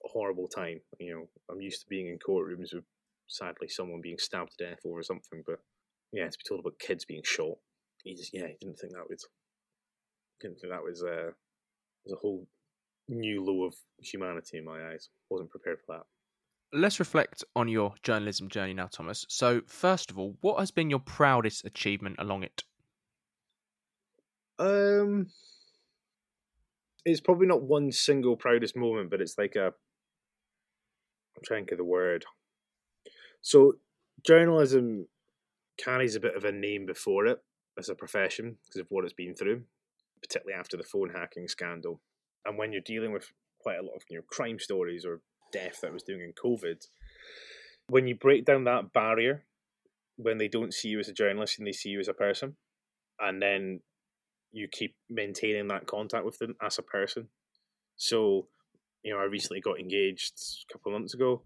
horrible 0.02 0.48
time. 0.48 0.80
You 0.98 1.14
know, 1.14 1.28
I'm 1.50 1.60
used 1.60 1.80
to 1.82 1.88
being 1.88 2.08
in 2.08 2.18
courtrooms 2.18 2.74
with 2.74 2.84
sadly 3.28 3.68
someone 3.68 4.00
being 4.00 4.18
stabbed 4.18 4.52
to 4.58 4.66
death 4.66 4.80
over 4.84 5.02
something, 5.02 5.42
but 5.46 5.60
yeah, 6.12 6.28
to 6.28 6.38
be 6.38 6.48
told 6.48 6.60
about 6.60 6.78
kids 6.78 7.04
being 7.04 7.22
shot, 7.24 7.58
he 8.02 8.14
just 8.14 8.32
yeah, 8.32 8.46
he 8.46 8.56
didn't 8.60 8.78
think 8.78 8.92
that 8.92 9.08
was 9.08 9.26
didn't 10.40 10.60
think 10.60 10.72
that 10.72 10.82
was 10.82 11.02
uh 11.02 11.30
was 12.04 12.12
a 12.12 12.16
whole 12.16 12.46
new 13.08 13.44
low 13.44 13.64
of 13.64 13.74
humanity 13.98 14.58
in 14.58 14.64
my 14.64 14.92
eyes. 14.92 15.08
Wasn't 15.30 15.50
prepared 15.50 15.78
for 15.86 15.96
that. 15.96 16.06
Let's 16.72 16.98
reflect 16.98 17.44
on 17.54 17.68
your 17.68 17.94
journalism 18.02 18.48
journey 18.48 18.74
now, 18.74 18.88
Thomas. 18.88 19.24
So, 19.28 19.62
first 19.66 20.10
of 20.10 20.18
all, 20.18 20.36
what 20.40 20.58
has 20.58 20.70
been 20.70 20.90
your 20.90 20.98
proudest 20.98 21.64
achievement 21.64 22.16
along 22.18 22.42
it? 22.42 22.64
Um, 24.58 25.28
it's 27.04 27.20
probably 27.20 27.46
not 27.46 27.62
one 27.62 27.92
single 27.92 28.36
proudest 28.36 28.76
moment, 28.76 29.10
but 29.10 29.20
it's 29.20 29.38
like 29.38 29.54
a. 29.54 29.66
I'm 29.66 31.42
trying 31.44 31.66
to 31.66 31.70
get 31.70 31.78
the 31.78 31.84
word. 31.84 32.24
So, 33.42 33.74
journalism 34.24 35.06
carries 35.78 36.14
a 36.14 36.20
bit 36.20 36.36
of 36.36 36.44
a 36.44 36.52
name 36.52 36.86
before 36.86 37.26
it 37.26 37.38
as 37.78 37.88
a 37.88 37.94
profession 37.94 38.56
because 38.66 38.80
of 38.80 38.86
what 38.88 39.04
it's 39.04 39.12
been 39.12 39.34
through, 39.34 39.62
particularly 40.22 40.58
after 40.58 40.76
the 40.76 40.82
phone 40.82 41.10
hacking 41.10 41.48
scandal. 41.48 42.00
And 42.44 42.56
when 42.58 42.72
you're 42.72 42.80
dealing 42.80 43.12
with 43.12 43.30
quite 43.60 43.78
a 43.78 43.82
lot 43.82 43.96
of 43.96 44.02
you 44.08 44.18
know 44.18 44.24
crime 44.30 44.58
stories 44.58 45.04
or 45.04 45.20
death 45.52 45.80
that 45.82 45.92
was 45.92 46.02
doing 46.02 46.20
in 46.20 46.32
COVID, 46.32 46.86
when 47.88 48.06
you 48.06 48.14
break 48.14 48.44
down 48.44 48.64
that 48.64 48.92
barrier, 48.92 49.44
when 50.16 50.38
they 50.38 50.48
don't 50.48 50.74
see 50.74 50.88
you 50.88 50.98
as 50.98 51.08
a 51.08 51.12
journalist 51.12 51.58
and 51.58 51.66
they 51.66 51.72
see 51.72 51.90
you 51.90 52.00
as 52.00 52.08
a 52.08 52.14
person, 52.14 52.56
and 53.20 53.42
then 53.42 53.80
you 54.52 54.68
keep 54.70 54.96
maintaining 55.10 55.68
that 55.68 55.86
contact 55.86 56.24
with 56.24 56.38
them 56.38 56.54
as 56.62 56.78
a 56.78 56.82
person. 56.82 57.28
So, 57.96 58.48
you 59.02 59.12
know, 59.12 59.20
I 59.20 59.24
recently 59.24 59.60
got 59.60 59.78
engaged 59.78 60.34
a 60.68 60.72
couple 60.72 60.92
of 60.92 61.00
months 61.00 61.14
ago, 61.14 61.42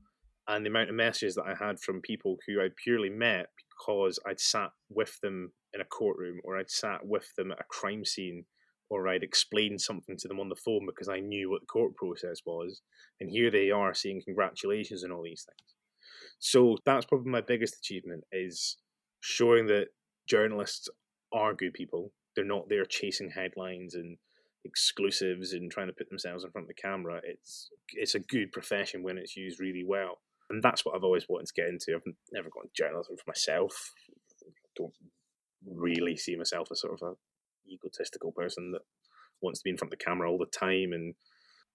and 0.47 0.65
the 0.65 0.71
amount 0.71 0.91
of 0.91 0.95
messages 0.95 1.35
that 1.35 1.45
I 1.47 1.55
had 1.55 1.81
from 1.81 2.01
people 2.01 2.37
who 2.47 2.61
I 2.61 2.69
purely 2.83 3.11
met 3.11 3.49
because 3.81 4.19
I'd 4.27 4.41
sat 4.41 4.71
with 4.89 5.21
them 5.21 5.53
in 5.73 5.81
a 5.81 5.85
courtroom 5.85 6.41
or 6.45 6.59
I'd 6.59 6.71
sat 6.71 7.07
with 7.07 7.35
them 7.37 7.53
at 7.53 7.61
a 7.61 7.65
crime 7.69 8.05
scene 8.05 8.45
or 8.89 9.09
I'd 9.09 9.23
explained 9.23 9.81
something 9.81 10.17
to 10.19 10.29
them 10.29 10.41
on 10.41 10.49
the 10.49 10.57
phone 10.57 10.87
because 10.87 11.09
I 11.09 11.21
knew 11.21 11.51
what 11.51 11.61
the 11.61 11.67
court 11.67 11.95
process 11.95 12.41
was. 12.45 12.83
And 13.21 13.31
here 13.31 13.51
they 13.51 13.71
are 13.71 13.95
saying 13.95 14.23
congratulations 14.25 15.03
and 15.03 15.13
all 15.13 15.23
these 15.23 15.47
things. 15.47 15.75
So 16.39 16.77
that's 16.85 17.07
probably 17.07 17.31
my 17.31 17.41
biggest 17.41 17.77
achievement 17.79 18.25
is 18.33 18.79
showing 19.21 19.67
that 19.67 19.89
journalists 20.29 20.89
are 21.33 21.55
good 21.55 21.75
people. 21.75 22.13
They're 22.35 22.45
not 22.45 22.69
there 22.69 22.85
chasing 22.85 23.31
headlines 23.31 23.95
and 23.95 24.17
exclusives 24.65 25.53
and 25.53 25.71
trying 25.71 25.87
to 25.87 25.93
put 25.93 26.09
themselves 26.09 26.45
in 26.45 26.51
front 26.51 26.65
of 26.65 26.69
the 26.69 26.83
camera. 26.83 27.21
It's 27.25 27.71
it's 27.93 28.15
a 28.15 28.21
good 28.21 28.53
profession 28.53 29.03
when 29.03 29.19
it's 29.19 29.37
used 29.37 29.61
really 29.61 29.85
well 29.87 30.19
and 30.51 30.63
that's 30.63 30.85
what 30.85 30.95
I've 30.95 31.05
always 31.05 31.27
wanted 31.29 31.47
to 31.47 31.55
get 31.55 31.69
into. 31.69 31.95
I've 31.95 32.13
never 32.33 32.51
gone 32.51 32.69
journalism 32.77 33.17
for 33.17 33.25
myself. 33.27 33.93
I 34.43 34.51
don't 34.77 34.93
really 35.65 36.17
see 36.17 36.37
myself 36.37 36.69
as 36.73 36.81
sort 36.81 37.01
of 37.01 37.03
a 37.03 37.73
egotistical 37.73 38.33
person 38.33 38.73
that 38.73 38.83
wants 39.41 39.61
to 39.61 39.65
be 39.65 39.71
in 39.71 39.77
front 39.77 39.93
of 39.93 39.99
the 39.99 40.05
camera 40.05 40.31
all 40.31 40.39
the 40.39 40.47
time 40.47 40.93
and 40.93 41.15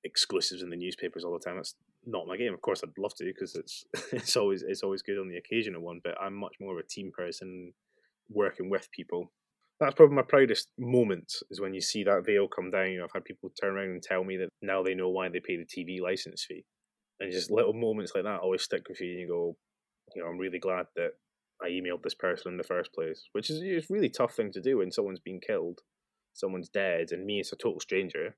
exclusives 0.04 0.62
in 0.62 0.70
the 0.70 0.76
newspapers 0.76 1.24
all 1.24 1.34
the 1.34 1.40
time. 1.40 1.56
That's 1.56 1.76
not 2.06 2.28
my 2.28 2.38
game. 2.38 2.54
Of 2.54 2.62
course, 2.62 2.82
I'd 2.84 2.98
love 2.98 3.16
to 3.16 3.24
because 3.24 3.56
it's 3.56 3.86
it's 4.12 4.36
always 4.36 4.62
it's 4.62 4.84
always 4.84 5.02
good 5.02 5.20
on 5.20 5.30
the 5.30 5.38
occasional 5.38 5.82
one. 5.82 6.02
But 6.04 6.20
I'm 6.22 6.36
much 6.36 6.56
more 6.60 6.74
of 6.74 6.80
a 6.80 6.88
team 6.88 7.12
person, 7.16 7.74
working 8.30 8.70
with 8.70 8.92
people. 8.92 9.32
That's 9.80 9.96
probably 9.96 10.16
my 10.16 10.22
proudest 10.22 10.70
moment 10.78 11.34
is 11.50 11.60
when 11.60 11.74
you 11.74 11.82
see 11.82 12.04
that 12.06 12.26
veil 12.26 12.48
come 12.48 12.72
down. 12.72 13.00
I've 13.04 13.12
had 13.14 13.26
people 13.26 13.52
turn 13.60 13.76
around 13.76 13.90
and 13.90 14.02
tell 14.02 14.24
me 14.24 14.38
that 14.38 14.50
now 14.62 14.84
they 14.84 14.96
know 14.96 15.10
why 15.10 15.28
they 15.28 15.42
pay 15.42 15.58
the 15.58 15.66
TV 15.66 16.02
license 16.02 16.46
fee 16.48 16.64
and 17.20 17.32
just 17.32 17.52
little 17.52 17.74
moments 17.74 18.12
like 18.16 18.24
that 18.24 18.40
always 18.42 18.62
stick 18.62 18.88
with 18.90 19.00
you 19.02 19.12
and 19.12 19.20
you 19.20 19.28
go 19.28 19.56
you 20.16 20.22
know 20.22 20.28
i'm 20.28 20.38
really 20.38 20.60
glad 20.60 20.86
that 20.96 21.12
i 21.64 21.70
emailed 21.70 22.04
this 22.04 22.14
person 22.14 22.52
in 22.52 22.58
the 22.58 22.64
first 22.64 22.94
place 22.94 23.26
which 23.32 23.50
is 23.50 23.62
a 23.62 23.94
really 23.94 24.10
tough 24.10 24.36
thing 24.36 24.52
to 24.52 24.62
do 24.62 24.78
when 24.78 24.92
someone's 24.92 25.20
been 25.20 25.40
killed 25.40 25.82
someone's 26.34 26.70
dead 26.70 27.12
and 27.12 27.26
me 27.26 27.40
as 27.40 27.52
a 27.52 27.56
total 27.56 27.80
stranger 27.80 28.36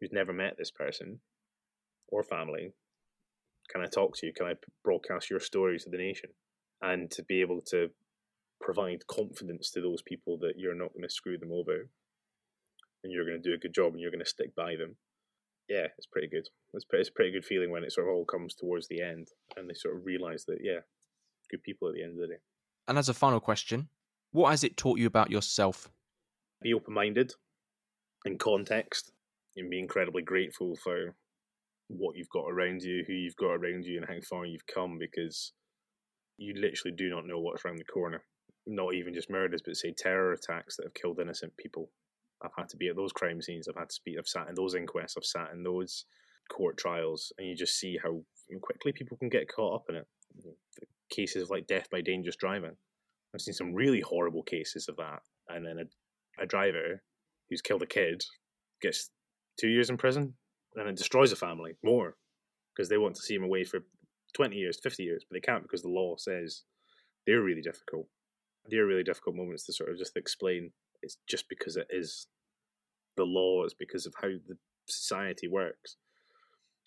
who's 0.00 0.12
never 0.12 0.32
met 0.32 0.56
this 0.58 0.70
person 0.70 1.20
or 2.08 2.22
family 2.22 2.72
can 3.72 3.80
i 3.80 3.86
talk 3.86 4.16
to 4.16 4.26
you? 4.26 4.32
Can 4.32 4.46
i 4.46 4.54
broadcast 4.84 5.30
your 5.30 5.40
story 5.40 5.78
to 5.78 5.90
the 5.90 5.96
nation? 5.96 6.30
And 6.82 7.10
to 7.12 7.22
be 7.22 7.40
able 7.40 7.62
to 7.68 7.90
provide 8.60 9.06
confidence 9.06 9.70
to 9.70 9.80
those 9.80 10.02
people 10.02 10.38
that 10.38 10.54
you're 10.56 10.74
not 10.74 10.92
going 10.92 11.02
to 11.02 11.10
screw 11.14 11.38
them 11.38 11.52
over 11.52 11.88
and 13.02 13.12
you're 13.12 13.24
going 13.24 13.40
to 13.40 13.48
do 13.48 13.54
a 13.54 13.58
good 13.58 13.74
job 13.74 13.92
and 13.92 14.00
you're 14.00 14.10
going 14.10 14.24
to 14.24 14.28
stick 14.28 14.54
by 14.54 14.76
them 14.76 14.96
yeah, 15.72 15.86
it's 15.96 16.06
pretty 16.06 16.28
good. 16.28 16.46
It's, 16.74 16.84
it's 16.92 17.08
a 17.08 17.12
pretty 17.12 17.32
good 17.32 17.44
feeling 17.44 17.70
when 17.70 17.82
it 17.82 17.92
sort 17.92 18.06
of 18.06 18.14
all 18.14 18.26
comes 18.26 18.54
towards 18.54 18.88
the 18.88 19.00
end 19.00 19.28
and 19.56 19.68
they 19.68 19.74
sort 19.74 19.96
of 19.96 20.04
realize 20.04 20.44
that, 20.44 20.58
yeah, 20.62 20.80
good 21.50 21.62
people 21.62 21.88
at 21.88 21.94
the 21.94 22.02
end 22.02 22.12
of 22.12 22.18
the 22.18 22.34
day. 22.34 22.40
And 22.86 22.98
as 22.98 23.08
a 23.08 23.14
final 23.14 23.40
question, 23.40 23.88
what 24.32 24.50
has 24.50 24.64
it 24.64 24.76
taught 24.76 24.98
you 24.98 25.06
about 25.06 25.30
yourself? 25.30 25.88
Be 26.62 26.74
open 26.74 26.92
minded 26.92 27.32
in 28.26 28.36
context 28.36 29.12
and 29.56 29.70
be 29.70 29.78
incredibly 29.78 30.22
grateful 30.22 30.76
for 30.76 31.14
what 31.88 32.16
you've 32.16 32.28
got 32.28 32.50
around 32.50 32.82
you, 32.82 33.04
who 33.06 33.14
you've 33.14 33.36
got 33.36 33.52
around 33.52 33.84
you, 33.84 33.98
and 33.98 34.06
how 34.06 34.20
far 34.28 34.44
you've 34.44 34.66
come 34.66 34.98
because 34.98 35.52
you 36.36 36.54
literally 36.54 36.94
do 36.96 37.08
not 37.08 37.26
know 37.26 37.40
what's 37.40 37.64
around 37.64 37.78
the 37.78 37.84
corner. 37.84 38.22
Not 38.66 38.94
even 38.94 39.14
just 39.14 39.30
murders, 39.30 39.62
but 39.64 39.76
say 39.76 39.94
terror 39.96 40.32
attacks 40.32 40.76
that 40.76 40.84
have 40.84 40.94
killed 40.94 41.18
innocent 41.18 41.56
people. 41.56 41.90
I've 42.42 42.54
had 42.56 42.68
to 42.70 42.76
be 42.76 42.88
at 42.88 42.96
those 42.96 43.12
crime 43.12 43.40
scenes. 43.40 43.68
I've 43.68 43.76
had 43.76 43.88
to 43.88 43.94
speak. 43.94 44.16
I've 44.18 44.26
sat 44.26 44.48
in 44.48 44.54
those 44.54 44.74
inquests. 44.74 45.16
I've 45.16 45.24
sat 45.24 45.50
in 45.52 45.62
those 45.62 46.04
court 46.50 46.76
trials, 46.76 47.32
and 47.38 47.46
you 47.46 47.54
just 47.54 47.78
see 47.78 47.98
how 48.02 48.22
quickly 48.60 48.92
people 48.92 49.16
can 49.16 49.28
get 49.28 49.48
caught 49.48 49.74
up 49.74 49.84
in 49.88 49.96
it. 49.96 50.06
The 50.42 50.54
cases 51.10 51.44
of 51.44 51.50
like 51.50 51.66
death 51.66 51.88
by 51.90 52.00
dangerous 52.00 52.36
driving. 52.36 52.76
I've 53.34 53.40
seen 53.40 53.54
some 53.54 53.74
really 53.74 54.00
horrible 54.00 54.42
cases 54.42 54.88
of 54.88 54.96
that, 54.96 55.20
and 55.48 55.64
then 55.64 55.78
a, 55.78 56.42
a 56.42 56.46
driver 56.46 57.02
who's 57.48 57.62
killed 57.62 57.82
a 57.82 57.86
kid 57.86 58.22
gets 58.82 59.10
two 59.58 59.68
years 59.68 59.88
in 59.88 59.96
prison, 59.96 60.34
and 60.74 60.88
it 60.88 60.96
destroys 60.96 61.32
a 61.32 61.36
family 61.36 61.72
more 61.84 62.16
because 62.74 62.88
they 62.88 62.98
want 62.98 63.14
to 63.16 63.22
see 63.22 63.34
him 63.34 63.44
away 63.44 63.64
for 63.64 63.80
twenty 64.34 64.56
years, 64.56 64.78
fifty 64.82 65.04
years, 65.04 65.24
but 65.28 65.34
they 65.34 65.40
can't 65.40 65.62
because 65.62 65.82
the 65.82 65.88
law 65.88 66.16
says 66.16 66.62
they're 67.26 67.42
really 67.42 67.62
difficult. 67.62 68.06
They're 68.66 68.86
really 68.86 69.04
difficult 69.04 69.36
moments 69.36 69.64
to 69.66 69.72
sort 69.72 69.90
of 69.90 69.98
just 69.98 70.16
explain 70.16 70.72
it's 71.02 71.18
just 71.28 71.48
because 71.48 71.76
it 71.76 71.86
is 71.90 72.26
the 73.16 73.24
law, 73.24 73.64
it's 73.64 73.74
because 73.74 74.06
of 74.06 74.14
how 74.20 74.28
the 74.28 74.56
society 74.88 75.48
works. 75.48 75.96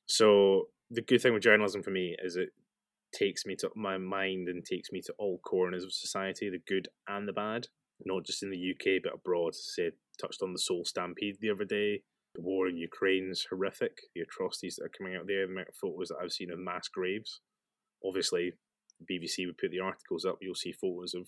So 0.08 0.69
the 0.89 1.01
good 1.01 1.21
thing 1.21 1.34
with 1.34 1.43
journalism 1.43 1.84
for 1.84 1.91
me 1.91 2.15
is 2.23 2.36
it 2.36 2.49
takes 3.13 3.45
me 3.45 3.56
to 3.56 3.69
my 3.75 3.97
mind 3.97 4.47
and 4.47 4.63
takes 4.63 4.91
me 4.91 5.01
to 5.01 5.13
all 5.17 5.39
corners 5.39 5.84
of 5.84 5.93
society, 5.93 6.49
the 6.49 6.62
good 6.67 6.88
and 7.08 7.28
the 7.28 7.34
bad, 7.34 7.67
not 8.06 8.25
just 8.25 8.43
in 8.43 8.51
the 8.51 8.71
UK 8.71 9.01
but 9.04 9.13
abroad. 9.13 9.56
Say 9.56 9.91
touched 10.19 10.41
on 10.41 10.54
the 10.54 10.60
Seoul 10.60 10.86
Stampede 10.86 11.38
the 11.39 11.49
other 11.49 11.65
day. 11.65 12.04
The 12.36 12.41
war 12.41 12.68
in 12.68 12.78
Ukraine 12.78 13.30
is 13.32 13.47
horrific. 13.49 13.97
The 14.13 14.22
atrocities 14.22 14.76
that 14.76 14.86
are 14.86 14.91
coming 14.97 15.16
out 15.16 15.28
there, 15.28 15.45
the 15.45 15.53
amount 15.53 15.70
of 15.70 15.76
photos 15.76 16.09
that 16.09 16.18
I've 16.22 16.32
seen 16.32 16.51
of 16.51 16.59
mass 16.59 16.88
graves. 16.88 17.39
Obviously, 18.05 18.53
BBC 19.09 19.45
would 19.45 19.57
put 19.57 19.72
the 19.72 19.80
articles 19.80 20.26
up. 20.26 20.38
You'll 20.41 20.55
see 20.55 20.74
photos 20.74 21.13
of 21.13 21.28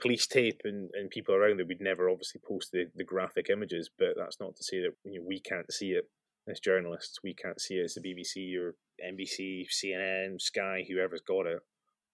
police 0.00 0.26
tape 0.26 0.60
and, 0.64 0.90
and 0.94 1.10
people 1.10 1.34
around 1.34 1.58
there, 1.58 1.66
we'd 1.66 1.80
never 1.80 2.08
obviously 2.08 2.40
post 2.46 2.70
the, 2.72 2.86
the 2.94 3.04
graphic 3.04 3.48
images, 3.50 3.90
but 3.98 4.14
that's 4.16 4.40
not 4.40 4.56
to 4.56 4.64
say 4.64 4.80
that 4.80 4.92
you 5.04 5.20
know, 5.20 5.26
we 5.26 5.40
can't 5.40 5.70
see 5.72 5.90
it 5.90 6.08
as 6.48 6.60
journalists. 6.60 7.18
We 7.22 7.34
can't 7.34 7.60
see 7.60 7.74
it 7.74 7.84
as 7.84 7.94
the 7.94 8.00
BBC 8.00 8.56
or 8.58 8.74
NBC, 9.04 9.66
CNN, 9.68 10.40
Sky, 10.40 10.84
whoever's 10.88 11.22
got 11.26 11.46
it. 11.46 11.60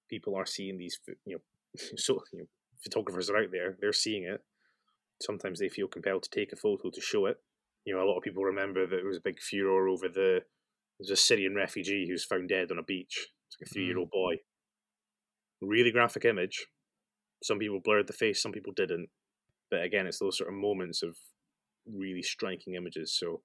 People 0.09 0.37
are 0.37 0.47
seeing 0.47 0.79
these, 0.79 0.99
you 1.25 1.37
know, 1.37 1.43
so 1.97 2.21
you 2.33 2.41
know, 2.41 2.47
photographers 2.83 3.31
are 3.31 3.37
out 3.37 3.51
there. 3.53 3.77
They're 3.81 3.93
seeing 3.93 4.25
it. 4.25 4.41
Sometimes 5.23 5.61
they 5.61 5.69
feel 5.69 5.89
compelled 5.89 6.23
to 6.25 6.31
take 6.31 6.53
a 6.53 6.57
photo 6.57 6.91
to 6.91 7.01
show 7.01 7.27
it. 7.27 7.37
You 7.85 7.95
know, 7.95 8.03
a 8.03 8.09
lot 8.09 8.17
of 8.17 8.23
people 8.23 8.43
remember 8.45 8.87
that 8.87 8.97
there 8.97 9.07
was 9.07 9.19
a 9.19 9.23
big 9.23 9.41
furor 9.41 9.89
over 9.89 10.09
the 10.09 10.41
there's 10.99 11.11
a 11.11 11.17
Syrian 11.17 11.55
refugee 11.55 12.07
who's 12.09 12.25
found 12.25 12.51
dead 12.51 12.71
on 12.71 12.79
a 12.79 12.83
beach. 12.83 13.29
It's 13.49 13.57
like 13.59 13.69
a 13.69 13.73
three 13.73 13.87
year 13.87 13.99
old 13.99 14.09
mm. 14.09 14.13
boy. 14.13 14.35
Really 15.63 15.91
graphic 15.91 16.25
image. 16.25 16.67
Some 17.43 17.59
people 17.59 17.81
blurred 17.83 18.07
the 18.07 18.13
face, 18.13 18.43
some 18.43 18.53
people 18.53 18.73
didn't. 18.75 19.09
But 19.71 19.83
again, 19.83 20.07
it's 20.07 20.19
those 20.19 20.39
sort 20.39 20.51
of 20.51 20.57
moments 20.57 21.03
of 21.03 21.17
really 21.87 22.23
striking 22.23 22.75
images. 22.75 23.17
So, 23.17 23.43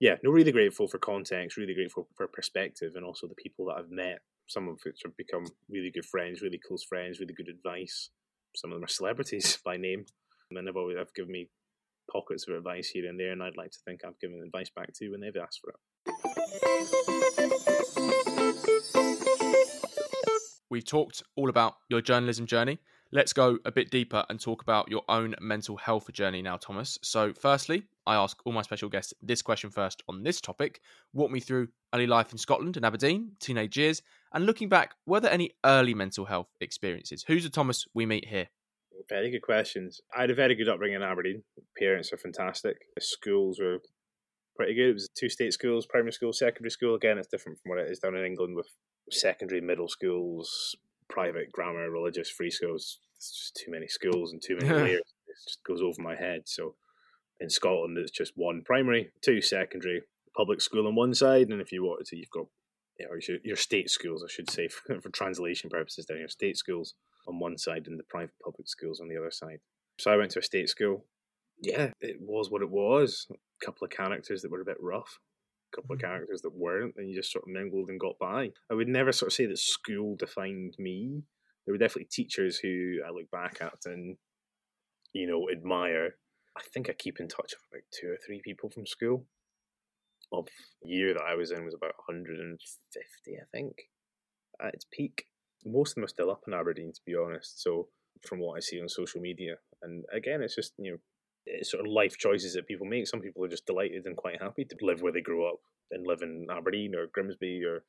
yeah, 0.00 0.14
no, 0.22 0.30
really 0.30 0.52
grateful 0.52 0.88
for 0.88 0.98
context, 0.98 1.56
really 1.56 1.74
grateful 1.74 2.08
for 2.16 2.28
perspective, 2.28 2.92
and 2.94 3.04
also 3.04 3.26
the 3.26 3.34
people 3.34 3.66
that 3.66 3.76
I've 3.78 3.90
met. 3.90 4.20
Some 4.46 4.68
of 4.68 4.78
which 4.84 5.00
have 5.04 5.16
become 5.16 5.44
really 5.68 5.90
good 5.90 6.06
friends, 6.06 6.40
really 6.40 6.60
close 6.66 6.84
friends, 6.84 7.20
really 7.20 7.34
good 7.34 7.48
advice. 7.48 8.10
Some 8.56 8.72
of 8.72 8.76
them 8.76 8.84
are 8.84 8.88
celebrities 8.88 9.58
by 9.64 9.76
name, 9.76 10.06
and 10.50 10.66
they've 10.66 10.76
always 10.76 10.96
have 10.96 11.12
given 11.14 11.32
me 11.32 11.50
pockets 12.10 12.48
of 12.48 12.56
advice 12.56 12.88
here 12.88 13.08
and 13.08 13.20
there, 13.20 13.32
and 13.32 13.42
I'd 13.42 13.56
like 13.56 13.72
to 13.72 13.78
think 13.84 14.00
I've 14.04 14.18
given 14.20 14.40
advice 14.42 14.70
back 14.74 14.92
to 14.94 15.10
when 15.10 15.20
they've 15.20 15.36
asked 15.36 15.60
for 15.60 15.70
it. 15.70 15.76
We've 20.70 20.84
talked 20.84 21.22
all 21.36 21.48
about 21.48 21.76
your 21.88 22.00
journalism 22.00 22.46
journey. 22.46 22.78
Let's 23.10 23.32
go 23.32 23.56
a 23.64 23.72
bit 23.72 23.90
deeper 23.90 24.22
and 24.28 24.38
talk 24.38 24.60
about 24.60 24.90
your 24.90 25.02
own 25.08 25.34
mental 25.40 25.78
health 25.78 26.12
journey 26.12 26.42
now, 26.42 26.58
Thomas. 26.58 26.98
So, 27.02 27.32
firstly, 27.32 27.84
I 28.06 28.16
ask 28.16 28.36
all 28.44 28.52
my 28.52 28.60
special 28.60 28.90
guests 28.90 29.14
this 29.22 29.40
question 29.40 29.70
first 29.70 30.02
on 30.10 30.22
this 30.22 30.42
topic. 30.42 30.82
Walk 31.14 31.30
me 31.30 31.40
through 31.40 31.68
early 31.94 32.06
life 32.06 32.32
in 32.32 32.38
Scotland 32.38 32.76
and 32.76 32.84
Aberdeen, 32.84 33.32
teenage 33.40 33.78
years, 33.78 34.02
and 34.34 34.44
looking 34.44 34.68
back, 34.68 34.92
were 35.06 35.20
there 35.20 35.32
any 35.32 35.52
early 35.64 35.94
mental 35.94 36.26
health 36.26 36.48
experiences? 36.60 37.24
Who's 37.26 37.44
the 37.44 37.50
Thomas 37.50 37.86
we 37.94 38.04
meet 38.04 38.28
here? 38.28 38.48
Very 39.08 39.30
good 39.30 39.42
questions. 39.42 40.02
I 40.14 40.20
had 40.20 40.30
a 40.30 40.34
very 40.34 40.54
good 40.54 40.68
upbringing 40.68 40.96
in 40.96 41.02
Aberdeen. 41.02 41.44
Parents 41.78 42.12
are 42.12 42.18
fantastic. 42.18 42.76
The 42.94 43.00
schools 43.00 43.58
were 43.58 43.78
pretty 44.54 44.74
good. 44.74 44.90
It 44.90 44.94
was 44.94 45.08
two 45.18 45.30
state 45.30 45.54
schools, 45.54 45.86
primary 45.86 46.12
school, 46.12 46.34
secondary 46.34 46.72
school. 46.72 46.94
Again, 46.94 47.16
it's 47.16 47.28
different 47.28 47.58
from 47.62 47.70
what 47.70 47.78
it 47.78 47.90
is 47.90 48.00
down 48.00 48.16
in 48.16 48.26
England 48.26 48.54
with 48.54 48.66
secondary, 49.10 49.62
middle 49.62 49.88
schools, 49.88 50.76
private, 51.08 51.52
grammar, 51.52 51.90
religious, 51.90 52.30
free 52.30 52.50
schools. 52.50 53.00
It's 53.16 53.30
just 53.30 53.60
too 53.64 53.70
many 53.70 53.88
schools 53.88 54.32
and 54.32 54.42
too 54.42 54.56
many 54.56 54.68
layers. 54.82 55.14
It 55.26 55.36
just 55.46 55.64
goes 55.64 55.82
over 55.82 56.00
my 56.00 56.16
head. 56.16 56.42
So 56.46 56.74
in 57.40 57.50
Scotland, 57.50 57.98
it's 57.98 58.10
just 58.10 58.32
one 58.36 58.62
primary, 58.64 59.10
two 59.22 59.40
secondary, 59.40 60.02
public 60.36 60.60
school 60.60 60.86
on 60.86 60.94
one 60.94 61.14
side, 61.14 61.48
and 61.48 61.60
if 61.60 61.72
you 61.72 61.84
wanted 61.84 62.06
to, 62.06 62.16
you've 62.16 62.30
got 62.30 62.46
you 62.98 63.06
know, 63.06 63.14
your, 63.26 63.38
your 63.44 63.56
state 63.56 63.90
schools, 63.90 64.24
I 64.24 64.30
should 64.30 64.50
say, 64.50 64.68
for, 64.86 65.00
for 65.00 65.10
translation 65.10 65.70
purposes, 65.70 66.06
down 66.06 66.18
your 66.18 66.28
state 66.28 66.56
schools 66.56 66.94
on 67.26 67.38
one 67.38 67.58
side 67.58 67.86
and 67.86 67.98
the 67.98 68.04
private 68.04 68.34
public 68.42 68.68
schools 68.68 69.00
on 69.00 69.08
the 69.08 69.16
other 69.16 69.30
side. 69.30 69.60
So 69.98 70.10
I 70.10 70.16
went 70.16 70.30
to 70.32 70.38
a 70.38 70.42
state 70.42 70.68
school. 70.68 71.04
Yeah, 71.60 71.90
it 72.00 72.16
was 72.20 72.50
what 72.50 72.62
it 72.62 72.70
was. 72.70 73.26
A 73.30 73.64
couple 73.64 73.84
of 73.84 73.90
characters 73.90 74.42
that 74.42 74.50
were 74.50 74.60
a 74.60 74.64
bit 74.64 74.76
rough, 74.80 75.18
couple 75.74 75.94
of 75.94 76.00
characters 76.00 76.42
that 76.42 76.54
weren't, 76.54 76.94
and 76.96 77.08
you 77.08 77.16
just 77.16 77.32
sort 77.32 77.44
of 77.44 77.52
mingled 77.52 77.88
and 77.88 78.00
got 78.00 78.18
by. 78.18 78.50
I 78.70 78.74
would 78.74 78.88
never 78.88 79.12
sort 79.12 79.28
of 79.28 79.34
say 79.34 79.46
that 79.46 79.58
school 79.58 80.16
defined 80.16 80.74
me. 80.78 81.22
There 81.66 81.74
were 81.74 81.78
definitely 81.78 82.08
teachers 82.10 82.58
who 82.58 82.96
I 83.06 83.10
look 83.10 83.30
back 83.30 83.58
at 83.60 83.78
and, 83.84 84.16
you 85.12 85.26
know, 85.26 85.48
admire. 85.50 86.16
I 86.56 86.62
think 86.72 86.88
I 86.88 86.94
keep 86.94 87.20
in 87.20 87.28
touch 87.28 87.52
with 87.52 87.68
like 87.72 87.84
two 87.92 88.08
or 88.08 88.18
three 88.24 88.40
people 88.44 88.70
from 88.70 88.86
school. 88.86 89.26
Of 90.30 90.46
the 90.82 90.88
year 90.90 91.14
that 91.14 91.22
I 91.22 91.34
was 91.36 91.52
in 91.52 91.64
was 91.64 91.74
about 91.74 91.94
150, 92.06 92.58
I 93.32 93.44
think, 93.50 93.74
at 94.60 94.74
its 94.74 94.84
peak 94.92 95.24
most 95.64 95.92
of 95.92 95.94
them 95.96 96.04
are 96.04 96.08
still 96.08 96.30
up 96.30 96.42
in 96.46 96.54
Aberdeen, 96.54 96.92
to 96.92 97.00
be 97.06 97.14
honest. 97.14 97.62
So 97.62 97.88
from 98.26 98.40
what 98.40 98.56
I 98.56 98.60
see 98.60 98.80
on 98.80 98.88
social 98.88 99.20
media, 99.20 99.56
and 99.82 100.04
again, 100.12 100.42
it's 100.42 100.54
just 100.54 100.72
you 100.78 100.92
know, 100.92 100.98
Eh, 101.48 101.62
sort 101.62 101.84
of 101.84 101.92
life 101.92 102.16
choices 102.16 102.54
that 102.54 102.66
people 102.66 102.86
make. 102.86 103.06
Some 103.06 103.20
people 103.20 103.44
are 103.44 103.48
just 103.48 103.66
delighted 103.66 104.06
and 104.06 104.16
quite 104.16 104.40
happy 104.40 104.64
to 104.64 104.76
live 104.82 105.02
where 105.02 105.12
they 105.12 105.20
grew 105.20 105.48
up 105.48 105.60
and 105.90 106.06
live 106.06 106.22
in 106.22 106.46
Aberdeen 106.50 106.94
or 106.94 107.06
Grimsby 107.06 107.62
or 107.64 107.84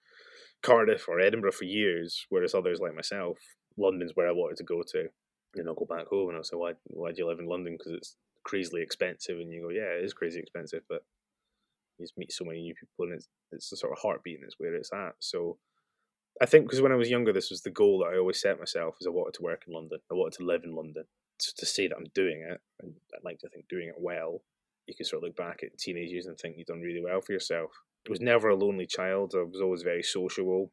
Cardiff 0.62 1.08
or 1.08 1.20
Edinburgh 1.20 1.54
for 1.54 1.66
years, 1.66 2.26
whereas 2.30 2.54
others 2.54 2.80
like 2.80 2.96
myself, 2.96 3.38
London's 3.78 4.12
where 4.16 4.28
I 4.28 4.32
wanted 4.32 4.58
to 4.58 4.64
go 4.64 4.84
to. 4.92 5.08
And 5.56 5.68
I'll 5.68 5.76
go 5.76 5.86
back 5.86 6.08
home 6.08 6.30
and 6.30 6.38
I'll 6.38 6.44
say, 6.44 6.56
why, 6.56 6.74
why 6.86 7.12
do 7.12 7.16
you 7.18 7.28
live 7.28 7.40
in 7.40 7.48
London? 7.48 7.76
Because 7.78 7.94
it's 7.94 8.16
crazily 8.44 8.82
expensive. 8.82 9.40
And 9.40 9.52
you 9.52 9.64
go, 9.64 9.70
yeah, 9.70 9.98
it 9.98 10.04
is 10.04 10.14
crazy 10.14 10.40
expensive, 10.40 10.84
but 10.88 11.04
you 11.98 12.06
just 12.06 12.18
meet 12.18 12.32
so 12.32 12.46
many 12.46 12.62
new 12.62 12.76
people 12.76 13.06
and 13.06 13.14
it's, 13.14 13.28
it's 13.52 13.70
the 13.70 13.78
sort 13.78 13.94
of 13.94 14.00
heartbeat 14.00 14.38
and 14.38 14.46
it's 14.46 14.60
where 14.60 14.76
it's 14.76 14.94
at. 14.94 15.16
So 15.20 15.58
I 16.42 16.46
think 16.46 16.66
because 16.66 16.82
when 16.82 16.92
I 16.92 16.96
was 16.96 17.10
younger, 17.10 17.34
this 17.34 17.50
was 17.50 17.62
the 17.62 17.72
goal 17.72 18.00
that 18.00 18.14
I 18.14 18.18
always 18.18 18.40
set 18.40 18.60
myself: 18.60 18.96
is 19.02 19.08
I 19.08 19.10
wanted 19.10 19.34
to 19.36 19.44
work 19.44 19.64
in 19.68 19.74
London. 19.74 20.00
I 20.10 20.14
wanted 20.14 20.38
to 20.38 20.46
live 20.46 20.64
in 20.64 20.74
London. 20.74 21.04
To 21.58 21.66
say 21.66 21.88
that 21.88 21.96
I'm 21.96 22.12
doing 22.14 22.46
it, 22.50 22.60
and 22.82 22.94
I'd 23.16 23.24
like 23.24 23.40
to 23.40 23.50
think 23.50 23.70
doing 23.70 23.88
it 23.88 23.96
well, 23.98 24.42
you 24.88 24.94
can 24.96 25.06
sort 25.06 25.24
of 25.24 25.28
look 25.28 25.38
back 25.38 25.62
at 25.64 25.78
teenage 25.78 26.12
years 26.12 26.26
and 26.26 26.38
think 26.38 26.56
you've 26.58 26.68
done 26.68 26.82
really 26.82 27.02
well 27.02 27.22
for 27.22 27.32
yourself. 27.32 27.72
I 28.06 28.10
was 28.10 28.20
never 28.20 28.50
a 28.50 28.56
lonely 28.56 28.86
child. 28.86 29.34
I 29.36 29.44
was 29.44 29.62
always 29.62 29.84
very 29.84 30.04
sociable, 30.04 30.72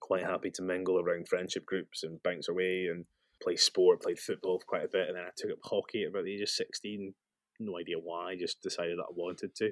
quite 0.00 0.24
happy 0.24 0.50
to 0.50 0.62
mingle 0.62 1.00
around 1.00 1.28
friendship 1.28 1.64
groups 1.64 2.02
and 2.02 2.22
bounce 2.22 2.48
away 2.48 2.86
and 2.90 3.06
play 3.42 3.56
sport, 3.56 4.02
played 4.02 4.18
football 4.18 4.60
quite 4.66 4.84
a 4.84 4.88
bit, 4.92 5.08
and 5.08 5.16
then 5.16 5.24
I 5.24 5.30
took 5.36 5.52
up 5.52 5.58
hockey 5.64 6.02
at 6.02 6.10
about 6.10 6.24
the 6.24 6.34
age 6.34 6.42
of 6.42 6.48
sixteen. 6.50 7.14
No 7.58 7.78
idea 7.78 7.96
why, 7.98 8.36
just 8.38 8.62
decided 8.62 8.98
that 8.98 9.08
I 9.10 9.14
wanted 9.14 9.54
to, 9.56 9.70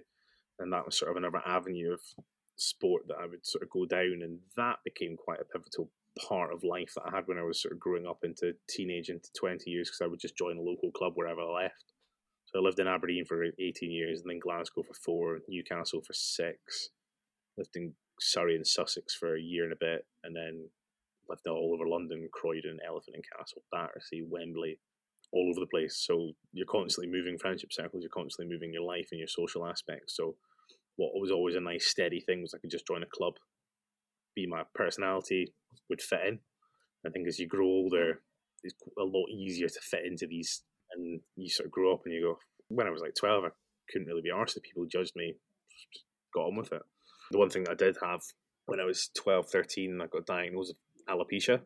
and 0.58 0.72
that 0.72 0.86
was 0.86 0.98
sort 0.98 1.10
of 1.10 1.16
another 1.16 1.42
avenue 1.46 1.92
of 1.92 2.00
sport 2.56 3.02
that 3.08 3.18
I 3.20 3.26
would 3.26 3.44
sort 3.44 3.62
of 3.62 3.70
go 3.70 3.84
down, 3.84 4.20
and 4.22 4.38
that 4.56 4.78
became 4.84 5.16
quite 5.16 5.40
a 5.40 5.44
pivotal 5.44 5.90
part 6.28 6.52
of 6.52 6.64
life 6.64 6.92
that 6.94 7.04
I 7.06 7.16
had 7.16 7.26
when 7.26 7.38
I 7.38 7.42
was 7.42 7.60
sort 7.60 7.72
of 7.72 7.80
growing 7.80 8.06
up 8.06 8.18
into 8.22 8.54
teenage 8.68 9.08
into 9.08 9.28
twenty 9.38 9.70
years 9.70 9.88
because 9.88 10.04
I 10.04 10.08
would 10.08 10.20
just 10.20 10.36
join 10.36 10.56
a 10.56 10.62
local 10.62 10.90
club 10.92 11.12
wherever 11.14 11.40
I 11.40 11.62
left. 11.64 11.92
So 12.46 12.58
I 12.58 12.62
lived 12.62 12.78
in 12.78 12.86
Aberdeen 12.86 13.24
for 13.24 13.44
eighteen 13.44 13.90
years, 13.90 14.20
and 14.20 14.30
then 14.30 14.38
Glasgow 14.38 14.82
for 14.82 14.94
four, 14.94 15.38
Newcastle 15.48 16.00
for 16.00 16.12
six, 16.12 16.90
lived 17.58 17.76
in 17.76 17.94
Surrey 18.20 18.56
and 18.56 18.66
Sussex 18.66 19.14
for 19.14 19.36
a 19.36 19.40
year 19.40 19.64
and 19.64 19.72
a 19.72 19.76
bit, 19.78 20.06
and 20.24 20.34
then 20.34 20.68
lived 21.28 21.46
all 21.46 21.72
over 21.74 21.88
London, 21.88 22.28
Croydon, 22.32 22.78
Elephant 22.86 23.16
and 23.16 23.24
Castle, 23.36 23.62
Battersea, 23.72 24.22
Wembley, 24.28 24.78
all 25.32 25.50
over 25.50 25.60
the 25.60 25.66
place. 25.66 25.96
So 26.06 26.32
you're 26.52 26.66
constantly 26.66 27.12
moving 27.12 27.36
friendship 27.36 27.72
circles, 27.72 28.02
you're 28.02 28.10
constantly 28.10 28.52
moving 28.52 28.72
your 28.72 28.84
life 28.84 29.08
and 29.10 29.18
your 29.18 29.28
social 29.28 29.66
aspects. 29.66 30.16
So 30.16 30.36
what 30.96 31.10
was 31.14 31.30
always 31.30 31.56
a 31.56 31.60
nice 31.60 31.86
steady 31.86 32.20
thing 32.20 32.42
was 32.42 32.54
I 32.54 32.58
could 32.58 32.70
just 32.70 32.86
join 32.86 33.02
a 33.02 33.06
club, 33.06 33.34
be 34.36 34.46
my 34.46 34.62
personality 34.74 35.52
would 35.88 36.00
fit 36.00 36.20
in. 36.26 36.38
I 37.04 37.10
think 37.10 37.26
as 37.26 37.38
you 37.38 37.48
grow 37.48 37.66
older, 37.66 38.20
it's 38.62 38.74
a 38.98 39.02
lot 39.02 39.28
easier 39.30 39.68
to 39.68 39.80
fit 39.80 40.06
into 40.06 40.26
these, 40.26 40.62
and 40.94 41.20
you 41.34 41.48
sort 41.48 41.66
of 41.66 41.72
grow 41.72 41.94
up 41.94 42.02
and 42.04 42.14
you 42.14 42.22
go. 42.22 42.38
When 42.68 42.86
I 42.86 42.90
was 42.90 43.02
like 43.02 43.14
twelve, 43.18 43.44
I 43.44 43.48
couldn't 43.90 44.08
really 44.08 44.22
be 44.22 44.30
arsed 44.30 44.62
people 44.62 44.86
judged 44.86 45.16
me. 45.16 45.34
Just 45.70 46.04
got 46.32 46.46
on 46.46 46.56
with 46.56 46.72
it. 46.72 46.82
The 47.32 47.38
one 47.38 47.50
thing 47.50 47.64
that 47.64 47.72
I 47.72 47.74
did 47.74 47.96
have 48.02 48.20
when 48.66 48.80
I 48.80 48.84
was 48.84 49.10
12, 49.16 49.48
13, 49.48 50.00
I 50.02 50.06
got 50.06 50.26
diagnosed 50.26 50.74
with 50.74 51.06
alopecia. 51.06 51.60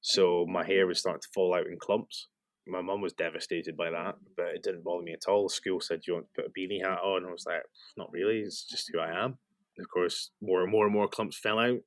So 0.00 0.46
my 0.48 0.64
hair 0.64 0.86
was 0.86 1.00
starting 1.00 1.20
to 1.20 1.28
fall 1.34 1.54
out 1.54 1.66
in 1.66 1.76
clumps 1.76 2.28
my 2.66 2.80
mum 2.80 3.00
was 3.00 3.12
devastated 3.12 3.76
by 3.76 3.90
that, 3.90 4.16
but 4.36 4.46
it 4.46 4.62
didn't 4.62 4.84
bother 4.84 5.02
me 5.02 5.12
at 5.12 5.28
all. 5.28 5.48
School 5.48 5.80
said, 5.80 6.06
"You 6.06 6.14
want 6.14 6.26
to 6.26 6.42
put 6.42 6.50
a 6.50 6.50
beanie 6.50 6.82
hat 6.82 6.98
on?" 6.98 7.24
I 7.24 7.30
was 7.30 7.46
like, 7.46 7.62
"Not 7.96 8.12
really. 8.12 8.40
It's 8.40 8.64
just 8.64 8.90
who 8.92 8.98
I 8.98 9.10
am." 9.10 9.38
And 9.76 9.84
of 9.84 9.90
course, 9.90 10.32
more 10.40 10.62
and 10.62 10.70
more 10.70 10.84
and 10.84 10.92
more 10.92 11.08
clumps 11.08 11.38
fell 11.38 11.58
out. 11.58 11.82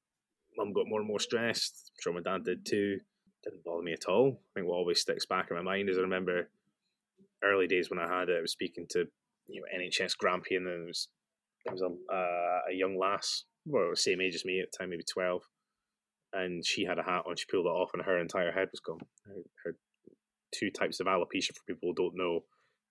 Mum 0.59 0.73
got 0.73 0.87
more 0.87 0.99
and 0.99 1.07
more 1.07 1.19
stressed. 1.19 1.91
I'm 1.91 2.01
sure 2.01 2.13
my 2.13 2.21
dad 2.21 2.43
did 2.43 2.65
too. 2.65 2.99
Didn't 3.43 3.63
bother 3.63 3.81
me 3.81 3.93
at 3.93 4.05
all. 4.09 4.41
I 4.51 4.59
think 4.59 4.67
what 4.67 4.75
always 4.75 4.99
sticks 4.99 5.25
back 5.25 5.47
in 5.49 5.55
my 5.55 5.63
mind 5.63 5.89
is 5.89 5.97
I 5.97 6.01
remember 6.01 6.49
early 7.43 7.65
days 7.65 7.89
when 7.89 7.99
I 7.99 8.13
had 8.13 8.27
it. 8.27 8.37
I 8.37 8.41
was 8.41 8.51
speaking 8.51 8.85
to 8.89 9.05
you 9.47 9.61
know 9.61 9.79
NHS 9.79 10.17
Grampian, 10.17 10.67
and 10.67 10.83
it 10.83 10.87
was 10.87 11.07
it 11.65 11.71
was 11.71 11.81
a 11.81 12.13
uh, 12.13 12.59
a 12.69 12.73
young 12.73 12.99
lass, 12.99 13.45
well, 13.65 13.95
same 13.95 14.19
age 14.19 14.35
as 14.35 14.43
me 14.43 14.59
at 14.59 14.67
the 14.71 14.77
time, 14.77 14.89
maybe 14.89 15.03
twelve, 15.03 15.43
and 16.33 16.65
she 16.65 16.83
had 16.83 16.99
a 16.99 17.03
hat 17.03 17.23
on. 17.25 17.37
She 17.37 17.45
pulled 17.49 17.65
it 17.65 17.69
off, 17.69 17.91
and 17.93 18.03
her 18.03 18.19
entire 18.19 18.51
head 18.51 18.67
was 18.71 18.81
gone. 18.81 18.99
Her, 19.25 19.41
her 19.63 19.75
two 20.53 20.69
types 20.71 20.99
of 20.99 21.07
alopecia 21.07 21.55
for 21.55 21.63
people 21.67 21.89
who 21.89 21.95
don't 21.95 22.17
know. 22.17 22.41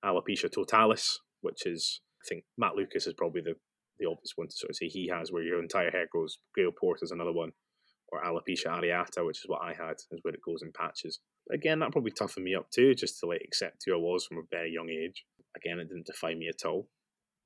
Alopecia 0.04 0.50
totalis, 0.50 1.18
which 1.40 1.66
is, 1.66 2.00
I 2.22 2.28
think 2.28 2.44
Matt 2.56 2.76
Lucas 2.76 3.06
is 3.06 3.14
probably 3.14 3.40
the, 3.40 3.54
the 3.98 4.06
obvious 4.06 4.32
one 4.36 4.48
to 4.48 4.56
sort 4.56 4.70
of 4.70 4.76
say 4.76 4.88
he 4.88 5.08
has, 5.12 5.32
where 5.32 5.42
your 5.42 5.60
entire 5.60 5.90
hair 5.90 6.06
grows. 6.10 6.38
Grail 6.54 6.72
Port 6.72 7.00
is 7.02 7.10
another 7.10 7.32
one. 7.32 7.52
Or 8.10 8.22
alopecia 8.22 8.68
areata, 8.68 9.26
which 9.26 9.38
is 9.38 9.44
what 9.46 9.62
I 9.62 9.74
had, 9.74 9.96
is 10.10 10.20
where 10.22 10.34
it 10.34 10.40
goes 10.44 10.62
in 10.62 10.72
patches. 10.72 11.20
Again, 11.52 11.80
that 11.80 11.92
probably 11.92 12.10
toughened 12.10 12.44
me 12.44 12.54
up 12.54 12.70
too, 12.70 12.94
just 12.94 13.20
to 13.20 13.26
like 13.26 13.42
accept 13.44 13.82
who 13.84 13.94
I 13.94 13.98
was 13.98 14.24
from 14.24 14.38
a 14.38 14.48
very 14.50 14.72
young 14.72 14.88
age. 14.88 15.24
Again, 15.56 15.78
it 15.78 15.88
didn't 15.88 16.06
define 16.06 16.38
me 16.38 16.48
at 16.48 16.66
all. 16.66 16.88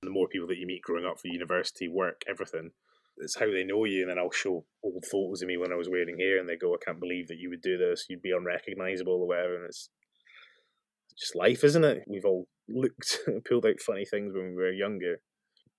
And 0.03 0.09
the 0.09 0.13
more 0.13 0.29
people 0.29 0.49
that 0.49 0.59
you 0.59 0.67
meet 0.67 0.83
growing 0.83 1.05
up 1.05 1.19
for 1.19 1.29
university, 1.29 1.89
work, 1.89 2.23
everything, 2.29 2.71
it's 3.19 3.39
how 3.39 3.47
they 3.47 3.65
know 3.65 3.85
you. 3.85 4.03
And 4.03 4.11
then 4.11 4.19
I'll 4.19 4.31
show 4.31 4.65
old 4.83 5.05
photos 5.11 5.43
of 5.43 5.49
me 5.49 5.57
when 5.57 5.73
I 5.73 5.77
was 5.77 5.89
wearing 5.89 6.19
hair, 6.19 6.39
and 6.39 6.49
they 6.49 6.57
go, 6.57 6.75
"I 6.75 6.85
can't 6.85 7.01
believe 7.01 7.29
that 7.29 7.39
you 7.39 7.51
would 7.51 7.63
do 7.63 7.77
this. 7.79 8.07
You'd 8.09 8.23
be 8.23 8.33
unrecognizable 8.33 9.15
or 9.15 9.27
whatever." 9.27 9.57
And 9.57 9.67
it's 9.67 9.91
just 11.19 11.37
life, 11.37 11.63
isn't 11.65 11.85
it? 11.85 12.05
We've 12.07 12.25
all 12.25 12.49
looked 12.69 13.19
pulled 13.49 13.67
out 13.67 13.81
funny 13.81 14.05
things 14.05 14.35
when 14.35 14.55
we 14.55 14.63
were 14.63 14.73
younger. 14.73 15.21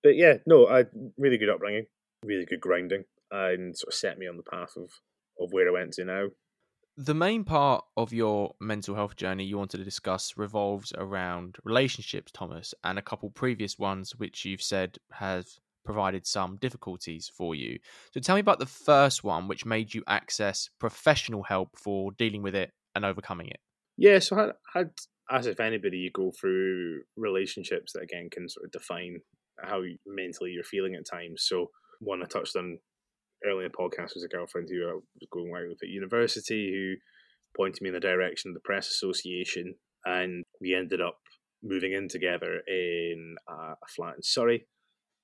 But 0.03 0.15
yeah, 0.15 0.35
no, 0.45 0.67
I 0.67 0.85
really 1.17 1.37
good 1.37 1.49
upbringing, 1.49 1.85
really 2.23 2.45
good 2.45 2.61
grounding, 2.61 3.05
and 3.31 3.75
sort 3.77 3.93
of 3.93 3.97
set 3.97 4.19
me 4.19 4.27
on 4.27 4.37
the 4.37 4.43
path 4.43 4.73
of 4.75 4.89
of 5.39 5.51
where 5.51 5.67
I 5.67 5.71
went 5.71 5.93
to 5.93 6.05
now. 6.05 6.27
The 6.95 7.15
main 7.15 7.43
part 7.43 7.83
of 7.97 8.13
your 8.13 8.53
mental 8.61 8.93
health 8.93 9.15
journey 9.15 9.45
you 9.45 9.57
wanted 9.57 9.79
to 9.79 9.83
discuss 9.83 10.37
revolves 10.37 10.93
around 10.95 11.55
relationships, 11.63 12.31
Thomas, 12.31 12.75
and 12.83 12.99
a 12.99 13.01
couple 13.01 13.31
previous 13.31 13.79
ones 13.79 14.15
which 14.15 14.45
you've 14.45 14.61
said 14.61 14.97
have 15.11 15.47
provided 15.83 16.27
some 16.27 16.57
difficulties 16.57 17.31
for 17.35 17.55
you. 17.55 17.79
So 18.13 18.19
tell 18.19 18.35
me 18.35 18.41
about 18.41 18.59
the 18.59 18.67
first 18.67 19.23
one 19.23 19.47
which 19.47 19.65
made 19.65 19.93
you 19.93 20.03
access 20.07 20.69
professional 20.79 21.43
help 21.43 21.71
for 21.75 22.11
dealing 22.11 22.43
with 22.43 22.53
it 22.53 22.71
and 22.95 23.03
overcoming 23.03 23.47
it. 23.47 23.59
Yeah, 23.97 24.19
so 24.19 24.39
I 24.39 24.51
had, 24.77 24.91
as 25.31 25.47
if 25.47 25.59
anybody, 25.59 25.97
you 25.97 26.11
go 26.11 26.31
through 26.31 27.01
relationships 27.17 27.93
that 27.93 28.03
again 28.03 28.29
can 28.29 28.47
sort 28.47 28.65
of 28.65 28.71
define 28.71 29.21
how 29.61 29.81
mentally 30.05 30.51
you're 30.51 30.63
feeling 30.63 30.95
at 30.95 31.05
times. 31.05 31.43
So 31.47 31.69
one 31.99 32.21
I 32.21 32.25
touched 32.25 32.55
on 32.55 32.79
earlier 33.45 33.65
in 33.65 33.71
podcast 33.71 34.15
was 34.15 34.23
a 34.23 34.33
girlfriend 34.33 34.69
who 34.69 34.87
I 34.87 34.93
was 34.93 35.03
going 35.31 35.51
out 35.55 35.69
with 35.69 35.83
at 35.83 35.89
university 35.89 36.71
who 36.71 36.95
pointed 37.55 37.81
me 37.81 37.89
in 37.89 37.93
the 37.93 37.99
direction 37.99 38.49
of 38.49 38.55
the 38.55 38.61
press 38.61 38.89
association, 38.89 39.75
and 40.05 40.43
we 40.59 40.73
ended 40.73 41.01
up 41.01 41.19
moving 41.63 41.93
in 41.93 42.07
together 42.07 42.61
in 42.67 43.35
a, 43.47 43.75
flat 43.95 44.15
in 44.15 44.23
Surrey. 44.23 44.65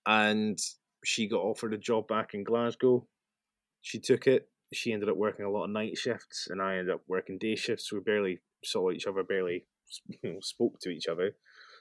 And 0.05 0.57
she 1.03 1.27
got 1.27 1.41
offered 1.41 1.73
a 1.73 1.77
job 1.77 2.07
back 2.07 2.33
in 2.33 2.43
Glasgow. 2.43 3.05
She 3.81 3.99
took 3.99 4.27
it. 4.27 4.49
She 4.73 4.93
ended 4.93 5.09
up 5.09 5.17
working 5.17 5.45
a 5.45 5.49
lot 5.49 5.65
of 5.65 5.71
night 5.71 5.97
shifts, 5.97 6.47
and 6.49 6.61
I 6.61 6.77
ended 6.77 6.93
up 6.93 7.01
working 7.07 7.37
day 7.39 7.55
shifts. 7.55 7.91
We 7.91 7.99
barely 7.99 8.39
saw 8.63 8.91
each 8.91 9.07
other, 9.07 9.23
barely 9.23 9.65
spoke 10.41 10.79
to 10.81 10.89
each 10.89 11.07
other. 11.07 11.35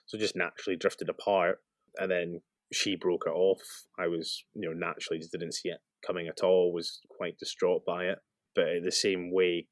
So 0.07 0.17
just 0.17 0.37
naturally 0.37 0.77
drifted 0.77 1.11
apart. 1.11 1.61
And 1.99 2.11
then 2.11 2.41
she 2.73 2.97
broke 2.97 3.25
it 3.27 3.31
off. 3.31 3.63
I 3.99 4.07
was, 4.09 4.45
you 4.55 4.69
know, 4.69 4.75
naturally 4.75 5.19
just 5.19 5.33
didn't 5.33 5.55
see 5.55 5.71
it 5.71 5.79
coming 6.07 6.29
at 6.29 6.43
all, 6.43 6.73
was 6.73 7.01
quite 7.09 7.39
distraught 7.39 7.85
by 7.87 8.05
it. 8.05 8.19
But 8.55 8.67
the 8.85 8.93
same 8.93 9.33
way, 9.33 9.67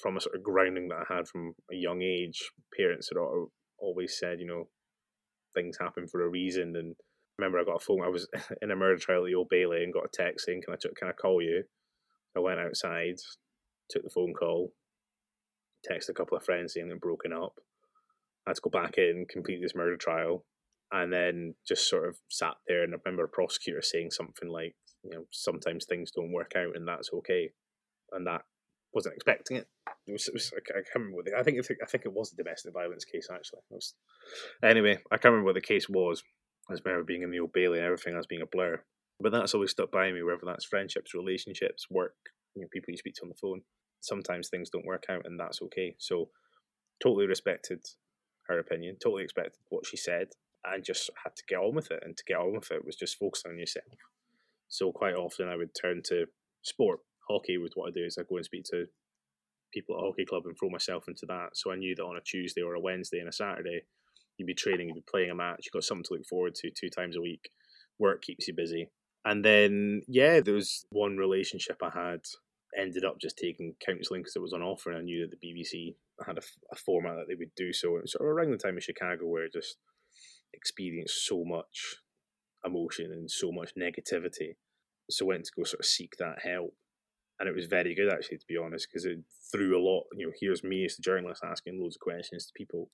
from 0.00 0.16
a 0.16 0.20
sort 0.20 0.36
of 0.36 0.42
grounding 0.42 0.88
that 0.88 1.04
I 1.08 1.14
had 1.16 1.28
from 1.28 1.54
a 1.70 1.76
young 1.76 2.02
age, 2.02 2.40
parents 2.76 3.10
had 3.10 3.20
always 3.78 4.18
said, 4.18 4.40
you 4.40 4.46
know, 4.46 4.68
things 5.54 5.76
happen 5.80 6.06
for 6.06 6.22
a 6.22 6.28
reason. 6.28 6.74
And 6.76 6.94
I 6.98 7.42
remember 7.42 7.58
I 7.58 7.64
got 7.64 7.82
a 7.82 7.84
phone, 7.84 8.02
I 8.04 8.08
was 8.08 8.28
in 8.62 8.70
a 8.70 8.76
murder 8.76 8.98
trial 8.98 9.24
at 9.24 9.26
the 9.26 9.34
Old 9.34 9.48
Bailey 9.48 9.82
and 9.82 9.92
got 9.92 10.04
a 10.04 10.08
text 10.12 10.46
saying, 10.46 10.62
can 10.64 10.74
I, 10.74 10.76
can 10.96 11.08
I 11.08 11.12
call 11.12 11.42
you? 11.42 11.64
I 12.36 12.40
went 12.40 12.60
outside, 12.60 13.16
took 13.90 14.02
the 14.02 14.10
phone 14.10 14.32
call, 14.32 14.72
texted 15.90 16.10
a 16.10 16.14
couple 16.14 16.36
of 16.36 16.44
friends 16.44 16.74
saying 16.74 16.88
they'd 16.88 17.00
broken 17.00 17.32
up. 17.32 17.54
I 18.46 18.50
had 18.50 18.56
to 18.56 18.62
go 18.62 18.70
back 18.70 18.96
in, 18.96 19.26
complete 19.28 19.60
this 19.60 19.74
murder 19.74 19.96
trial, 19.96 20.44
and 20.92 21.12
then 21.12 21.54
just 21.66 21.88
sort 21.88 22.08
of 22.08 22.16
sat 22.28 22.54
there. 22.68 22.84
And 22.84 22.94
I 22.94 22.98
remember 23.04 23.24
a 23.24 23.28
prosecutor 23.28 23.80
saying 23.82 24.10
something 24.10 24.48
like, 24.48 24.74
you 25.02 25.10
know, 25.10 25.24
sometimes 25.30 25.84
things 25.84 26.10
don't 26.10 26.32
work 26.32 26.52
out, 26.56 26.76
and 26.76 26.86
that's 26.86 27.10
okay. 27.12 27.50
And 28.12 28.26
that 28.26 28.42
wasn't 28.92 29.14
expecting 29.14 29.56
it. 29.56 29.66
It 30.06 30.12
was, 30.12 30.28
it 30.28 30.34
was 30.34 30.52
I 30.54 30.60
can't 30.72 30.86
remember 30.96 31.16
what 31.16 31.24
the, 31.24 31.38
I 31.38 31.42
think. 31.42 31.58
I 31.82 31.86
think 31.86 32.04
it 32.04 32.12
was 32.12 32.32
a 32.32 32.36
domestic 32.36 32.74
violence 32.74 33.04
case 33.04 33.28
actually. 33.32 33.60
Was, 33.70 33.94
anyway, 34.62 34.98
I 35.10 35.16
can't 35.16 35.32
remember 35.32 35.46
what 35.46 35.54
the 35.54 35.60
case 35.60 35.88
was. 35.88 36.22
I 36.70 36.74
remember 36.84 37.04
being 37.04 37.22
in 37.22 37.30
the 37.30 37.40
Old 37.40 37.52
Bailey 37.52 37.78
and 37.78 37.86
everything 37.86 38.16
as 38.16 38.26
being 38.26 38.42
a 38.42 38.46
blur. 38.46 38.82
But 39.18 39.32
that's 39.32 39.54
always 39.54 39.70
stuck 39.70 39.90
by 39.90 40.10
me, 40.12 40.22
whether 40.22 40.40
that's 40.44 40.64
friendships, 40.64 41.14
relationships, 41.14 41.86
work, 41.90 42.14
you 42.54 42.62
know, 42.62 42.68
people 42.72 42.90
you 42.90 42.96
speak 42.96 43.14
to 43.16 43.22
on 43.22 43.28
the 43.28 43.34
phone. 43.34 43.62
Sometimes 44.00 44.48
things 44.48 44.70
don't 44.70 44.86
work 44.86 45.04
out, 45.08 45.26
and 45.26 45.38
that's 45.38 45.62
okay. 45.62 45.94
So, 45.98 46.30
totally 47.00 47.26
respected 47.26 47.80
her 48.48 48.58
opinion, 48.58 48.96
totally 49.00 49.22
expected 49.22 49.60
what 49.68 49.86
she 49.86 49.96
said, 49.96 50.28
and 50.64 50.84
just 50.84 51.10
had 51.22 51.34
to 51.36 51.42
get 51.48 51.58
on 51.58 51.74
with 51.74 51.90
it. 51.90 52.02
And 52.04 52.16
to 52.16 52.24
get 52.24 52.38
on 52.38 52.54
with 52.54 52.70
it 52.70 52.84
was 52.84 52.96
just 52.96 53.18
focusing 53.18 53.52
on 53.52 53.58
yourself. 53.58 53.86
So 54.68 54.92
quite 54.92 55.14
often 55.14 55.48
I 55.48 55.56
would 55.56 55.74
turn 55.74 56.02
to 56.06 56.26
sport. 56.62 57.00
Hockey 57.28 57.58
was 57.58 57.72
what 57.74 57.88
I 57.88 57.90
do 57.92 58.04
is 58.04 58.18
I 58.18 58.22
go 58.22 58.36
and 58.36 58.44
speak 58.44 58.64
to 58.70 58.86
people 59.72 59.96
at 59.96 60.02
a 60.02 60.06
hockey 60.06 60.24
club 60.24 60.44
and 60.46 60.56
throw 60.58 60.68
myself 60.68 61.04
into 61.08 61.26
that. 61.26 61.50
So 61.54 61.72
I 61.72 61.76
knew 61.76 61.94
that 61.94 62.04
on 62.04 62.16
a 62.16 62.20
Tuesday 62.20 62.62
or 62.62 62.74
a 62.74 62.80
Wednesday 62.80 63.18
and 63.18 63.28
a 63.28 63.32
Saturday, 63.32 63.82
you'd 64.36 64.46
be 64.46 64.54
training, 64.54 64.88
you'd 64.88 64.94
be 64.94 65.04
playing 65.10 65.30
a 65.30 65.34
match, 65.34 65.64
you've 65.64 65.72
got 65.72 65.84
something 65.84 66.04
to 66.04 66.14
look 66.14 66.26
forward 66.26 66.54
to 66.56 66.70
two 66.70 66.90
times 66.90 67.16
a 67.16 67.22
week. 67.22 67.50
Work 67.98 68.22
keeps 68.22 68.48
you 68.48 68.54
busy. 68.54 68.88
And 69.24 69.44
then, 69.44 70.02
yeah, 70.08 70.40
there 70.40 70.54
was 70.54 70.84
one 70.90 71.16
relationship 71.16 71.76
I 71.82 71.90
had 71.90 72.20
ended 72.76 73.04
up 73.04 73.20
just 73.20 73.38
taking 73.38 73.74
counselling 73.84 74.22
because 74.22 74.36
it 74.36 74.42
was 74.42 74.52
on 74.52 74.62
offer 74.62 74.90
and 74.90 74.98
I 74.98 75.02
knew 75.02 75.26
that 75.26 75.38
the 75.38 75.46
BBC 75.46 75.94
had 76.26 76.38
a, 76.38 76.42
a 76.72 76.76
format 76.76 77.16
that 77.16 77.28
they 77.28 77.34
would 77.34 77.54
do 77.54 77.72
so. 77.72 77.96
And 77.96 78.08
sort 78.08 78.28
of 78.28 78.34
around 78.34 78.50
the 78.50 78.56
time 78.56 78.76
of 78.76 78.82
Chicago 78.82 79.26
where 79.26 79.48
just 79.48 79.76
experienced 80.54 81.26
so 81.26 81.44
much 81.44 81.96
emotion 82.64 83.10
and 83.12 83.30
so 83.30 83.50
much 83.50 83.72
negativity. 83.78 84.56
So 85.10 85.26
went 85.26 85.44
to 85.44 85.52
go 85.56 85.64
sort 85.64 85.80
of 85.80 85.86
seek 85.86 86.12
that 86.18 86.40
help. 86.44 86.74
And 87.40 87.48
it 87.48 87.56
was 87.56 87.66
very 87.66 87.94
good 87.94 88.12
actually, 88.12 88.38
to 88.38 88.46
be 88.46 88.56
honest, 88.56 88.86
because 88.88 89.04
it 89.04 89.18
threw 89.50 89.76
a 89.76 89.82
lot. 89.82 90.04
You 90.16 90.26
know, 90.26 90.32
here's 90.40 90.62
me 90.62 90.84
as 90.84 90.96
a 90.98 91.02
journalist 91.02 91.42
asking 91.44 91.80
loads 91.80 91.96
of 91.96 92.00
questions 92.00 92.46
to 92.46 92.52
people, 92.56 92.90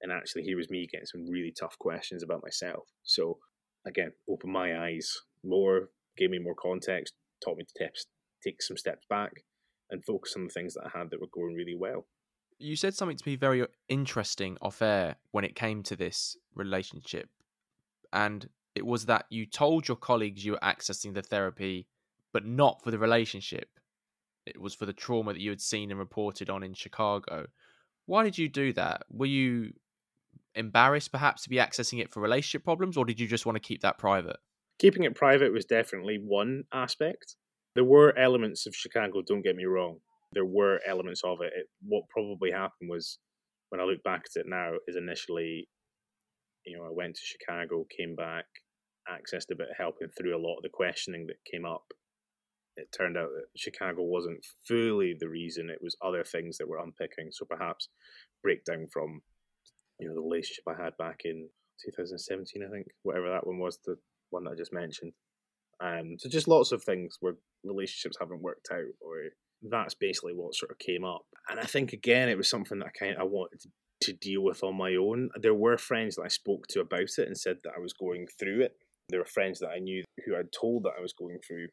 and 0.00 0.10
actually 0.10 0.42
here 0.42 0.56
was 0.56 0.70
me 0.70 0.88
getting 0.90 1.06
some 1.06 1.28
really 1.30 1.52
tough 1.58 1.78
questions 1.78 2.22
about 2.22 2.42
myself. 2.42 2.88
So 3.04 3.38
again, 3.86 4.12
opened 4.28 4.52
my 4.52 4.76
eyes 4.76 5.12
more, 5.44 5.90
gave 6.16 6.30
me 6.30 6.40
more 6.40 6.56
context, 6.56 7.14
taught 7.44 7.58
me 7.58 7.64
to 7.64 7.90
take 8.44 8.60
some 8.60 8.76
steps 8.76 9.06
back, 9.08 9.44
and 9.88 10.04
focus 10.04 10.34
on 10.36 10.44
the 10.44 10.50
things 10.50 10.74
that 10.74 10.86
I 10.86 10.98
had 10.98 11.10
that 11.10 11.20
were 11.20 11.28
going 11.32 11.54
really 11.54 11.76
well. 11.78 12.06
You 12.58 12.76
said 12.76 12.94
something 12.94 13.16
to 13.16 13.28
me 13.28 13.36
very 13.36 13.62
uh, 13.62 13.66
interesting 13.88 14.56
off 14.62 14.80
air 14.80 15.16
when 15.32 15.44
it 15.44 15.54
came 15.54 15.82
to 15.84 15.96
this 15.96 16.36
relationship, 16.54 17.28
and 18.12 18.48
it 18.74 18.86
was 18.86 19.06
that 19.06 19.26
you 19.30 19.46
told 19.46 19.88
your 19.88 19.96
colleagues 19.96 20.44
you 20.44 20.52
were 20.52 20.58
accessing 20.58 21.14
the 21.14 21.22
therapy, 21.22 21.86
but 22.32 22.46
not 22.46 22.82
for 22.82 22.90
the 22.90 22.98
relationship. 22.98 23.68
It 24.46 24.60
was 24.60 24.74
for 24.74 24.86
the 24.86 24.92
trauma 24.92 25.32
that 25.32 25.40
you 25.40 25.50
had 25.50 25.60
seen 25.60 25.90
and 25.90 25.98
reported 25.98 26.48
on 26.48 26.62
in 26.62 26.74
Chicago. 26.74 27.46
Why 28.06 28.22
did 28.22 28.38
you 28.38 28.48
do 28.48 28.72
that? 28.74 29.02
Were 29.10 29.26
you 29.26 29.72
embarrassed 30.54 31.12
perhaps 31.12 31.42
to 31.42 31.50
be 31.50 31.56
accessing 31.56 32.00
it 32.00 32.10
for 32.12 32.20
relationship 32.20 32.64
problems, 32.64 32.96
or 32.96 33.04
did 33.04 33.20
you 33.20 33.26
just 33.26 33.44
want 33.44 33.56
to 33.56 33.60
keep 33.60 33.82
that 33.82 33.98
private? 33.98 34.36
Keeping 34.78 35.04
it 35.04 35.14
private 35.14 35.52
was 35.52 35.64
definitely 35.64 36.18
one 36.22 36.64
aspect. 36.72 37.36
There 37.74 37.84
were 37.84 38.16
elements 38.16 38.66
of 38.66 38.74
Chicago, 38.74 39.22
don't 39.26 39.42
get 39.42 39.56
me 39.56 39.64
wrong. 39.64 39.98
There 40.36 40.44
were 40.44 40.80
elements 40.86 41.22
of 41.24 41.40
it. 41.40 41.52
it 41.56 41.66
what 41.80 42.04
probably 42.10 42.52
happened 42.52 42.90
was, 42.90 43.18
when 43.70 43.80
I 43.80 43.84
look 43.84 44.02
back 44.04 44.22
at 44.26 44.40
it 44.40 44.46
now, 44.46 44.74
is 44.86 44.96
initially, 44.96 45.66
you 46.66 46.76
know, 46.76 46.84
I 46.84 46.90
went 46.92 47.16
to 47.16 47.22
Chicago, 47.24 47.86
came 47.96 48.14
back, 48.14 48.44
accessed 49.08 49.50
a 49.50 49.56
bit 49.56 49.70
of 49.70 49.76
help 49.76 49.96
and 50.00 50.10
through 50.14 50.36
a 50.36 50.44
lot 50.44 50.58
of 50.58 50.62
the 50.62 50.68
questioning 50.68 51.26
that 51.26 51.50
came 51.50 51.64
up, 51.64 51.84
it 52.76 52.88
turned 52.92 53.16
out 53.16 53.30
that 53.34 53.46
Chicago 53.56 54.02
wasn't 54.02 54.44
fully 54.68 55.16
the 55.18 55.28
reason. 55.28 55.70
It 55.70 55.82
was 55.82 55.96
other 56.04 56.24
things 56.24 56.58
that 56.58 56.68
were 56.68 56.78
unpicking. 56.78 57.30
So 57.32 57.46
perhaps 57.48 57.88
breakdown 58.42 58.86
from, 58.92 59.22
you 59.98 60.08
know, 60.08 60.14
the 60.14 60.20
relationship 60.20 60.64
I 60.68 60.82
had 60.82 60.96
back 60.98 61.20
in 61.24 61.48
2017, 61.84 62.62
I 62.62 62.70
think, 62.70 62.86
whatever 63.02 63.30
that 63.30 63.46
one 63.46 63.58
was, 63.58 63.78
the 63.86 63.96
one 64.30 64.44
that 64.44 64.50
I 64.50 64.56
just 64.56 64.74
mentioned. 64.74 65.12
Um, 65.82 66.16
so 66.18 66.28
just 66.28 66.48
lots 66.48 66.72
of 66.72 66.82
things 66.82 67.16
where 67.20 67.34
relationships 67.64 68.16
haven't 68.20 68.42
worked 68.42 68.68
out, 68.72 68.92
or 69.00 69.24
that's 69.62 69.94
basically 69.94 70.32
what 70.34 70.54
sort 70.54 70.70
of 70.70 70.78
came 70.78 71.04
up. 71.04 71.22
And 71.48 71.60
I 71.60 71.64
think 71.64 71.92
again, 71.92 72.28
it 72.28 72.36
was 72.36 72.48
something 72.48 72.78
that 72.78 72.88
I 72.88 72.98
kind 72.98 73.14
of 73.14 73.20
I 73.20 73.24
wanted 73.24 73.60
to, 73.62 73.68
deal 74.20 74.42
with 74.42 74.62
on 74.62 74.76
my 74.76 74.94
own. 74.94 75.30
There 75.34 75.54
were 75.54 75.76
friends 75.76 76.14
that 76.14 76.22
I 76.22 76.28
spoke 76.28 76.68
to 76.68 76.80
about 76.80 77.08
it 77.18 77.26
and 77.26 77.36
said 77.36 77.56
that 77.64 77.72
I 77.76 77.80
was 77.80 77.92
going 77.92 78.28
through 78.38 78.60
it, 78.60 78.76
there 79.08 79.20
were 79.20 79.26
friends 79.26 79.60
that 79.60 79.70
I 79.70 79.78
knew 79.78 80.04
who 80.24 80.36
I'd 80.36 80.52
told 80.52 80.84
that 80.84 80.94
I 80.98 81.02
was 81.02 81.12
going 81.12 81.38
through 81.46 81.68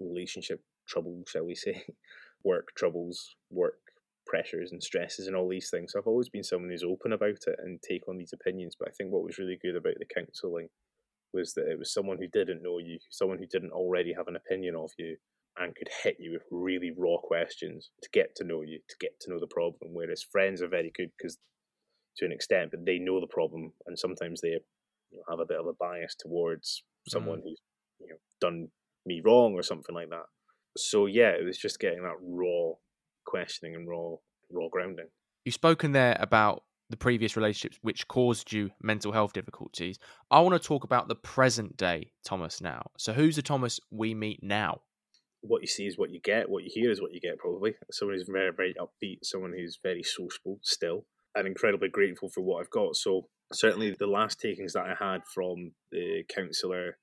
relationship 0.00 0.62
trouble, 0.88 1.22
shall 1.26 1.44
we 1.44 1.54
say, 1.54 1.82
work 2.44 2.68
troubles, 2.76 3.36
work 3.50 3.78
pressures 4.26 4.72
and 4.72 4.82
stresses 4.82 5.26
and 5.26 5.36
all 5.36 5.48
these 5.48 5.70
things. 5.70 5.92
So 5.92 5.98
I've 5.98 6.06
always 6.06 6.28
been 6.28 6.44
someone 6.44 6.70
who's 6.70 6.84
open 6.84 7.12
about 7.12 7.46
it 7.46 7.56
and 7.58 7.80
take 7.82 8.08
on 8.08 8.18
these 8.18 8.32
opinions. 8.32 8.76
But 8.78 8.88
I 8.88 8.92
think 8.92 9.10
what 9.10 9.24
was 9.24 9.38
really 9.38 9.58
good 9.60 9.76
about 9.76 9.94
the 9.98 10.06
counselling 10.06 10.68
was 11.32 11.54
that 11.54 11.70
it 11.70 11.78
was 11.78 11.92
someone 11.92 12.18
who 12.18 12.28
didn't 12.28 12.62
know 12.62 12.78
you, 12.78 12.98
someone 13.10 13.38
who 13.38 13.46
didn't 13.46 13.72
already 13.72 14.14
have 14.14 14.28
an 14.28 14.36
opinion 14.36 14.74
of 14.74 14.90
you, 14.98 15.16
and 15.58 15.74
could 15.74 15.88
hit 16.02 16.16
you 16.18 16.32
with 16.32 16.42
really 16.50 16.92
raw 16.96 17.16
questions 17.22 17.90
to 18.02 18.08
get 18.12 18.34
to 18.36 18.44
know 18.44 18.62
you, 18.62 18.78
to 18.88 18.96
get 19.00 19.18
to 19.20 19.30
know 19.30 19.40
the 19.40 19.46
problem. 19.46 19.92
Whereas 19.92 20.22
friends 20.22 20.62
are 20.62 20.68
very 20.68 20.92
good 20.94 21.10
because, 21.18 21.38
to 22.18 22.24
an 22.24 22.32
extent, 22.32 22.70
but 22.70 22.84
they 22.86 22.98
know 22.98 23.20
the 23.20 23.26
problem, 23.26 23.72
and 23.86 23.98
sometimes 23.98 24.40
they 24.40 24.48
you 25.10 25.18
know, 25.18 25.22
have 25.30 25.40
a 25.40 25.46
bit 25.46 25.58
of 25.58 25.66
a 25.66 25.72
bias 25.72 26.14
towards 26.18 26.82
someone 27.08 27.38
mm. 27.38 27.44
who's 27.44 27.60
you 28.00 28.08
know 28.08 28.16
done 28.40 28.68
me 29.06 29.20
wrong 29.24 29.54
or 29.54 29.62
something 29.62 29.94
like 29.94 30.10
that. 30.10 30.26
So 30.76 31.06
yeah, 31.06 31.30
it 31.30 31.44
was 31.44 31.58
just 31.58 31.80
getting 31.80 32.02
that 32.02 32.16
raw 32.22 32.74
questioning 33.26 33.74
and 33.74 33.88
raw 33.88 34.16
raw 34.50 34.68
grounding. 34.70 35.08
You've 35.44 35.54
spoken 35.54 35.92
there 35.92 36.16
about 36.20 36.62
the 36.90 36.96
previous 36.96 37.36
relationships 37.36 37.78
which 37.82 38.08
caused 38.08 38.52
you 38.52 38.70
mental 38.82 39.12
health 39.12 39.32
difficulties. 39.32 39.98
I 40.30 40.40
want 40.40 40.60
to 40.60 40.66
talk 40.66 40.84
about 40.84 41.08
the 41.08 41.14
present 41.16 41.76
day 41.76 42.12
Thomas 42.24 42.60
now. 42.60 42.90
So 42.96 43.12
who's 43.12 43.36
the 43.36 43.42
Thomas 43.42 43.78
we 43.90 44.14
meet 44.14 44.42
now? 44.42 44.80
What 45.48 45.62
you 45.62 45.66
see 45.66 45.86
is 45.86 45.98
what 45.98 46.10
you 46.10 46.20
get. 46.20 46.48
What 46.48 46.62
you 46.62 46.70
hear 46.72 46.90
is 46.90 47.00
what 47.00 47.12
you 47.12 47.20
get. 47.20 47.38
Probably 47.38 47.74
someone 47.90 48.16
who's 48.16 48.28
very 48.28 48.52
very 48.52 48.74
upbeat, 48.74 49.18
someone 49.22 49.52
who's 49.52 49.78
very 49.82 50.02
sociable 50.02 50.58
still, 50.62 51.06
and 51.34 51.46
incredibly 51.46 51.88
grateful 51.88 52.28
for 52.28 52.42
what 52.42 52.60
I've 52.60 52.70
got. 52.70 52.96
So 52.96 53.28
certainly 53.52 53.96
the 53.98 54.06
last 54.06 54.40
takings 54.40 54.74
that 54.74 54.86
I 54.86 54.94
had 54.98 55.22
from 55.26 55.72
the 55.90 56.22
counsellor 56.28 56.98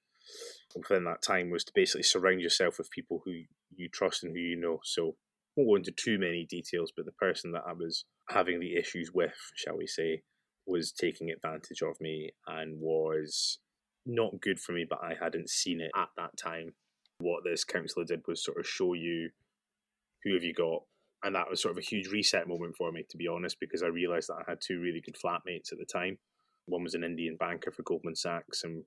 within 0.76 1.06
that 1.06 1.22
time 1.22 1.50
was 1.50 1.64
to 1.66 1.72
basically 1.74 2.04
surround 2.04 2.42
yourself 2.42 2.78
with 2.78 2.92
people 2.92 3.22
who 3.26 3.32
you 3.76 3.90
trust 3.90 4.24
and 4.24 4.36
who 4.36 4.42
you 4.42 4.56
know. 4.56 4.80
So 4.84 5.16
won't 5.56 5.70
go 5.70 5.76
into 5.76 5.92
too 5.92 6.20
many 6.20 6.46
details, 6.46 6.92
but 6.96 7.06
the 7.06 7.12
person 7.14 7.52
that 7.54 7.64
I 7.68 7.74
was 7.74 8.06
having 8.30 8.60
the 8.60 8.76
issues 8.76 9.12
with, 9.14 9.36
shall 9.56 9.78
we 9.78 9.88
say, 9.88 10.22
was 10.66 10.92
taking 10.92 11.30
advantage 11.30 11.82
of 11.82 12.00
me 12.02 12.32
and 12.48 12.80
was 12.80 13.60
not 14.06 14.42
good 14.42 14.60
for 14.60 14.74
me, 14.74 14.86
but 14.88 15.00
I 15.02 15.16
hadn't 15.20 15.50
seen 15.50 15.80
it 15.82 15.92
at 15.96 16.10
that 16.18 16.38
time. 16.38 16.74
What 17.20 17.44
this 17.44 17.64
counsellor 17.64 18.06
did 18.06 18.22
was 18.28 18.44
sort 18.44 18.60
of 18.60 18.68
show 18.68 18.94
you 18.94 19.30
who 20.24 20.34
have 20.34 20.44
you 20.44 20.54
got. 20.54 20.84
And 21.24 21.34
that 21.36 21.50
was 21.50 21.62
sort 21.62 21.72
of 21.72 21.78
a 21.78 21.86
huge 21.86 22.08
reset 22.10 22.48
moment 22.48 22.76
for 22.78 22.92
me, 22.92 23.04
to 23.10 23.18
be 23.18 23.28
honest, 23.28 23.60
because 23.60 23.82
I 23.82 23.88
realised 23.88 24.30
that 24.30 24.44
I 24.46 24.52
had 24.52 24.60
two 24.62 24.80
really 24.80 25.02
good 25.02 25.16
flatmates 25.16 25.72
at 25.72 25.80
the 25.80 25.86
time. 25.86 26.20
One 26.68 26.84
was 26.84 26.94
an 26.94 27.04
Indian 27.04 27.36
banker 27.36 27.72
for 27.72 27.84
Goldman 27.84 28.16
Sachs, 28.16 28.64
and 28.64 28.84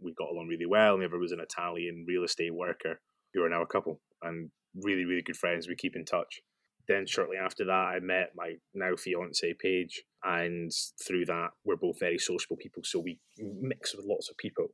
we 0.00 0.14
got 0.14 0.30
along 0.30 0.48
really 0.48 0.66
well. 0.66 0.94
And 0.94 1.02
the 1.02 1.06
other 1.06 1.18
was 1.18 1.32
an 1.32 1.40
Italian 1.40 2.04
real 2.08 2.24
estate 2.24 2.54
worker 2.54 3.00
who 3.34 3.42
are 3.42 3.48
now 3.48 3.62
a 3.62 3.66
couple 3.66 4.00
and 4.22 4.50
really, 4.82 5.04
really 5.04 5.22
good 5.22 5.36
friends. 5.36 5.68
We 5.68 5.74
keep 5.74 5.96
in 5.96 6.04
touch. 6.04 6.40
Then 6.86 7.06
shortly 7.06 7.36
after 7.36 7.64
that, 7.64 7.72
I 7.72 8.00
met 8.00 8.32
my 8.36 8.54
now 8.74 8.94
fiance 8.96 9.54
Paige, 9.58 10.04
and 10.22 10.70
through 11.06 11.26
that, 11.26 11.50
we're 11.64 11.76
both 11.76 11.98
very 11.98 12.18
sociable 12.18 12.56
people, 12.56 12.82
so 12.84 12.98
we 12.98 13.20
mix 13.38 13.94
with 13.94 14.04
lots 14.06 14.28
of 14.28 14.36
people. 14.36 14.68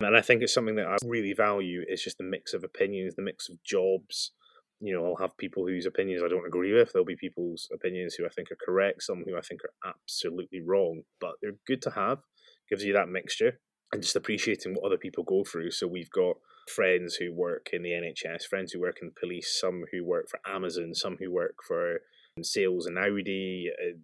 And 0.00 0.16
I 0.16 0.22
think 0.22 0.42
it's 0.42 0.54
something 0.54 0.76
that 0.76 0.86
I 0.86 0.96
really 1.04 1.34
value. 1.34 1.84
It's 1.86 2.02
just 2.02 2.18
the 2.18 2.24
mix 2.24 2.54
of 2.54 2.64
opinions, 2.64 3.14
the 3.14 3.22
mix 3.22 3.48
of 3.48 3.62
jobs. 3.62 4.32
You 4.80 4.94
know, 4.94 5.04
I'll 5.04 5.16
have 5.16 5.36
people 5.36 5.66
whose 5.66 5.84
opinions 5.84 6.22
I 6.24 6.28
don't 6.28 6.46
agree 6.46 6.72
with. 6.72 6.92
There'll 6.92 7.04
be 7.04 7.16
people's 7.16 7.68
opinions 7.72 8.14
who 8.14 8.24
I 8.24 8.30
think 8.30 8.50
are 8.50 8.56
correct, 8.64 9.02
some 9.02 9.24
who 9.26 9.36
I 9.36 9.42
think 9.42 9.60
are 9.62 9.90
absolutely 9.90 10.62
wrong, 10.66 11.02
but 11.20 11.34
they're 11.42 11.58
good 11.66 11.82
to 11.82 11.90
have. 11.90 12.20
Gives 12.68 12.84
you 12.84 12.94
that 12.94 13.08
mixture 13.08 13.60
and 13.92 14.02
just 14.02 14.16
appreciating 14.16 14.74
what 14.74 14.86
other 14.86 14.96
people 14.96 15.22
go 15.22 15.44
through. 15.44 15.72
So 15.72 15.86
we've 15.86 16.10
got 16.10 16.36
friends 16.74 17.16
who 17.16 17.34
work 17.34 17.68
in 17.72 17.82
the 17.82 17.90
NHS, 17.90 18.44
friends 18.44 18.72
who 18.72 18.80
work 18.80 18.98
in 19.02 19.08
the 19.08 19.20
police, 19.20 19.58
some 19.60 19.84
who 19.92 20.04
work 20.04 20.28
for 20.30 20.40
Amazon, 20.48 20.94
some 20.94 21.16
who 21.20 21.30
work 21.30 21.56
for 21.66 22.00
sales 22.42 22.86
and 22.86 22.96
Audi, 22.96 23.70
and 23.78 24.00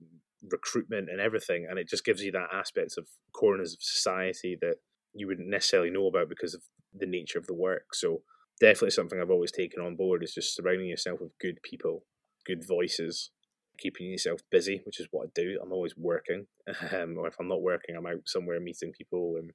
recruitment 0.50 1.08
and 1.08 1.20
everything. 1.20 1.66
And 1.70 1.78
it 1.78 1.88
just 1.88 2.04
gives 2.04 2.22
you 2.22 2.32
that 2.32 2.48
aspect 2.52 2.98
of 2.98 3.06
corners 3.32 3.72
of 3.72 3.78
society 3.80 4.58
that 4.60 4.76
you 5.16 5.26
wouldn't 5.26 5.48
necessarily 5.48 5.90
know 5.90 6.06
about 6.06 6.28
because 6.28 6.54
of 6.54 6.62
the 6.94 7.06
nature 7.06 7.38
of 7.38 7.46
the 7.46 7.54
work. 7.54 7.94
So 7.94 8.22
definitely 8.60 8.90
something 8.90 9.20
I've 9.20 9.30
always 9.30 9.52
taken 9.52 9.82
on 9.82 9.96
board 9.96 10.22
is 10.22 10.34
just 10.34 10.54
surrounding 10.54 10.88
yourself 10.88 11.20
with 11.20 11.38
good 11.40 11.58
people, 11.62 12.04
good 12.46 12.66
voices, 12.66 13.30
keeping 13.78 14.10
yourself 14.10 14.40
busy, 14.50 14.80
which 14.84 15.00
is 15.00 15.08
what 15.10 15.26
I 15.26 15.30
do. 15.34 15.58
I'm 15.62 15.72
always 15.72 15.96
working. 15.96 16.46
Um, 16.92 17.16
or 17.16 17.28
if 17.28 17.36
I'm 17.38 17.48
not 17.48 17.62
working, 17.62 17.96
I'm 17.96 18.06
out 18.06 18.22
somewhere 18.26 18.60
meeting 18.60 18.92
people 18.92 19.36
and 19.38 19.50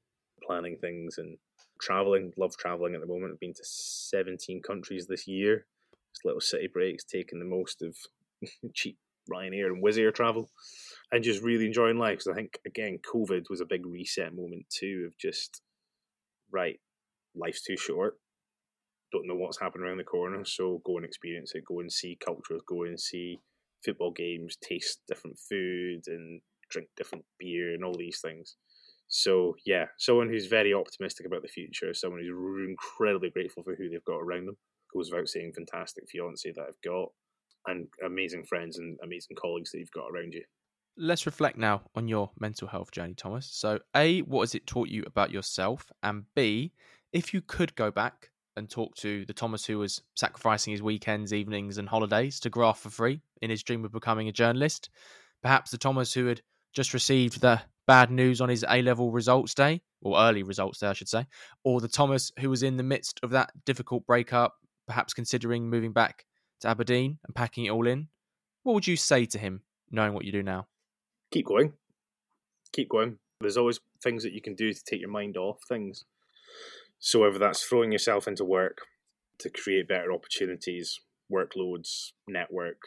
planning 0.45 0.77
things 0.79 1.17
and 1.17 1.37
traveling. 1.81 2.31
Love 2.37 2.55
traveling 2.57 2.95
at 2.95 3.01
the 3.01 3.07
moment. 3.07 3.33
I've 3.33 3.39
been 3.39 3.53
to 3.53 3.63
17 3.63 4.61
countries 4.61 5.07
this 5.07 5.27
year. 5.27 5.65
Just 6.13 6.25
little 6.25 6.41
city 6.41 6.67
breaks, 6.71 7.03
taking 7.03 7.39
the 7.39 7.45
most 7.45 7.81
of 7.81 7.95
cheap 8.73 8.97
Ryanair 9.29 9.67
and 9.67 9.83
Wizz 9.83 9.99
Air 9.99 10.11
travel, 10.11 10.49
and 11.11 11.23
just 11.23 11.43
really 11.43 11.65
enjoying 11.65 11.97
life. 11.97 12.19
Because 12.19 12.27
I 12.27 12.35
think 12.35 12.59
again, 12.65 12.99
COVID 13.13 13.49
was 13.49 13.61
a 13.61 13.65
big 13.65 13.85
reset 13.85 14.33
moment 14.33 14.65
too 14.69 15.05
of 15.07 15.17
just 15.17 15.61
right, 16.51 16.79
life's 17.35 17.63
too 17.63 17.77
short. 17.77 18.15
Don't 19.11 19.27
know 19.27 19.35
what's 19.35 19.59
happening 19.59 19.85
around 19.85 19.97
the 19.97 20.03
corner, 20.05 20.45
so 20.45 20.81
go 20.85 20.95
and 20.97 21.05
experience 21.05 21.51
it. 21.53 21.65
Go 21.67 21.81
and 21.81 21.91
see 21.91 22.17
cultures. 22.23 22.61
Go 22.67 22.83
and 22.83 22.99
see 22.99 23.39
football 23.83 24.11
games. 24.11 24.57
Taste 24.61 25.01
different 25.07 25.37
food 25.37 26.03
and 26.07 26.41
drink 26.69 26.87
different 26.95 27.25
beer 27.37 27.73
and 27.73 27.83
all 27.83 27.97
these 27.97 28.21
things. 28.21 28.55
So 29.09 29.55
yeah, 29.65 29.87
someone 29.97 30.29
who's 30.29 30.45
very 30.45 30.73
optimistic 30.73 31.25
about 31.25 31.41
the 31.41 31.49
future, 31.49 31.93
someone 31.93 32.21
who's 32.21 32.69
incredibly 32.69 33.29
grateful 33.29 33.63
for 33.63 33.75
who 33.75 33.89
they've 33.89 34.05
got 34.05 34.21
around 34.21 34.45
them. 34.45 34.57
Goes 34.93 35.11
without 35.11 35.27
saying, 35.27 35.53
fantastic 35.53 36.05
fiance 36.09 36.51
that 36.51 36.65
I've 36.67 36.81
got, 36.81 37.09
and 37.67 37.87
amazing 38.05 38.43
friends 38.43 38.77
and 38.77 38.97
amazing 39.03 39.37
colleagues 39.39 39.71
that 39.71 39.79
you've 39.79 39.91
got 39.91 40.09
around 40.09 40.33
you. 40.33 40.43
Let's 40.97 41.25
reflect 41.25 41.57
now 41.57 41.81
on 41.95 42.07
your 42.07 42.31
mental 42.39 42.67
health 42.67 42.91
journey, 42.91 43.15
Thomas. 43.15 43.47
So, 43.51 43.79
A, 43.95 44.21
what 44.23 44.41
has 44.41 44.55
it 44.55 44.67
taught 44.67 44.89
you 44.89 45.03
about 45.07 45.31
yourself? 45.31 45.89
And 46.03 46.25
B, 46.35 46.73
if 47.13 47.33
you 47.33 47.41
could 47.41 47.75
go 47.75 47.91
back 47.91 48.29
and 48.57 48.69
talk 48.69 48.95
to 48.95 49.25
the 49.25 49.33
Thomas 49.33 49.65
who 49.65 49.79
was 49.79 50.01
sacrificing 50.15 50.71
his 50.71 50.83
weekends, 50.83 51.33
evenings, 51.33 51.77
and 51.77 51.87
holidays 51.87 52.39
to 52.41 52.49
graft 52.49 52.83
for 52.83 52.89
free 52.89 53.21
in 53.41 53.49
his 53.49 53.63
dream 53.63 53.85
of 53.85 53.93
becoming 53.93 54.27
a 54.27 54.33
journalist, 54.33 54.89
perhaps 55.41 55.71
the 55.71 55.77
Thomas 55.77 56.13
who 56.13 56.25
had 56.27 56.41
just 56.73 56.93
received 56.93 57.41
the 57.41 57.61
bad 57.87 58.11
news 58.11 58.41
on 58.41 58.49
his 58.49 58.65
A 58.69 58.81
level 58.81 59.11
results 59.11 59.53
day, 59.53 59.81
or 60.01 60.19
early 60.19 60.43
results 60.43 60.79
day, 60.79 60.87
I 60.87 60.93
should 60.93 61.09
say, 61.09 61.25
or 61.63 61.79
the 61.79 61.87
Thomas 61.87 62.31
who 62.39 62.49
was 62.49 62.63
in 62.63 62.77
the 62.77 62.83
midst 62.83 63.19
of 63.23 63.31
that 63.31 63.51
difficult 63.65 64.05
breakup, 64.05 64.55
perhaps 64.87 65.13
considering 65.13 65.69
moving 65.69 65.93
back 65.93 66.25
to 66.59 66.67
Aberdeen 66.67 67.17
and 67.25 67.33
packing 67.33 67.65
it 67.65 67.71
all 67.71 67.87
in, 67.87 68.09
what 68.63 68.73
would 68.73 68.87
you 68.87 68.97
say 68.97 69.25
to 69.27 69.39
him, 69.39 69.61
knowing 69.89 70.13
what 70.13 70.25
you 70.25 70.31
do 70.31 70.43
now? 70.43 70.67
Keep 71.31 71.45
going. 71.45 71.73
Keep 72.73 72.89
going. 72.89 73.17
There's 73.39 73.57
always 73.57 73.79
things 74.03 74.23
that 74.23 74.33
you 74.33 74.41
can 74.41 74.53
do 74.53 74.73
to 74.73 74.83
take 74.83 74.99
your 74.99 75.09
mind 75.09 75.37
off 75.37 75.59
things. 75.67 76.03
So, 76.99 77.21
whether 77.21 77.39
that's 77.39 77.63
throwing 77.63 77.91
yourself 77.91 78.27
into 78.27 78.45
work 78.45 78.79
to 79.39 79.49
create 79.49 79.87
better 79.87 80.11
opportunities, 80.11 80.99
workloads, 81.31 82.11
network, 82.27 82.77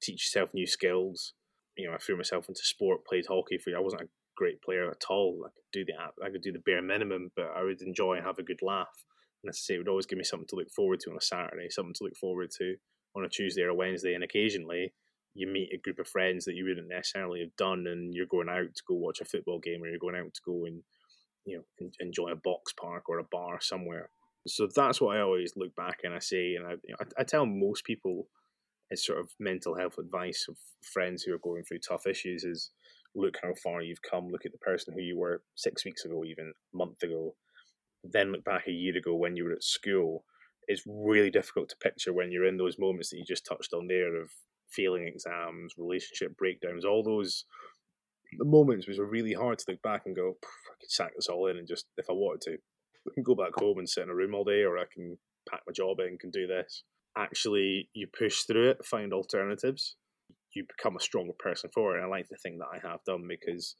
teach 0.00 0.26
yourself 0.26 0.50
new 0.54 0.66
skills. 0.66 1.32
You 1.76 1.88
know, 1.88 1.94
I 1.94 1.98
threw 1.98 2.16
myself 2.16 2.48
into 2.48 2.60
sport, 2.62 3.06
played 3.06 3.26
hockey 3.28 3.58
for. 3.58 3.74
I 3.76 3.80
wasn't 3.80 4.02
a 4.02 4.08
great 4.36 4.62
player 4.62 4.90
at 4.90 5.04
all. 5.08 5.42
I 5.44 5.48
could 5.48 5.72
do 5.72 5.84
the 5.84 6.24
I 6.24 6.30
could 6.30 6.42
do 6.42 6.52
the 6.52 6.62
bare 6.64 6.82
minimum, 6.82 7.30
but 7.34 7.46
I 7.56 7.62
would 7.62 7.80
enjoy 7.80 8.14
and 8.16 8.26
have 8.26 8.38
a 8.38 8.42
good 8.42 8.60
laugh. 8.62 9.04
And 9.42 9.50
as 9.50 9.56
I 9.56 9.62
say, 9.62 9.74
it 9.74 9.78
would 9.78 9.88
always 9.88 10.06
give 10.06 10.18
me 10.18 10.24
something 10.24 10.48
to 10.48 10.56
look 10.56 10.70
forward 10.70 11.00
to 11.00 11.10
on 11.10 11.16
a 11.16 11.20
Saturday, 11.20 11.68
something 11.70 11.94
to 11.94 12.04
look 12.04 12.16
forward 12.16 12.50
to 12.58 12.76
on 13.16 13.24
a 13.24 13.28
Tuesday 13.28 13.62
or 13.62 13.70
a 13.70 13.74
Wednesday, 13.74 14.14
and 14.14 14.22
occasionally 14.22 14.92
you 15.38 15.46
meet 15.46 15.72
a 15.72 15.78
group 15.78 16.00
of 16.00 16.08
friends 16.08 16.44
that 16.44 16.54
you 16.54 16.64
wouldn't 16.64 16.88
necessarily 16.88 17.40
have 17.40 17.54
done, 17.56 17.86
and 17.86 18.12
you're 18.12 18.26
going 18.26 18.48
out 18.48 18.74
to 18.74 18.82
go 18.88 18.94
watch 18.94 19.20
a 19.20 19.24
football 19.24 19.60
game, 19.60 19.82
or 19.82 19.88
you're 19.88 19.98
going 19.98 20.16
out 20.16 20.34
to 20.34 20.40
go 20.44 20.64
and 20.64 20.82
you 21.44 21.62
know 21.80 21.88
enjoy 22.00 22.30
a 22.30 22.36
box 22.36 22.72
park 22.72 23.08
or 23.08 23.18
a 23.18 23.24
bar 23.24 23.60
somewhere. 23.60 24.10
So 24.46 24.66
that's 24.74 25.00
what 25.00 25.16
I 25.16 25.20
always 25.20 25.52
look 25.56 25.74
back 25.76 26.00
and 26.04 26.14
I 26.14 26.18
say, 26.18 26.54
and 26.54 26.66
I, 26.66 26.70
you 26.70 26.90
know, 26.90 26.96
I, 27.00 27.20
I 27.20 27.24
tell 27.24 27.46
most 27.46 27.84
people 27.84 28.28
it's 28.90 29.06
sort 29.06 29.20
of 29.20 29.30
mental 29.38 29.76
health 29.76 29.98
advice 29.98 30.46
of 30.48 30.56
friends 30.82 31.22
who 31.22 31.34
are 31.34 31.38
going 31.38 31.62
through 31.62 31.80
tough 31.80 32.06
issues 32.06 32.44
is 32.44 32.70
look 33.14 33.36
how 33.42 33.52
far 33.62 33.82
you've 33.82 34.02
come, 34.02 34.28
look 34.28 34.46
at 34.46 34.52
the 34.52 34.58
person 34.58 34.94
who 34.94 35.02
you 35.02 35.18
were 35.18 35.42
six 35.54 35.84
weeks 35.84 36.04
ago, 36.04 36.24
even 36.24 36.52
a 36.74 36.76
month 36.76 37.02
ago, 37.02 37.34
then 38.02 38.32
look 38.32 38.44
back 38.44 38.66
a 38.66 38.72
year 38.72 38.96
ago 38.96 39.14
when 39.14 39.36
you 39.36 39.44
were 39.44 39.52
at 39.52 39.62
school. 39.62 40.24
It's 40.66 40.82
really 40.86 41.30
difficult 41.30 41.68
to 41.70 41.76
picture 41.76 42.12
when 42.12 42.32
you're 42.32 42.46
in 42.46 42.56
those 42.56 42.78
moments 42.78 43.10
that 43.10 43.18
you 43.18 43.24
just 43.24 43.46
touched 43.46 43.72
on 43.72 43.86
there 43.86 44.14
of 44.20 44.30
failing 44.70 45.06
exams, 45.06 45.74
relationship 45.76 46.36
breakdowns, 46.36 46.84
all 46.84 47.02
those 47.02 47.44
moments 48.38 48.86
which 48.86 48.98
are 48.98 49.06
really 49.06 49.32
hard 49.32 49.58
to 49.58 49.64
look 49.68 49.82
back 49.82 50.02
and 50.06 50.14
go, 50.14 50.36
I 50.42 50.74
could 50.80 50.90
sack 50.90 51.12
this 51.16 51.28
all 51.28 51.46
in 51.46 51.56
and 51.56 51.66
just, 51.66 51.86
if 51.96 52.06
I 52.10 52.12
wanted 52.12 52.42
to, 52.42 52.52
I 52.52 53.10
can 53.14 53.22
go 53.22 53.34
back 53.34 53.54
home 53.56 53.78
and 53.78 53.88
sit 53.88 54.02
in 54.04 54.10
a 54.10 54.14
room 54.14 54.34
all 54.34 54.44
day, 54.44 54.62
or 54.62 54.78
I 54.78 54.84
can 54.92 55.18
pack 55.48 55.62
my 55.66 55.72
job 55.72 56.00
in 56.00 56.18
and 56.22 56.32
do 56.32 56.46
this. 56.46 56.84
Actually, 57.16 57.88
you 57.94 58.06
push 58.06 58.42
through 58.42 58.70
it, 58.70 58.84
find 58.84 59.12
alternatives, 59.12 59.96
you 60.54 60.64
become 60.64 60.96
a 60.96 61.00
stronger 61.00 61.32
person 61.38 61.70
for 61.72 61.94
it. 61.94 62.02
And 62.02 62.06
I 62.06 62.08
like 62.08 62.28
to 62.28 62.36
think 62.36 62.58
that 62.58 62.68
I 62.72 62.86
have 62.86 63.04
done 63.04 63.26
because 63.28 63.76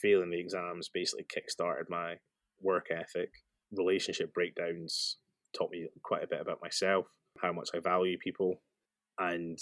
failing 0.00 0.30
the 0.30 0.40
exams 0.40 0.88
basically 0.92 1.26
kick-started 1.28 1.86
my 1.90 2.14
work 2.60 2.86
ethic. 2.90 3.30
Relationship 3.76 4.32
breakdowns 4.32 5.16
taught 5.56 5.70
me 5.70 5.88
quite 6.02 6.22
a 6.22 6.26
bit 6.26 6.40
about 6.40 6.62
myself, 6.62 7.06
how 7.42 7.52
much 7.52 7.70
I 7.74 7.80
value 7.80 8.16
people, 8.18 8.60
and 9.18 9.58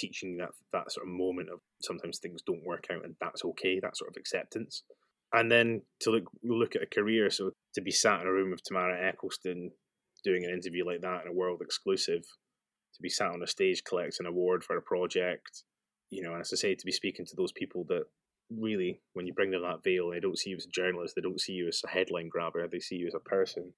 teaching 0.00 0.36
that 0.38 0.50
that 0.72 0.90
sort 0.90 1.06
of 1.06 1.12
moment 1.12 1.50
of 1.50 1.60
sometimes 1.82 2.18
things 2.18 2.42
don't 2.42 2.64
work 2.64 2.86
out 2.90 3.04
and 3.04 3.14
that's 3.20 3.44
okay, 3.44 3.78
that 3.80 3.96
sort 3.96 4.10
of 4.10 4.16
acceptance. 4.16 4.82
And 5.32 5.50
then 5.50 5.82
to 6.00 6.10
look 6.10 6.24
look 6.42 6.74
at 6.76 6.82
a 6.82 6.86
career, 6.86 7.30
so 7.30 7.52
to 7.74 7.80
be 7.80 7.90
sat 7.90 8.20
in 8.20 8.26
a 8.26 8.32
room 8.32 8.50
with 8.50 8.64
Tamara 8.64 9.12
Ecclestone 9.12 9.70
doing 10.24 10.44
an 10.44 10.50
interview 10.50 10.84
like 10.84 11.00
that 11.02 11.22
in 11.22 11.28
a 11.28 11.34
world 11.34 11.60
exclusive, 11.62 12.22
to 12.94 13.02
be 13.02 13.08
sat 13.08 13.30
on 13.30 13.42
a 13.42 13.46
stage 13.46 13.84
collecting 13.84 14.26
an 14.26 14.32
award 14.32 14.64
for 14.64 14.76
a 14.76 14.82
project, 14.82 15.62
you 16.10 16.22
know, 16.22 16.32
and 16.32 16.40
as 16.40 16.52
I 16.52 16.56
say, 16.56 16.74
to 16.74 16.86
be 16.86 16.92
speaking 16.92 17.26
to 17.26 17.36
those 17.36 17.52
people 17.52 17.84
that 17.88 18.04
really, 18.50 19.00
when 19.12 19.26
you 19.26 19.32
bring 19.32 19.50
them 19.50 19.62
that 19.62 19.84
veil, 19.84 20.10
they 20.10 20.20
don't 20.20 20.38
see 20.38 20.50
you 20.50 20.56
as 20.56 20.66
a 20.66 20.70
journalist, 20.70 21.14
they 21.14 21.22
don't 21.22 21.40
see 21.40 21.52
you 21.52 21.68
as 21.68 21.80
a 21.84 21.88
headline 21.88 22.28
grabber, 22.28 22.66
they 22.66 22.80
see 22.80 22.96
you 22.96 23.06
as 23.06 23.14
a 23.14 23.20
person, 23.20 23.72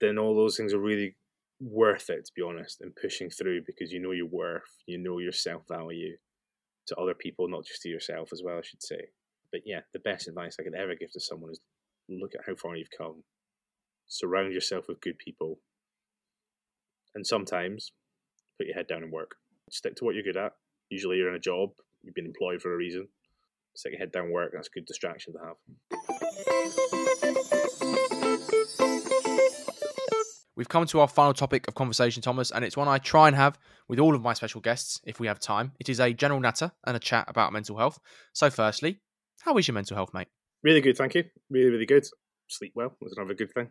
then 0.00 0.18
all 0.18 0.34
those 0.34 0.56
things 0.56 0.72
are 0.72 0.80
really 0.80 1.14
worth 1.60 2.10
it, 2.10 2.24
to 2.26 2.32
be 2.34 2.42
honest, 2.42 2.80
and 2.80 2.94
pushing 2.94 3.30
through 3.30 3.62
because 3.66 3.92
you 3.92 4.00
know 4.00 4.12
your 4.12 4.26
worth, 4.26 4.82
you 4.86 4.98
know 4.98 5.18
your 5.18 5.32
self 5.32 5.62
value 5.68 6.16
to 6.86 6.96
other 6.96 7.14
people, 7.14 7.48
not 7.48 7.64
just 7.64 7.82
to 7.82 7.88
yourself 7.88 8.30
as 8.32 8.42
well, 8.44 8.58
I 8.58 8.62
should 8.62 8.82
say. 8.82 9.08
But 9.52 9.62
yeah, 9.64 9.80
the 9.92 10.00
best 10.00 10.28
advice 10.28 10.56
I 10.58 10.64
could 10.64 10.74
ever 10.74 10.94
give 10.94 11.12
to 11.12 11.20
someone 11.20 11.50
is 11.50 11.60
look 12.08 12.34
at 12.34 12.42
how 12.46 12.54
far 12.54 12.76
you've 12.76 12.88
come, 12.96 13.22
surround 14.06 14.52
yourself 14.52 14.86
with 14.88 15.00
good 15.00 15.18
people, 15.18 15.60
and 17.14 17.26
sometimes 17.26 17.92
put 18.58 18.66
your 18.66 18.76
head 18.76 18.86
down 18.86 19.02
and 19.02 19.12
work. 19.12 19.36
Stick 19.70 19.96
to 19.96 20.04
what 20.04 20.14
you're 20.14 20.24
good 20.24 20.36
at. 20.36 20.52
Usually, 20.90 21.16
you're 21.16 21.30
in 21.30 21.34
a 21.34 21.40
job, 21.40 21.70
you've 22.02 22.14
been 22.14 22.26
employed 22.26 22.60
for 22.60 22.72
a 22.72 22.76
reason. 22.76 23.08
Stick 23.74 23.92
your 23.92 24.00
head 24.00 24.12
down, 24.12 24.30
work. 24.30 24.52
That's 24.54 24.68
a 24.68 24.70
good 24.70 24.86
distraction 24.86 25.32
to 25.32 25.38
have. 25.40 26.93
We've 30.56 30.68
come 30.68 30.86
to 30.86 31.00
our 31.00 31.08
final 31.08 31.34
topic 31.34 31.66
of 31.66 31.74
conversation, 31.74 32.22
Thomas, 32.22 32.52
and 32.52 32.64
it's 32.64 32.76
one 32.76 32.86
I 32.86 32.98
try 32.98 33.26
and 33.26 33.36
have 33.36 33.58
with 33.88 33.98
all 33.98 34.14
of 34.14 34.22
my 34.22 34.34
special 34.34 34.60
guests 34.60 35.00
if 35.04 35.18
we 35.18 35.26
have 35.26 35.40
time. 35.40 35.72
It 35.80 35.88
is 35.88 35.98
a 35.98 36.12
general 36.12 36.38
natter 36.38 36.70
and 36.86 36.96
a 36.96 37.00
chat 37.00 37.24
about 37.26 37.52
mental 37.52 37.76
health. 37.76 37.98
So, 38.32 38.50
firstly, 38.50 39.00
how 39.40 39.56
is 39.58 39.66
your 39.66 39.74
mental 39.74 39.96
health, 39.96 40.14
mate? 40.14 40.28
Really 40.62 40.80
good, 40.80 40.96
thank 40.96 41.16
you. 41.16 41.24
Really, 41.50 41.70
really 41.70 41.86
good. 41.86 42.06
Sleep 42.48 42.72
well 42.76 42.96
was 43.00 43.14
another 43.16 43.34
good 43.34 43.52
thing. 43.52 43.70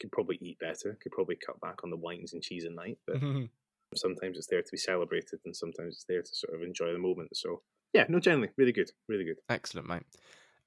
Could 0.00 0.10
probably 0.10 0.38
eat 0.40 0.58
better. 0.58 0.96
Could 1.02 1.12
probably 1.12 1.36
cut 1.36 1.60
back 1.60 1.84
on 1.84 1.90
the 1.90 1.98
wines 1.98 2.32
and 2.32 2.42
cheese 2.42 2.64
at 2.64 2.72
night, 2.72 2.96
but 3.06 3.16
sometimes 3.94 4.38
it's 4.38 4.46
there 4.46 4.62
to 4.62 4.72
be 4.72 4.78
celebrated, 4.78 5.40
and 5.44 5.54
sometimes 5.54 5.96
it's 5.96 6.06
there 6.08 6.22
to 6.22 6.30
sort 6.32 6.54
of 6.54 6.62
enjoy 6.66 6.92
the 6.92 6.98
moment. 6.98 7.36
So, 7.36 7.60
yeah, 7.92 8.06
no, 8.08 8.20
generally, 8.20 8.48
really 8.56 8.72
good, 8.72 8.90
really 9.06 9.24
good. 9.24 9.36
Excellent, 9.50 9.86
mate. 9.86 10.04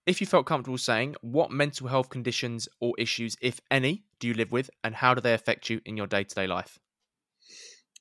If 0.06 0.22
you 0.22 0.28
felt 0.28 0.46
comfortable 0.46 0.78
saying, 0.78 1.16
what 1.22 1.52
mental 1.52 1.88
health 1.88 2.10
conditions 2.10 2.68
or 2.80 2.94
issues, 2.98 3.36
if 3.42 3.60
any, 3.72 4.06
do 4.20 4.28
you 4.28 4.34
live 4.36 4.52
with, 4.52 4.70
and 4.84 4.96
how 4.96 5.14
do 5.16 5.22
they 5.22 5.34
affect 5.34 5.70
you 5.70 5.82
in 5.84 5.98
your 5.98 6.08
day 6.08 6.24
to 6.24 6.36
day 6.36 6.48
life? 6.48 6.80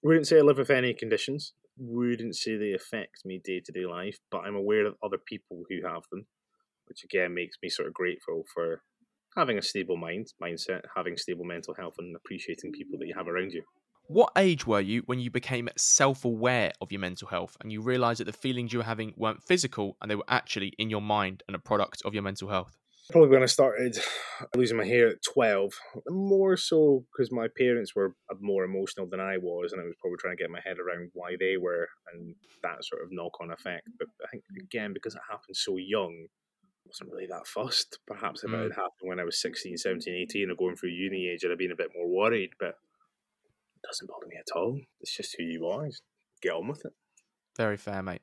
Wouldn't 0.03 0.27
say 0.27 0.39
I 0.39 0.43
live 0.43 0.59
with 0.59 0.71
any 0.71 0.95
conditions. 0.95 1.55
Wouldn't 1.77 2.37
say 2.37 2.57
they 2.57 2.73
affect 2.75 3.25
me 3.25 3.41
day 3.43 3.61
to 3.61 3.73
day 3.73 3.87
life, 3.87 4.19
but 4.31 4.41
I'm 4.41 4.55
aware 4.55 4.87
of 4.87 4.97
other 5.03 5.19
people 5.19 5.65
who 5.69 5.87
have 5.87 6.03
them, 6.11 6.27
which 6.87 7.05
again 7.05 7.35
makes 7.35 7.57
me 7.63 7.69
sort 7.71 7.89
of 7.89 7.95
grateful 7.95 8.45
for 8.53 8.83
having 9.37 9.59
a 9.59 9.63
stable 9.63 9.97
mind, 9.97 10.29
mindset, 10.43 10.83
having 10.95 11.17
stable 11.17 11.45
mental 11.45 11.75
health, 11.75 11.95
and 11.99 12.15
appreciating 12.15 12.73
people 12.73 12.99
that 12.99 13.07
you 13.07 13.15
have 13.17 13.29
around 13.29 13.53
you. 13.53 13.65
What 14.07 14.33
age 14.37 14.67
were 14.67 14.81
you 14.81 15.03
when 15.03 15.19
you 15.21 15.31
became 15.31 15.69
self 15.77 16.25
aware 16.25 16.73
of 16.81 16.91
your 16.91 17.01
mental 17.03 17.29
health 17.29 17.57
and 17.61 17.71
you 17.71 17.83
realised 17.83 18.21
that 18.21 18.25
the 18.25 18.33
feelings 18.33 18.73
you 18.73 18.79
were 18.79 18.85
having 18.85 19.13
weren't 19.17 19.43
physical 19.43 19.99
and 20.01 20.11
they 20.11 20.17
were 20.17 20.25
actually 20.29 20.69
in 20.79 20.89
your 20.89 21.03
mind 21.03 21.43
and 21.49 21.55
a 21.55 21.59
product 21.59 22.01
of 22.05 22.15
your 22.15 22.23
mental 22.23 22.49
health? 22.49 22.79
Probably 23.11 23.29
when 23.29 23.43
I 23.43 23.47
started 23.47 23.99
losing 24.57 24.79
my 24.79 24.85
hair 24.87 25.09
at 25.09 25.23
12, 25.23 25.75
more 26.09 26.57
so 26.57 27.05
because 27.13 27.31
my 27.31 27.49
parents 27.49 27.95
were 27.95 28.17
more 28.41 28.65
emotional 28.65 29.07
than 29.07 29.21
I 29.21 29.37
was, 29.37 29.73
and 29.73 29.81
I 29.81 29.85
was 29.85 29.95
probably 30.01 30.17
trying 30.19 30.37
to 30.39 30.43
get 30.43 30.51
my 30.51 30.61
head 30.65 30.79
around 30.79 31.11
why 31.13 31.37
they 31.39 31.59
were 31.59 31.89
and 32.13 32.35
that 32.63 32.83
sort 32.83 33.03
of 33.03 33.09
knock 33.13 33.33
on 33.43 33.51
effect. 33.51 33.89
But 33.99 34.09
I 34.25 34.29
think, 34.29 34.45
again, 34.59 34.95
because 34.95 35.15
it 35.15 35.21
happened 35.29 35.55
so 35.57 35.77
young, 35.77 36.29
I 36.65 36.67
wasn't 36.87 37.13
really 37.13 37.27
that 37.29 37.47
fussed. 37.47 37.99
Perhaps 38.07 38.45
if 38.45 38.55
it 38.55 38.61
Mm. 38.61 38.63
had 38.63 38.73
happened 38.73 39.09
when 39.09 39.21
I 39.21 39.25
was 39.25 39.41
16, 39.41 39.77
17, 39.79 40.15
18, 40.15 40.51
or 40.51 40.57
going 40.57 40.77
through 40.77 40.91
uni 40.91 41.29
age, 41.29 41.45
I'd 41.45 41.51
have 41.51 41.59
been 41.59 41.73
a 41.73 41.77
bit 41.77 41.93
more 41.95 42.09
worried, 42.09 42.51
but 42.59 42.69
it 42.71 42.77
doesn't 43.87 44.09
bother 44.09 44.27
me 44.27 44.37
at 44.37 44.57
all. 44.57 44.79
It's 45.01 45.17
just 45.17 45.35
who 45.39 45.45
you 45.45 45.67
are. 45.67 45.87
Just 45.87 46.03
get 46.43 46.53
on 46.53 46.69
with 46.69 46.85
it. 46.85 46.93
Very 47.57 47.77
fair, 47.77 48.03
mate. 48.03 48.23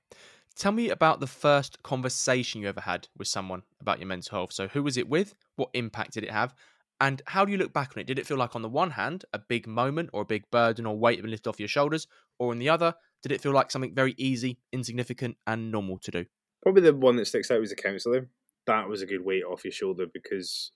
Tell 0.55 0.71
me 0.71 0.89
about 0.89 1.19
the 1.19 1.27
first 1.27 1.81
conversation 1.83 2.61
you 2.61 2.67
ever 2.67 2.81
had 2.81 3.07
with 3.17 3.27
someone 3.27 3.63
about 3.79 3.99
your 3.99 4.07
mental 4.07 4.37
health. 4.37 4.53
So, 4.53 4.67
who 4.67 4.83
was 4.83 4.97
it 4.97 5.07
with? 5.07 5.33
What 5.55 5.69
impact 5.73 6.13
did 6.13 6.23
it 6.23 6.31
have? 6.31 6.53
And 6.99 7.21
how 7.25 7.45
do 7.45 7.51
you 7.51 7.57
look 7.57 7.73
back 7.73 7.93
on 7.95 8.01
it? 8.01 8.07
Did 8.07 8.19
it 8.19 8.27
feel 8.27 8.37
like, 8.37 8.55
on 8.55 8.61
the 8.61 8.69
one 8.69 8.91
hand, 8.91 9.25
a 9.33 9.39
big 9.39 9.65
moment 9.65 10.11
or 10.13 10.21
a 10.21 10.25
big 10.25 10.43
burden 10.51 10.85
or 10.85 10.97
weight 10.97 11.17
had 11.17 11.23
been 11.23 11.31
lifted 11.31 11.49
off 11.49 11.59
your 11.59 11.67
shoulders? 11.67 12.05
Or 12.37 12.51
on 12.51 12.59
the 12.59 12.69
other, 12.69 12.93
did 13.23 13.31
it 13.31 13.41
feel 13.41 13.53
like 13.53 13.71
something 13.71 13.95
very 13.95 14.13
easy, 14.17 14.59
insignificant, 14.71 15.37
and 15.47 15.71
normal 15.71 15.97
to 15.99 16.11
do? 16.11 16.25
Probably 16.61 16.83
the 16.83 16.93
one 16.93 17.15
that 17.15 17.25
sticks 17.25 17.49
out 17.49 17.59
was 17.59 17.71
the 17.71 17.75
counsellor. 17.75 18.29
That 18.67 18.87
was 18.87 19.01
a 19.01 19.07
good 19.07 19.25
weight 19.25 19.43
off 19.43 19.63
your 19.63 19.71
shoulder 19.71 20.05
because 20.13 20.71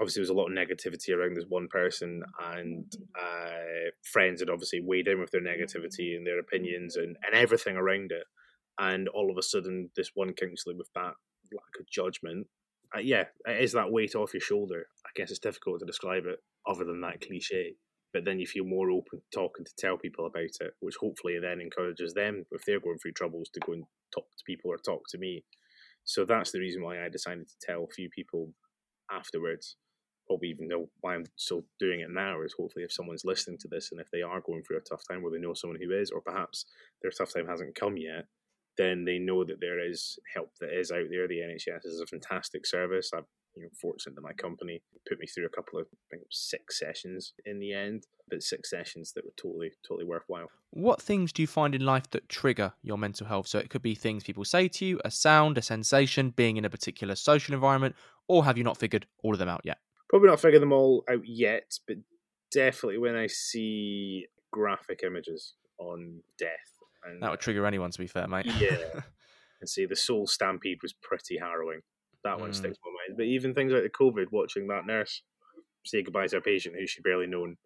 obviously 0.00 0.20
there 0.20 0.22
was 0.22 0.30
a 0.30 0.34
lot 0.34 0.46
of 0.46 0.56
negativity 0.56 1.14
around 1.14 1.36
this 1.36 1.44
one 1.48 1.68
person, 1.68 2.22
and 2.42 2.90
uh, 3.20 3.90
friends 4.02 4.40
had 4.40 4.50
obviously 4.50 4.80
weighed 4.82 5.08
in 5.08 5.20
with 5.20 5.30
their 5.30 5.42
negativity 5.42 6.16
and 6.16 6.26
their 6.26 6.40
opinions 6.40 6.96
and, 6.96 7.16
and 7.24 7.34
everything 7.34 7.76
around 7.76 8.10
it. 8.10 8.24
And 8.78 9.08
all 9.08 9.30
of 9.30 9.36
a 9.36 9.42
sudden, 9.42 9.90
this 9.94 10.12
one 10.14 10.32
counsellor 10.32 10.74
with 10.76 10.88
that 10.94 11.12
lack 11.52 11.78
of 11.78 11.90
judgment, 11.90 12.46
uh, 12.96 13.00
yeah, 13.00 13.24
it 13.46 13.62
is 13.62 13.72
that 13.72 13.92
weight 13.92 14.14
off 14.14 14.32
your 14.32 14.40
shoulder. 14.40 14.86
I 15.04 15.10
guess 15.14 15.30
it's 15.30 15.38
difficult 15.38 15.80
to 15.80 15.86
describe 15.86 16.24
it 16.26 16.38
other 16.66 16.84
than 16.84 17.02
that 17.02 17.20
cliche. 17.20 17.74
But 18.12 18.24
then 18.24 18.40
you 18.40 18.46
feel 18.46 18.64
more 18.64 18.90
open 18.90 19.20
to 19.20 19.24
talking 19.32 19.64
to 19.64 19.72
tell 19.78 19.96
people 19.96 20.26
about 20.26 20.50
it, 20.60 20.72
which 20.80 20.96
hopefully 20.96 21.38
then 21.40 21.60
encourages 21.60 22.12
them, 22.14 22.44
if 22.50 22.64
they're 22.64 22.80
going 22.80 22.98
through 22.98 23.12
troubles, 23.12 23.50
to 23.54 23.60
go 23.60 23.74
and 23.74 23.84
talk 24.12 24.24
to 24.24 24.44
people 24.44 24.72
or 24.72 24.78
talk 24.78 25.02
to 25.10 25.18
me. 25.18 25.44
So 26.04 26.24
that's 26.24 26.50
the 26.50 26.58
reason 26.58 26.82
why 26.82 27.04
I 27.04 27.08
decided 27.08 27.46
to 27.46 27.54
tell 27.62 27.84
a 27.84 27.94
few 27.94 28.08
people 28.10 28.52
afterwards. 29.12 29.76
Probably 30.30 30.50
even 30.50 30.68
know 30.68 30.88
why 31.00 31.16
I'm 31.16 31.26
still 31.34 31.64
doing 31.80 32.00
it 32.00 32.10
now 32.10 32.40
is 32.42 32.54
hopefully 32.56 32.84
if 32.84 32.92
someone's 32.92 33.24
listening 33.24 33.58
to 33.58 33.68
this 33.68 33.90
and 33.90 34.00
if 34.00 34.08
they 34.12 34.22
are 34.22 34.40
going 34.40 34.62
through 34.62 34.76
a 34.76 34.80
tough 34.80 35.02
time 35.10 35.22
where 35.22 35.32
they 35.32 35.40
know 35.40 35.54
someone 35.54 35.80
who 35.82 35.90
is, 35.90 36.12
or 36.12 36.20
perhaps 36.20 36.66
their 37.02 37.10
tough 37.10 37.34
time 37.34 37.48
hasn't 37.48 37.74
come 37.74 37.96
yet, 37.96 38.26
then 38.78 39.04
they 39.04 39.18
know 39.18 39.42
that 39.42 39.60
there 39.60 39.84
is 39.84 40.20
help 40.32 40.52
that 40.60 40.70
is 40.72 40.92
out 40.92 41.06
there. 41.10 41.26
The 41.26 41.40
NHS 41.40 41.84
is 41.84 42.00
a 42.00 42.06
fantastic 42.06 42.64
service. 42.64 43.10
I'm 43.12 43.24
you 43.56 43.64
know 43.64 43.68
fortunate 43.80 44.14
that 44.14 44.22
my 44.22 44.32
company 44.34 44.80
put 45.08 45.18
me 45.18 45.26
through 45.26 45.46
a 45.46 45.48
couple 45.48 45.80
of 45.80 45.86
six 46.30 46.78
sessions 46.78 47.32
in 47.44 47.58
the 47.58 47.72
end, 47.72 48.06
but 48.28 48.44
six 48.44 48.70
sessions 48.70 49.12
that 49.14 49.24
were 49.24 49.32
totally 49.36 49.72
totally 49.86 50.04
worthwhile. 50.04 50.46
What 50.70 51.02
things 51.02 51.32
do 51.32 51.42
you 51.42 51.48
find 51.48 51.74
in 51.74 51.84
life 51.84 52.08
that 52.10 52.28
trigger 52.28 52.72
your 52.84 52.98
mental 52.98 53.26
health? 53.26 53.48
So, 53.48 53.58
it 53.58 53.70
could 53.70 53.82
be 53.82 53.96
things 53.96 54.22
people 54.22 54.44
say 54.44 54.68
to 54.68 54.86
you, 54.86 55.00
a 55.04 55.10
sound, 55.10 55.58
a 55.58 55.62
sensation, 55.62 56.30
being 56.30 56.56
in 56.56 56.64
a 56.64 56.70
particular 56.70 57.16
social 57.16 57.52
environment, 57.54 57.96
or 58.28 58.44
have 58.44 58.56
you 58.56 58.62
not 58.62 58.78
figured 58.78 59.06
all 59.24 59.32
of 59.32 59.40
them 59.40 59.48
out 59.48 59.62
yet? 59.64 59.78
Probably 60.10 60.28
not 60.28 60.40
figure 60.40 60.58
them 60.58 60.72
all 60.72 61.04
out 61.08 61.22
yet, 61.24 61.78
but 61.86 61.96
definitely 62.52 62.98
when 62.98 63.16
I 63.16 63.26
see 63.28 64.26
graphic 64.52 65.00
images 65.04 65.54
on 65.78 66.22
death 66.38 66.50
and 67.04 67.22
That 67.22 67.30
would 67.30 67.40
trigger 67.40 67.64
anyone, 67.64 67.90
to 67.92 67.98
be 67.98 68.06
fair, 68.08 68.26
mate. 68.26 68.44
yeah, 68.46 68.76
and 69.60 69.68
see 69.68 69.86
the 69.86 69.96
Seoul 69.96 70.26
Stampede 70.26 70.82
was 70.82 70.92
pretty 70.92 71.38
harrowing. 71.38 71.80
That 72.24 72.38
one 72.40 72.50
Mm. 72.50 72.54
sticks 72.54 72.78
in 72.84 72.92
my 72.92 72.98
mind. 73.06 73.16
But 73.16 73.26
even 73.26 73.54
things 73.54 73.72
like 73.72 73.84
the 73.84 73.88
COVID, 73.88 74.26
watching 74.32 74.66
that 74.68 74.84
nurse 74.84 75.22
say 75.86 76.02
goodbye 76.02 76.26
to 76.26 76.36
a 76.38 76.40
patient 76.42 76.74
who 76.78 76.86
she 76.86 77.00
barely 77.00 77.26
known, 77.26 77.56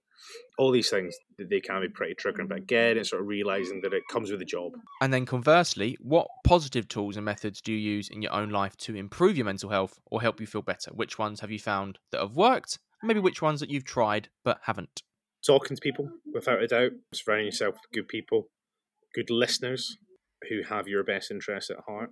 all 0.58 0.70
these 0.70 0.90
things 0.90 1.16
they 1.38 1.60
can 1.60 1.80
be 1.80 1.88
pretty 1.88 2.14
triggering. 2.14 2.48
But 2.48 2.58
again, 2.58 2.98
it's 2.98 3.10
sort 3.10 3.22
of 3.22 3.28
realizing 3.28 3.80
that 3.82 3.92
it 3.92 4.02
comes 4.10 4.30
with 4.30 4.40
a 4.40 4.46
job. 4.46 4.72
And 5.00 5.12
then 5.12 5.26
conversely, 5.26 5.96
what 6.00 6.28
positive 6.44 6.88
tools 6.88 7.16
and 7.16 7.24
methods 7.24 7.60
do 7.60 7.72
you 7.72 7.78
use 7.78 8.08
in 8.08 8.22
your 8.22 8.32
own 8.32 8.50
life 8.50 8.76
to 8.78 8.94
improve 8.94 9.36
your 9.36 9.46
mental 9.46 9.70
health 9.70 9.98
or 10.06 10.22
help 10.22 10.40
you 10.40 10.46
feel 10.46 10.62
better? 10.62 10.90
Which 10.92 11.18
ones 11.18 11.40
have 11.40 11.50
you 11.50 11.58
found 11.58 11.98
that 12.12 12.20
have 12.20 12.36
worked? 12.36 12.78
Maybe 13.02 13.20
which 13.20 13.42
ones 13.42 13.60
that 13.60 13.70
you've 13.70 13.84
tried 13.84 14.28
but 14.44 14.60
haven't? 14.62 15.02
talking 15.44 15.76
to 15.76 15.80
people 15.80 16.08
without 16.32 16.62
a 16.62 16.66
doubt 16.66 16.92
surrounding 17.12 17.46
yourself 17.46 17.74
with 17.74 17.92
good 17.92 18.08
people 18.08 18.48
good 19.14 19.30
listeners 19.30 19.98
who 20.48 20.62
have 20.68 20.88
your 20.88 21.04
best 21.04 21.30
interests 21.30 21.70
at 21.70 21.76
heart 21.86 22.10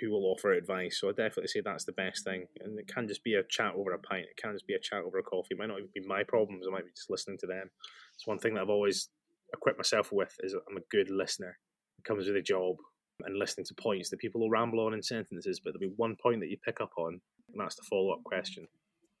who 0.00 0.10
will 0.10 0.26
offer 0.26 0.52
advice. 0.52 0.98
So 1.00 1.08
i 1.08 1.12
definitely 1.12 1.48
say 1.48 1.60
that's 1.64 1.84
the 1.84 1.92
best 1.92 2.24
thing. 2.24 2.46
And 2.60 2.78
it 2.78 2.88
can 2.88 3.06
just 3.06 3.24
be 3.24 3.34
a 3.34 3.42
chat 3.42 3.74
over 3.76 3.92
a 3.92 3.98
pint. 3.98 4.26
It 4.30 4.40
can 4.40 4.52
just 4.52 4.66
be 4.66 4.74
a 4.74 4.78
chat 4.78 5.02
over 5.02 5.18
a 5.18 5.22
coffee. 5.22 5.48
It 5.52 5.58
might 5.58 5.68
not 5.68 5.78
even 5.78 5.90
be 5.94 6.06
my 6.06 6.22
problems. 6.22 6.66
It 6.66 6.72
might 6.72 6.84
be 6.84 6.92
just 6.96 7.10
listening 7.10 7.38
to 7.38 7.46
them. 7.46 7.70
It's 8.14 8.26
one 8.26 8.38
thing 8.38 8.54
that 8.54 8.62
i've 8.62 8.70
always 8.70 9.08
equipped 9.52 9.78
myself 9.78 10.12
with 10.12 10.34
is 10.40 10.54
i'm 10.54 10.76
a 10.76 10.88
good 10.90 11.10
listener. 11.10 11.58
It 11.98 12.04
comes 12.04 12.26
with 12.26 12.36
a 12.36 12.42
job 12.42 12.76
and 13.24 13.38
listening 13.38 13.66
to 13.66 13.74
points 13.74 14.10
that 14.10 14.18
people 14.18 14.40
will 14.40 14.50
ramble 14.50 14.80
on 14.80 14.94
in 14.94 15.02
sentences 15.02 15.60
but 15.60 15.72
there'll 15.72 15.90
be 15.90 15.94
one 15.96 16.16
point 16.20 16.40
that 16.40 16.48
you 16.48 16.56
pick 16.64 16.80
up 16.80 16.90
on 16.96 17.20
and 17.52 17.60
that's 17.60 17.76
the 17.76 17.82
follow-up 17.88 18.24
question. 18.24 18.66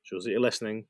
Shows 0.02 0.24
that 0.24 0.30
you're 0.30 0.40
listening 0.40 0.86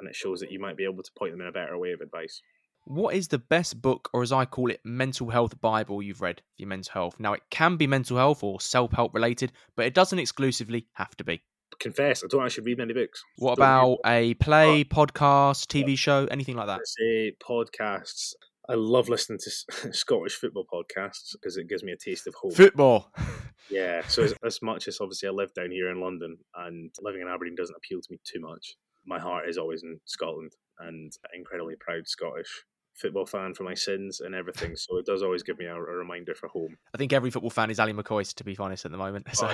and 0.00 0.08
it 0.08 0.16
shows 0.16 0.40
that 0.40 0.50
you 0.50 0.58
might 0.58 0.76
be 0.76 0.84
able 0.84 1.02
to 1.02 1.10
point 1.18 1.32
them 1.32 1.40
in 1.40 1.48
a 1.48 1.52
better 1.52 1.76
way 1.76 1.92
of 1.92 2.00
advice. 2.00 2.42
What 2.88 3.14
is 3.14 3.28
the 3.28 3.36
best 3.38 3.82
book, 3.82 4.08
or 4.14 4.22
as 4.22 4.32
I 4.32 4.46
call 4.46 4.70
it, 4.70 4.80
mental 4.82 5.28
health 5.28 5.60
Bible 5.60 6.02
you've 6.02 6.22
read 6.22 6.38
for 6.38 6.62
your 6.62 6.68
mental 6.68 6.90
health? 6.94 7.16
Now, 7.20 7.34
it 7.34 7.42
can 7.50 7.76
be 7.76 7.86
mental 7.86 8.16
health 8.16 8.42
or 8.42 8.62
self 8.62 8.92
help 8.92 9.12
related, 9.12 9.52
but 9.76 9.84
it 9.84 9.92
doesn't 9.92 10.18
exclusively 10.18 10.86
have 10.94 11.14
to 11.18 11.24
be. 11.24 11.42
Confess, 11.78 12.24
I 12.24 12.28
don't 12.30 12.42
actually 12.42 12.64
read 12.64 12.78
many 12.78 12.94
books. 12.94 13.22
What 13.36 13.58
Don't 13.58 13.66
read 13.66 13.74
about 13.74 13.98
a 14.06 14.34
play, 14.34 14.84
podcast, 14.84 15.66
TV 15.66 15.98
show, 15.98 16.26
anything 16.30 16.56
like 16.56 16.68
that? 16.68 16.80
Say 16.86 17.36
podcasts. 17.46 18.32
I 18.70 18.74
love 18.74 19.10
listening 19.10 19.40
to 19.40 19.50
Scottish 19.92 20.36
football 20.36 20.64
podcasts 20.64 21.32
because 21.32 21.58
it 21.58 21.68
gives 21.68 21.84
me 21.84 21.92
a 21.92 21.96
taste 21.98 22.26
of 22.26 22.34
home. 22.36 22.52
Football. 22.52 23.12
yeah, 23.70 24.00
so 24.08 24.22
as, 24.22 24.34
as 24.42 24.62
much 24.62 24.88
as 24.88 24.98
obviously 25.02 25.28
I 25.28 25.32
live 25.32 25.52
down 25.52 25.72
here 25.72 25.90
in 25.90 26.00
London 26.00 26.38
and 26.56 26.90
living 27.02 27.20
in 27.20 27.28
Aberdeen 27.28 27.54
doesn't 27.54 27.76
appeal 27.76 28.00
to 28.00 28.08
me 28.10 28.18
too 28.24 28.40
much, 28.40 28.76
my 29.04 29.18
heart 29.18 29.46
is 29.46 29.58
always 29.58 29.82
in 29.82 30.00
Scotland 30.06 30.52
and 30.78 31.12
incredibly 31.34 31.74
proud 31.78 32.08
Scottish 32.08 32.64
football 32.98 33.26
fan 33.26 33.54
for 33.54 33.64
my 33.64 33.74
sins 33.74 34.20
and 34.20 34.34
everything. 34.34 34.76
So 34.76 34.98
it 34.98 35.06
does 35.06 35.22
always 35.22 35.42
give 35.42 35.58
me 35.58 35.66
a, 35.66 35.74
a 35.74 35.80
reminder 35.80 36.34
for 36.34 36.48
home. 36.48 36.76
I 36.94 36.98
think 36.98 37.12
every 37.12 37.30
football 37.30 37.50
fan 37.50 37.70
is 37.70 37.78
Ali 37.80 37.92
McCoist, 37.92 38.34
to 38.36 38.44
be 38.44 38.56
honest, 38.58 38.84
at 38.84 38.90
the 38.90 38.98
moment. 38.98 39.26
So 39.34 39.46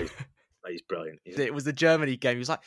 Oh, 0.66 0.70
He's 0.70 0.82
brilliant. 0.82 1.20
He's 1.24 1.38
it 1.38 1.52
was 1.52 1.64
the 1.64 1.72
Germany 1.74 2.16
game. 2.16 2.36
He 2.36 2.38
was 2.38 2.48
like, 2.48 2.62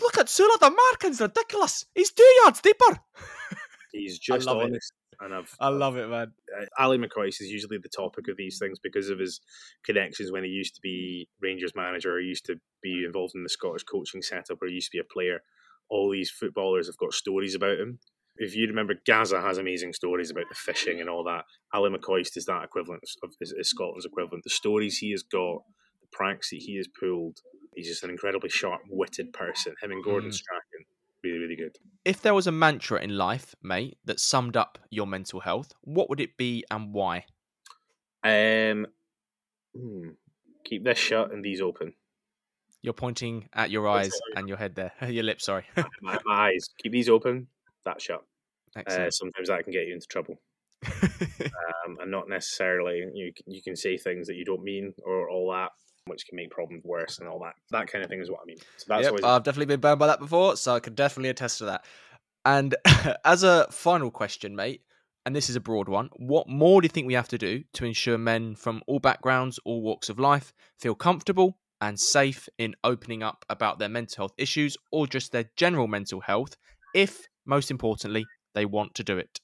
"Look 0.00 0.16
at 0.16 0.28
Sula, 0.28 0.56
the 0.58 0.70
marking's 0.70 1.20
ridiculous. 1.20 1.84
He's 1.94 2.10
two 2.10 2.32
yards 2.42 2.60
deeper." 2.62 2.98
He's 3.92 4.18
just 4.18 4.48
it. 4.48 4.56
honest, 4.56 4.92
and 5.20 5.34
I've 5.34 5.54
I 5.60 5.68
love 5.68 5.96
it, 5.96 6.08
man. 6.08 6.32
uh, 6.58 6.64
Ali 6.78 6.98
McCoist 6.98 7.40
is 7.42 7.50
usually 7.50 7.78
the 7.78 7.88
topic 7.88 8.28
of 8.28 8.36
these 8.36 8.58
things 8.58 8.78
because 8.78 9.08
of 9.10 9.18
his 9.18 9.40
connections 9.84 10.32
when 10.32 10.44
he 10.44 10.50
used 10.50 10.74
to 10.76 10.80
be 10.80 11.28
Rangers 11.40 11.72
manager, 11.74 12.16
or 12.16 12.20
he 12.20 12.26
used 12.26 12.46
to 12.46 12.56
be 12.82 13.04
involved 13.04 13.34
in 13.34 13.42
the 13.42 13.48
Scottish 13.48 13.84
coaching 13.84 14.22
setup, 14.22 14.62
or 14.62 14.66
he 14.66 14.74
used 14.74 14.90
to 14.90 14.96
be 14.96 15.00
a 15.00 15.04
player. 15.04 15.42
All 15.88 16.10
these 16.10 16.30
footballers 16.30 16.86
have 16.88 16.96
got 16.96 17.12
stories 17.12 17.54
about 17.54 17.78
him. 17.78 17.98
If 18.38 18.54
you 18.54 18.66
remember, 18.66 18.94
Gazza 19.06 19.40
has 19.40 19.58
amazing 19.58 19.92
stories 19.92 20.30
about 20.30 20.48
the 20.48 20.54
fishing 20.54 21.00
and 21.00 21.08
all 21.08 21.24
that. 21.24 21.44
Ali 21.72 21.90
McCoist 21.90 22.36
is 22.36 22.44
that 22.46 22.64
equivalent 22.64 23.02
of 23.22 23.30
is, 23.40 23.52
is 23.52 23.70
Scotland's 23.70 24.04
equivalent. 24.04 24.44
The 24.44 24.50
stories 24.50 24.98
he 24.98 25.10
has 25.12 25.22
got, 25.22 25.62
the 26.00 26.08
pranks 26.12 26.50
that 26.50 26.56
he 26.56 26.76
has 26.76 26.88
pulled. 26.88 27.38
He's 27.74 27.88
just 27.88 28.04
an 28.04 28.10
incredibly 28.10 28.48
sharp-witted 28.48 29.32
person. 29.32 29.74
Him 29.82 29.92
and 29.92 30.02
Gordon 30.02 30.30
Mm. 30.30 30.34
Strachan, 30.34 30.84
really, 31.22 31.38
really 31.38 31.56
good. 31.56 31.76
If 32.04 32.22
there 32.22 32.34
was 32.34 32.46
a 32.46 32.52
mantra 32.52 33.00
in 33.02 33.16
life, 33.16 33.54
mate, 33.62 33.98
that 34.04 34.20
summed 34.20 34.56
up 34.56 34.78
your 34.90 35.06
mental 35.06 35.40
health, 35.40 35.72
what 35.82 36.08
would 36.08 36.20
it 36.20 36.36
be 36.36 36.64
and 36.70 36.92
why? 36.92 37.26
Um, 38.24 38.86
hmm, 39.74 40.10
keep 40.64 40.84
this 40.84 40.98
shut 40.98 41.32
and 41.32 41.44
these 41.44 41.60
open. 41.60 41.94
You're 42.82 42.92
pointing 42.92 43.48
at 43.52 43.70
your 43.70 43.88
eyes 43.88 44.12
and 44.36 44.48
your 44.48 44.56
head 44.56 44.74
there, 44.74 44.92
your 45.08 45.24
lips. 45.24 45.44
Sorry. 45.44 45.64
my, 46.00 46.18
my, 46.24 46.50
eyes. 46.50 46.68
Keep 46.82 46.92
these 46.92 47.08
open. 47.08 47.48
That 47.86 48.02
shut. 48.02 48.22
Uh, 48.76 49.10
sometimes 49.10 49.48
that 49.48 49.64
can 49.64 49.72
get 49.72 49.86
you 49.86 49.94
into 49.94 50.06
trouble, 50.06 50.36
um, 50.84 51.96
and 52.00 52.10
not 52.10 52.28
necessarily 52.28 53.02
you. 53.14 53.32
You 53.46 53.62
can 53.62 53.74
say 53.74 53.96
things 53.96 54.26
that 54.26 54.36
you 54.36 54.44
don't 54.44 54.62
mean 54.62 54.92
or 55.02 55.30
all 55.30 55.50
that, 55.52 55.70
which 56.04 56.26
can 56.26 56.36
make 56.36 56.50
problems 56.50 56.84
worse 56.84 57.18
and 57.18 57.28
all 57.28 57.38
that. 57.40 57.54
That 57.70 57.90
kind 57.90 58.04
of 58.04 58.10
thing 58.10 58.20
is 58.20 58.30
what 58.30 58.40
I 58.42 58.46
mean. 58.46 58.58
So 58.76 58.84
that's 58.88 59.04
yep, 59.04 59.12
always... 59.12 59.24
I've 59.24 59.44
definitely 59.44 59.66
been 59.66 59.80
burned 59.80 59.98
by 59.98 60.08
that 60.08 60.20
before, 60.20 60.56
so 60.56 60.74
I 60.74 60.80
can 60.80 60.94
definitely 60.94 61.30
attest 61.30 61.58
to 61.58 61.64
that. 61.66 61.84
And 62.44 62.76
as 63.24 63.42
a 63.42 63.66
final 63.70 64.10
question, 64.10 64.54
mate, 64.54 64.82
and 65.26 65.34
this 65.34 65.50
is 65.50 65.56
a 65.56 65.60
broad 65.60 65.88
one, 65.88 66.10
what 66.16 66.48
more 66.48 66.80
do 66.80 66.86
you 66.86 66.90
think 66.90 67.06
we 67.06 67.14
have 67.14 67.28
to 67.28 67.38
do 67.38 67.64
to 67.74 67.84
ensure 67.84 68.16
men 68.16 68.54
from 68.54 68.82
all 68.86 69.00
backgrounds, 69.00 69.58
all 69.64 69.82
walks 69.82 70.08
of 70.08 70.20
life 70.20 70.52
feel 70.78 70.94
comfortable 70.94 71.58
and 71.80 71.98
safe 71.98 72.48
in 72.58 72.74
opening 72.84 73.22
up 73.22 73.44
about 73.50 73.78
their 73.78 73.88
mental 73.88 74.22
health 74.22 74.34
issues 74.38 74.76
or 74.92 75.06
just 75.06 75.32
their 75.32 75.50
general 75.56 75.88
mental 75.88 76.20
health, 76.20 76.56
if, 76.94 77.26
most 77.46 77.70
importantly, 77.70 78.24
they 78.54 78.64
want 78.64 78.94
to 78.94 79.04
do 79.04 79.18
it? 79.18 79.40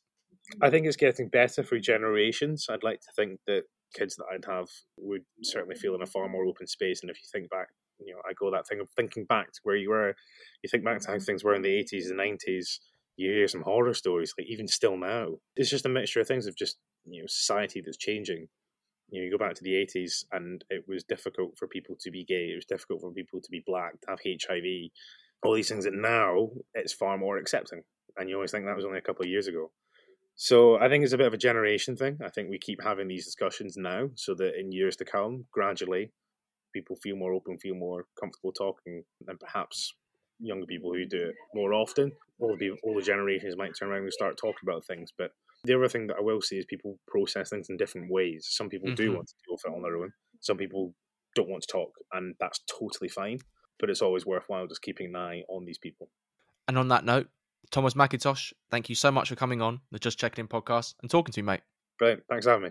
I 0.61 0.71
think 0.71 0.87
it's 0.87 0.97
getting 0.97 1.29
better 1.29 1.63
through 1.63 1.81
generations. 1.81 2.67
I'd 2.69 2.83
like 2.83 3.01
to 3.01 3.13
think 3.17 3.41
that 3.47 3.63
kids 3.95 4.17
that 4.17 4.27
I'd 4.33 4.45
have 4.45 4.69
would 4.99 5.23
certainly 5.43 5.77
feel 5.77 5.95
in 5.95 6.03
a 6.03 6.07
far 6.07 6.29
more 6.29 6.45
open 6.47 6.67
space. 6.67 7.01
And 7.03 7.11
if 7.11 7.17
you 7.17 7.29
think 7.33 7.51
back, 7.51 7.69
you 7.99 8.13
know, 8.15 8.21
I 8.29 8.33
go 8.33 8.51
that 8.51 8.67
thing 8.67 8.81
of 8.81 8.89
thinking 8.97 9.25
back 9.25 9.53
to 9.53 9.61
where 9.63 9.77
you 9.77 9.91
were. 9.91 10.15
You 10.63 10.69
think 10.69 10.85
back 10.85 11.01
to 11.01 11.13
how 11.13 11.19
things 11.19 11.45
were 11.45 11.55
in 11.55 11.63
the 11.63 11.75
eighties 11.75 12.09
and 12.09 12.17
nineties. 12.17 12.81
You 13.17 13.31
hear 13.31 13.49
some 13.49 13.63
horror 13.63 13.95
stories, 13.95 14.33
like 14.37 14.47
even 14.49 14.67
still 14.67 14.97
now. 14.97 15.37
It's 15.55 15.71
just 15.71 15.87
a 15.87 15.91
mixture 15.91 16.21
of 16.21 16.27
things 16.27 16.47
of 16.47 16.57
just 16.57 16.79
you 17.05 17.23
know 17.23 17.27
society 17.29 17.83
that's 17.85 17.99
changing. 17.99 18.49
You 19.11 19.21
know, 19.21 19.25
you 19.27 19.31
go 19.31 19.45
back 19.45 19.55
to 19.55 19.65
the 19.65 19.77
eighties, 19.77 20.25
and 20.33 20.65
it 20.71 20.85
was 20.89 21.05
difficult 21.05 21.59
for 21.59 21.69
people 21.69 21.97
to 22.01 22.11
be 22.11 22.25
gay. 22.25 22.51
It 22.51 22.57
was 22.57 22.65
difficult 22.65 23.03
for 23.03 23.13
people 23.13 23.41
to 23.41 23.51
be 23.51 23.63
black, 23.65 24.01
to 24.01 24.07
have 24.09 24.21
HIV, 24.25 24.91
all 25.43 25.55
these 25.55 25.69
things. 25.69 25.85
That 25.85 25.95
now 25.95 26.51
it's 26.75 26.93
far 26.93 27.19
more 27.19 27.39
accepting 27.39 27.83
and 28.17 28.29
you 28.29 28.37
always 28.37 28.51
think 28.51 28.65
that 28.65 28.77
was 28.77 28.85
only 28.85 28.99
a 28.99 29.03
couple 29.03 29.25
of 29.25 29.31
years 29.31 29.47
ago. 29.47 29.71
So 30.35 30.79
I 30.79 30.89
think 30.89 31.05
it's 31.05 31.13
a 31.13 31.19
bit 31.19 31.27
of 31.27 31.35
a 31.35 31.39
generation 31.39 31.97
thing. 31.97 32.19
I 32.25 32.31
think 32.31 32.49
we 32.49 32.59
keep 32.59 32.83
having 32.83 33.09
these 33.09 33.25
discussions 33.25 33.77
now, 33.77 34.09
so 34.15 34.35
that 34.35 34.59
in 34.59 34.73
years 34.73 34.97
to 34.97 35.05
come, 35.05 35.45
gradually, 35.53 36.11
people 36.73 36.97
feel 37.03 37.17
more 37.17 37.35
open, 37.35 37.59
feel 37.59 37.75
more 37.75 38.07
comfortable 38.19 38.53
talking, 38.53 39.05
and 39.29 39.39
perhaps 39.39 39.95
younger 40.41 40.67
people 40.67 40.93
who 40.93 41.05
do 41.07 41.29
it 41.29 41.35
more 41.55 41.75
often, 41.75 42.13
all 42.41 42.57
the 42.59 42.71
the 42.83 43.03
generations 43.03 43.57
might 43.57 43.73
turn 43.79 43.91
around 43.91 44.03
and 44.03 44.13
start 44.13 44.39
talking 44.39 44.63
about 44.63 44.85
things. 44.85 45.11
But 45.17 45.33
the 45.65 45.75
other 45.77 45.89
thing 45.89 46.07
that 46.09 46.17
I 46.19 46.23
will 46.23 46.41
say 46.41 46.57
is 46.57 46.65
people 46.65 46.99
process 47.07 47.51
things 47.51 47.69
in 47.69 47.77
different 47.77 48.11
ways. 48.11 48.49
Some 48.51 48.69
people 48.69 48.89
mm-hmm. 48.89 49.03
do 49.03 49.13
want 49.15 49.29
to 49.29 49.35
deal 49.47 49.55
with 49.55 49.65
it 49.67 49.77
on 49.77 49.83
their 49.83 49.99
own. 49.99 50.13
Some 50.41 50.57
people 50.57 50.95
don't 51.37 51.49
want 51.49 51.63
to 51.63 51.73
talk, 51.73 51.91
and 52.13 52.35
that's 52.41 52.61
totally 52.67 53.09
fine. 53.09 53.39
But 53.83 53.91
it's 53.91 54.01
always 54.01 54.25
worthwhile 54.25 54.69
just 54.69 54.81
keeping 54.81 55.09
an 55.09 55.17
eye 55.17 55.43
on 55.49 55.65
these 55.65 55.77
people. 55.77 56.09
And 56.69 56.79
on 56.79 56.87
that 56.89 57.05
note, 57.05 57.29
Thomas 57.73 57.95
Mackintosh, 57.95 58.53
thank 58.71 58.89
you 58.89 58.95
so 58.95 59.11
much 59.11 59.29
for 59.29 59.35
coming 59.35 59.61
on 59.61 59.81
the 59.91 59.99
Just 59.99 60.21
Checking 60.21 60.45
In 60.45 60.49
podcast 60.49 60.95
and 61.03 61.11
talking 61.11 61.33
to 61.33 61.43
me, 61.43 61.47
mate. 61.47 61.63
Brilliant. 61.99 62.23
Thanks 62.31 62.47
for 62.47 62.53
having 62.53 62.67
me. 62.67 62.71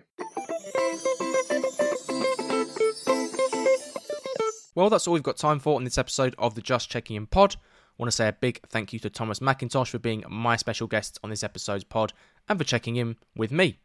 Well, 4.73 4.89
that's 4.89 5.05
all 5.05 5.13
we've 5.13 5.21
got 5.21 5.35
time 5.35 5.59
for 5.59 5.77
in 5.77 5.83
this 5.83 5.97
episode 5.97 6.33
of 6.37 6.55
the 6.55 6.61
Just 6.61 6.89
Checking 6.89 7.17
In 7.17 7.27
pod. 7.27 7.57
I 7.57 7.59
want 7.97 8.09
to 8.09 8.15
say 8.15 8.29
a 8.29 8.33
big 8.33 8.61
thank 8.69 8.93
you 8.93 8.99
to 8.99 9.09
Thomas 9.09 9.39
Mackintosh 9.39 9.89
for 9.89 9.99
being 9.99 10.23
my 10.29 10.55
special 10.55 10.87
guest 10.87 11.19
on 11.25 11.29
this 11.29 11.43
episode's 11.43 11.83
pod 11.83 12.13
and 12.47 12.57
for 12.57 12.63
checking 12.63 12.95
in 12.95 13.17
with 13.35 13.51
me. 13.51 13.79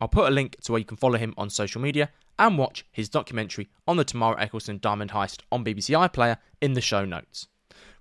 I'll 0.00 0.08
put 0.08 0.28
a 0.28 0.34
link 0.34 0.56
to 0.62 0.72
where 0.72 0.78
you 0.78 0.84
can 0.84 0.96
follow 0.96 1.18
him 1.18 1.34
on 1.36 1.50
social 1.50 1.80
media 1.80 2.10
and 2.38 2.58
watch 2.58 2.84
his 2.92 3.08
documentary 3.08 3.68
on 3.86 3.96
the 3.96 4.04
Tamara 4.04 4.46
Ecclestone 4.46 4.80
Diamond 4.80 5.12
Heist 5.12 5.40
on 5.50 5.64
BBC 5.64 5.96
iPlayer 5.96 6.36
in 6.60 6.74
the 6.74 6.80
show 6.80 7.04
notes. 7.04 7.48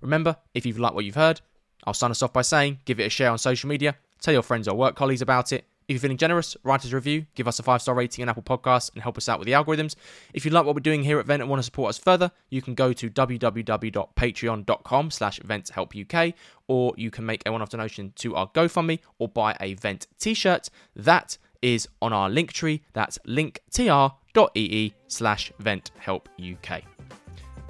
Remember, 0.01 0.37
if 0.53 0.65
you've 0.65 0.79
liked 0.79 0.95
what 0.95 1.05
you've 1.05 1.15
heard, 1.15 1.41
I'll 1.85 1.93
sign 1.93 2.11
us 2.11 2.21
off 2.21 2.33
by 2.33 2.41
saying 2.41 2.79
give 2.85 2.99
it 2.99 3.05
a 3.05 3.09
share 3.09 3.31
on 3.31 3.37
social 3.37 3.69
media, 3.69 3.95
tell 4.19 4.33
your 4.33 4.43
friends 4.43 4.67
or 4.67 4.75
work 4.75 4.95
colleagues 4.95 5.21
about 5.21 5.53
it. 5.53 5.65
If 5.87 5.93
you're 5.93 5.99
feeling 5.99 6.17
generous, 6.17 6.57
write 6.63 6.83
us 6.83 6.91
a 6.91 6.95
review, 6.95 7.27
give 7.35 7.47
us 7.47 7.59
a 7.59 7.63
five 7.63 7.79
star 7.79 7.93
rating 7.93 8.23
on 8.23 8.29
Apple 8.29 8.41
Podcasts, 8.41 8.91
and 8.93 9.03
help 9.03 9.19
us 9.19 9.29
out 9.29 9.37
with 9.37 9.45
the 9.45 9.51
algorithms. 9.51 9.95
If 10.33 10.43
you 10.43 10.49
like 10.49 10.65
what 10.65 10.73
we're 10.73 10.81
doing 10.81 11.03
here 11.03 11.19
at 11.19 11.27
Vent 11.27 11.43
and 11.43 11.49
want 11.49 11.59
to 11.59 11.63
support 11.63 11.89
us 11.89 11.99
further, 11.99 12.31
you 12.49 12.63
can 12.63 12.73
go 12.73 12.91
to 12.91 13.07
www.patreon.com 13.07 15.11
slash 15.11 15.39
VentHelpUK, 15.41 16.33
or 16.67 16.93
you 16.97 17.11
can 17.11 17.27
make 17.27 17.43
a 17.45 17.51
one-off 17.51 17.69
donation 17.69 18.13
to 18.15 18.35
our 18.35 18.47
GoFundMe 18.47 18.97
or 19.19 19.27
buy 19.27 19.55
a 19.59 19.75
Vent 19.75 20.07
t-shirt. 20.17 20.71
That 20.95 21.37
is 21.61 21.87
on 22.01 22.13
our 22.13 22.29
link 22.29 22.53
tree. 22.53 22.81
That's 22.93 23.17
linktr.ee 23.27 24.93
slash 25.07 25.51
VentHelpUK. 25.61 26.81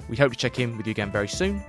We 0.08 0.16
hope 0.16 0.32
to 0.32 0.38
check 0.38 0.58
in 0.60 0.76
with 0.76 0.86
you 0.86 0.92
again 0.92 1.10
very 1.10 1.28
soon. 1.28 1.62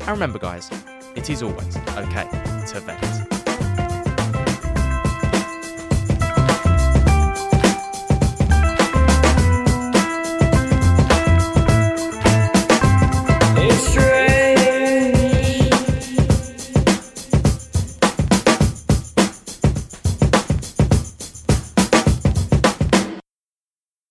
And 0.00 0.08
remember, 0.08 0.38
guys, 0.38 0.70
it 1.16 1.28
is 1.28 1.42
always 1.42 1.76
okay 1.76 2.28
to 2.68 2.80
vent. 2.80 3.39